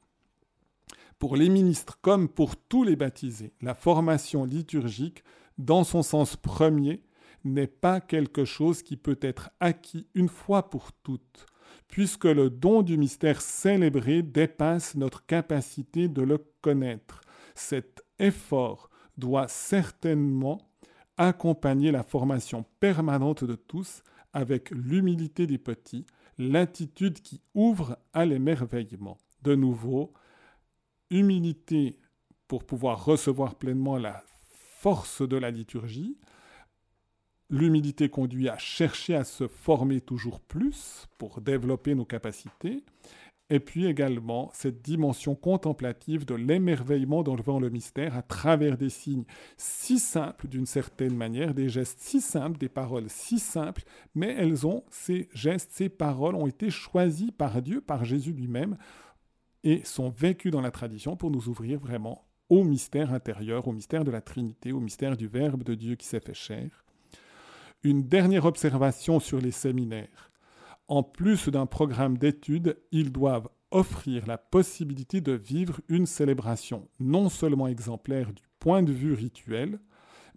Pour 1.19 1.35
les 1.35 1.49
ministres 1.49 1.99
comme 2.01 2.29
pour 2.29 2.55
tous 2.55 2.83
les 2.83 2.95
baptisés, 2.95 3.53
la 3.61 3.75
formation 3.75 4.45
liturgique, 4.45 5.23
dans 5.57 5.83
son 5.83 6.01
sens 6.01 6.35
premier, 6.35 7.03
n'est 7.43 7.67
pas 7.67 7.99
quelque 7.99 8.45
chose 8.45 8.83
qui 8.83 8.97
peut 8.97 9.19
être 9.21 9.49
acquis 9.59 10.07
une 10.15 10.29
fois 10.29 10.69
pour 10.69 10.91
toutes, 11.03 11.45
puisque 11.87 12.25
le 12.25 12.49
don 12.49 12.81
du 12.81 12.97
mystère 12.97 13.41
célébré 13.41 14.23
dépasse 14.23 14.95
notre 14.95 15.25
capacité 15.25 16.07
de 16.07 16.21
le 16.21 16.37
connaître 16.61 17.21
cet 17.55 18.03
effort 18.19 18.89
doit 19.17 19.47
certainement 19.47 20.59
accompagner 21.17 21.91
la 21.91 22.03
formation 22.03 22.65
permanente 22.79 23.43
de 23.43 23.55
tous 23.55 24.03
avec 24.33 24.71
l'humilité 24.71 25.45
des 25.45 25.57
petits, 25.57 26.05
l'attitude 26.37 27.21
qui 27.21 27.41
ouvre 27.53 27.97
à 28.13 28.25
l'émerveillement. 28.25 29.17
De 29.41 29.55
nouveau, 29.55 30.13
humilité 31.09 31.99
pour 32.47 32.63
pouvoir 32.65 33.05
recevoir 33.05 33.55
pleinement 33.55 33.97
la 33.97 34.23
force 34.79 35.21
de 35.21 35.37
la 35.37 35.51
liturgie, 35.51 36.17
L'humilité 37.51 38.07
conduit 38.07 38.47
à 38.47 38.57
chercher 38.57 39.13
à 39.13 39.25
se 39.25 39.45
former 39.45 39.99
toujours 39.99 40.39
plus 40.39 41.05
pour 41.17 41.41
développer 41.41 41.95
nos 41.95 42.05
capacités. 42.05 42.85
Et 43.51 43.59
puis 43.59 43.85
également 43.85 44.49
cette 44.53 44.81
dimension 44.81 45.35
contemplative 45.35 46.25
de 46.25 46.35
l'émerveillement 46.35 47.21
devant 47.21 47.59
le 47.59 47.69
mystère 47.69 48.15
à 48.15 48.21
travers 48.21 48.77
des 48.77 48.89
signes 48.89 49.25
si 49.57 49.99
simples 49.99 50.47
d'une 50.47 50.65
certaine 50.65 51.17
manière, 51.17 51.53
des 51.53 51.67
gestes 51.67 51.99
si 51.99 52.21
simples, 52.21 52.57
des 52.57 52.69
paroles 52.69 53.09
si 53.09 53.39
simples, 53.39 53.83
mais 54.15 54.33
elles 54.37 54.65
ont, 54.65 54.85
ces 54.89 55.27
gestes, 55.33 55.71
ces 55.73 55.89
paroles 55.89 56.35
ont 56.35 56.47
été 56.47 56.69
choisis 56.69 57.31
par 57.31 57.61
Dieu, 57.61 57.81
par 57.81 58.05
Jésus 58.05 58.31
lui-même, 58.31 58.77
et 59.65 59.83
sont 59.83 60.09
vécus 60.09 60.53
dans 60.53 60.61
la 60.61 60.71
tradition 60.71 61.17
pour 61.17 61.29
nous 61.29 61.49
ouvrir 61.49 61.77
vraiment 61.77 62.25
au 62.47 62.63
mystère 62.63 63.13
intérieur, 63.13 63.67
au 63.67 63.73
mystère 63.73 64.05
de 64.05 64.11
la 64.11 64.21
Trinité, 64.21 64.71
au 64.71 64.79
mystère 64.79 65.17
du 65.17 65.27
Verbe 65.27 65.63
de 65.63 65.75
Dieu 65.75 65.95
qui 65.95 66.07
s'est 66.07 66.21
fait 66.21 66.33
chair. 66.33 66.85
Une 67.83 68.03
dernière 68.03 68.45
observation 68.45 69.19
sur 69.19 69.41
les 69.41 69.51
séminaires. 69.51 70.30
En 70.91 71.03
plus 71.03 71.47
d'un 71.47 71.67
programme 71.67 72.17
d'études, 72.17 72.77
ils 72.91 73.13
doivent 73.13 73.47
offrir 73.71 74.27
la 74.27 74.37
possibilité 74.37 75.21
de 75.21 75.31
vivre 75.31 75.79
une 75.87 76.05
célébration 76.05 76.89
non 76.99 77.29
seulement 77.29 77.69
exemplaire 77.69 78.33
du 78.33 78.43
point 78.59 78.83
de 78.83 78.91
vue 78.91 79.13
rituel, 79.13 79.79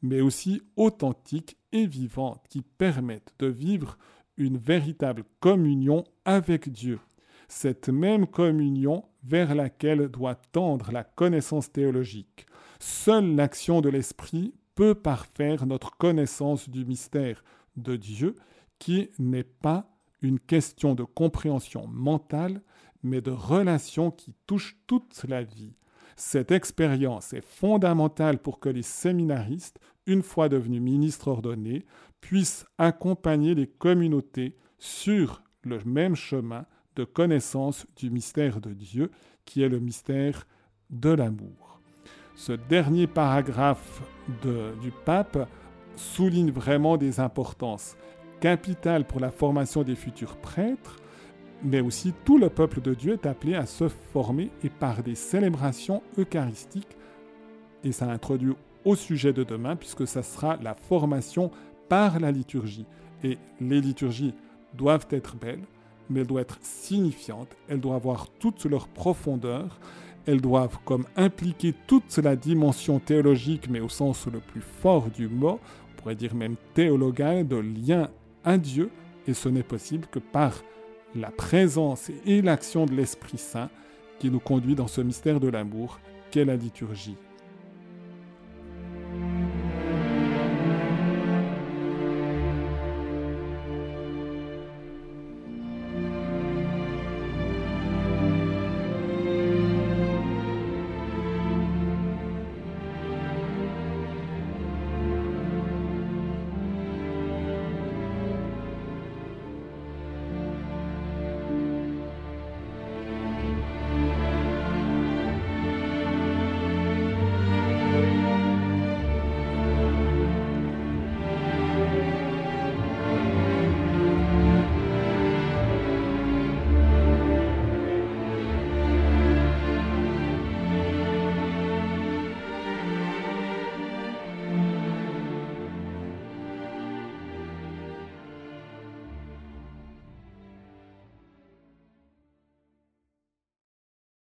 mais 0.01 0.21
aussi 0.21 0.63
authentique 0.77 1.57
et 1.73 1.89
vivante 1.89 2.45
qui 2.49 2.63
permette 2.63 3.35
de 3.41 3.49
vivre 3.49 3.99
une 4.37 4.57
véritable 4.57 5.25
communion 5.41 6.05
avec 6.25 6.71
Dieu. 6.71 7.01
Cette 7.49 7.89
même 7.89 8.29
communion 8.29 9.07
vers 9.25 9.57
laquelle 9.57 10.07
doit 10.07 10.37
tendre 10.37 10.93
la 10.93 11.03
connaissance 11.03 11.73
théologique. 11.73 12.47
Seule 12.79 13.35
l'action 13.35 13.81
de 13.81 13.89
l'Esprit 13.89 14.55
peut 14.77 14.95
parfaire 14.95 15.67
notre 15.67 15.97
connaissance 15.97 16.69
du 16.69 16.85
mystère 16.85 17.43
de 17.75 17.97
Dieu, 17.97 18.37
qui 18.79 19.11
n'est 19.19 19.43
pas 19.43 19.94
une 20.25 20.41
question 20.41 20.95
de 20.95 21.05
compréhension 21.05 21.87
mentale, 21.87 22.63
mais 23.03 23.21
de 23.21 23.31
relation 23.31 24.11
qui 24.11 24.35
touche 24.47 24.77
toute 24.87 25.25
la 25.29 25.43
vie. 25.43 25.75
Cette 26.17 26.51
expérience 26.51 27.33
est 27.33 27.45
fondamentale 27.45 28.39
pour 28.39 28.59
que 28.59 28.69
les 28.69 28.83
séminaristes, 28.83 29.79
une 30.07 30.23
fois 30.23 30.49
devenus 30.49 30.81
ministres 30.81 31.29
ordonnés, 31.29 31.85
puissent 32.21 32.65
accompagner 32.79 33.55
les 33.55 33.67
communautés 33.67 34.57
sur 34.79 35.43
le 35.63 35.81
même 35.85 36.15
chemin 36.15 36.65
de 36.97 37.05
connaissance 37.05 37.87
du 37.97 38.11
mystère 38.11 38.61
de 38.61 38.73
Dieu, 38.73 39.11
qui 39.45 39.63
est 39.63 39.69
le 39.69 39.81
mystère 39.81 40.47
de 40.91 41.11
l'amour. 41.11 41.81
Ce 42.37 42.53
dernier 42.53 43.07
paragraphe 43.07 44.03
du 44.81 44.93
pape 45.05 45.49
souligne 45.97 46.51
vraiment 46.51 46.97
des 46.97 47.21
importances 47.21 47.97
capitales 48.45 49.07
pour 49.07 49.21
la 49.21 49.31
formation 49.31 49.85
des 49.85 49.95
futurs 49.95 50.37
prêtres, 50.37 50.97
mais 51.63 51.81
aussi 51.81 52.13
tout 52.27 52.37
le 52.37 52.51
peuple 52.51 52.83
de 52.83 52.93
Dieu 52.93 53.15
est 53.15 53.25
appelé 53.25 53.55
à 53.55 53.65
se 53.65 53.89
former 53.89 54.51
et 54.63 54.69
par 54.69 55.03
des 55.03 55.15
célébrations 55.15 56.03
eucharistiques, 56.19 56.99
et 57.85 57.91
ça 57.91 58.05
introduit 58.05 58.53
au 58.85 58.97
sujet 58.97 59.33
de 59.33 59.45
demain, 59.45 59.77
puisque 59.77 60.07
ça 60.07 60.23
sera 60.23 60.59
la 60.59 60.75
formation 60.75 61.51
par 61.89 62.21
la 62.21 62.31
liturgie. 62.31 62.85
Et 63.23 63.39
les 63.63 63.81
liturgies 63.81 64.35
doivent 64.75 65.07
être 65.09 65.37
belles, 65.37 65.65
mais 66.11 66.21
elles 66.21 66.27
doivent 66.27 66.43
être 66.43 66.59
signifiantes, 66.61 67.57
elles 67.67 67.81
doivent 67.81 67.97
avoir 67.97 68.29
toute 68.29 68.67
leur 68.67 68.89
profondeur, 68.89 69.81
elles 70.27 70.43
doivent 70.43 70.77
comme 70.85 71.07
impliquer 71.17 71.73
toute 71.87 72.15
la 72.19 72.37
dimension 72.37 72.99
théologique, 72.99 73.71
mais 73.71 73.81
au 73.81 73.89
sens 73.89 74.27
le 74.27 74.41
plus 74.41 74.61
fort 74.61 75.09
du 75.09 75.29
mot, 75.29 75.61
on 75.61 75.97
pourrait 76.03 76.15
dire 76.15 76.35
même 76.35 76.57
théologal, 76.75 77.49
de 77.49 77.57
lien 77.57 78.11
à 78.45 78.59
Dieu, 78.59 78.91
et 79.27 79.35
ce 79.35 79.49
n'est 79.49 79.63
possible 79.63 80.07
que 80.11 80.19
par 80.19 80.63
la 81.15 81.31
présence 81.31 82.11
et 82.27 82.43
l'action 82.43 82.87
de 82.87 82.95
l'Esprit 82.95 83.39
Saint 83.39 83.71
qui 84.19 84.31
nous 84.31 84.41
conduit 84.41 84.75
dans 84.75 84.89
ce 84.89 85.01
mystère 85.01 85.41
de 85.41 85.49
l'amour 85.49 86.01
qu'est 86.31 86.45
la 86.45 86.57
liturgie. 86.57 87.17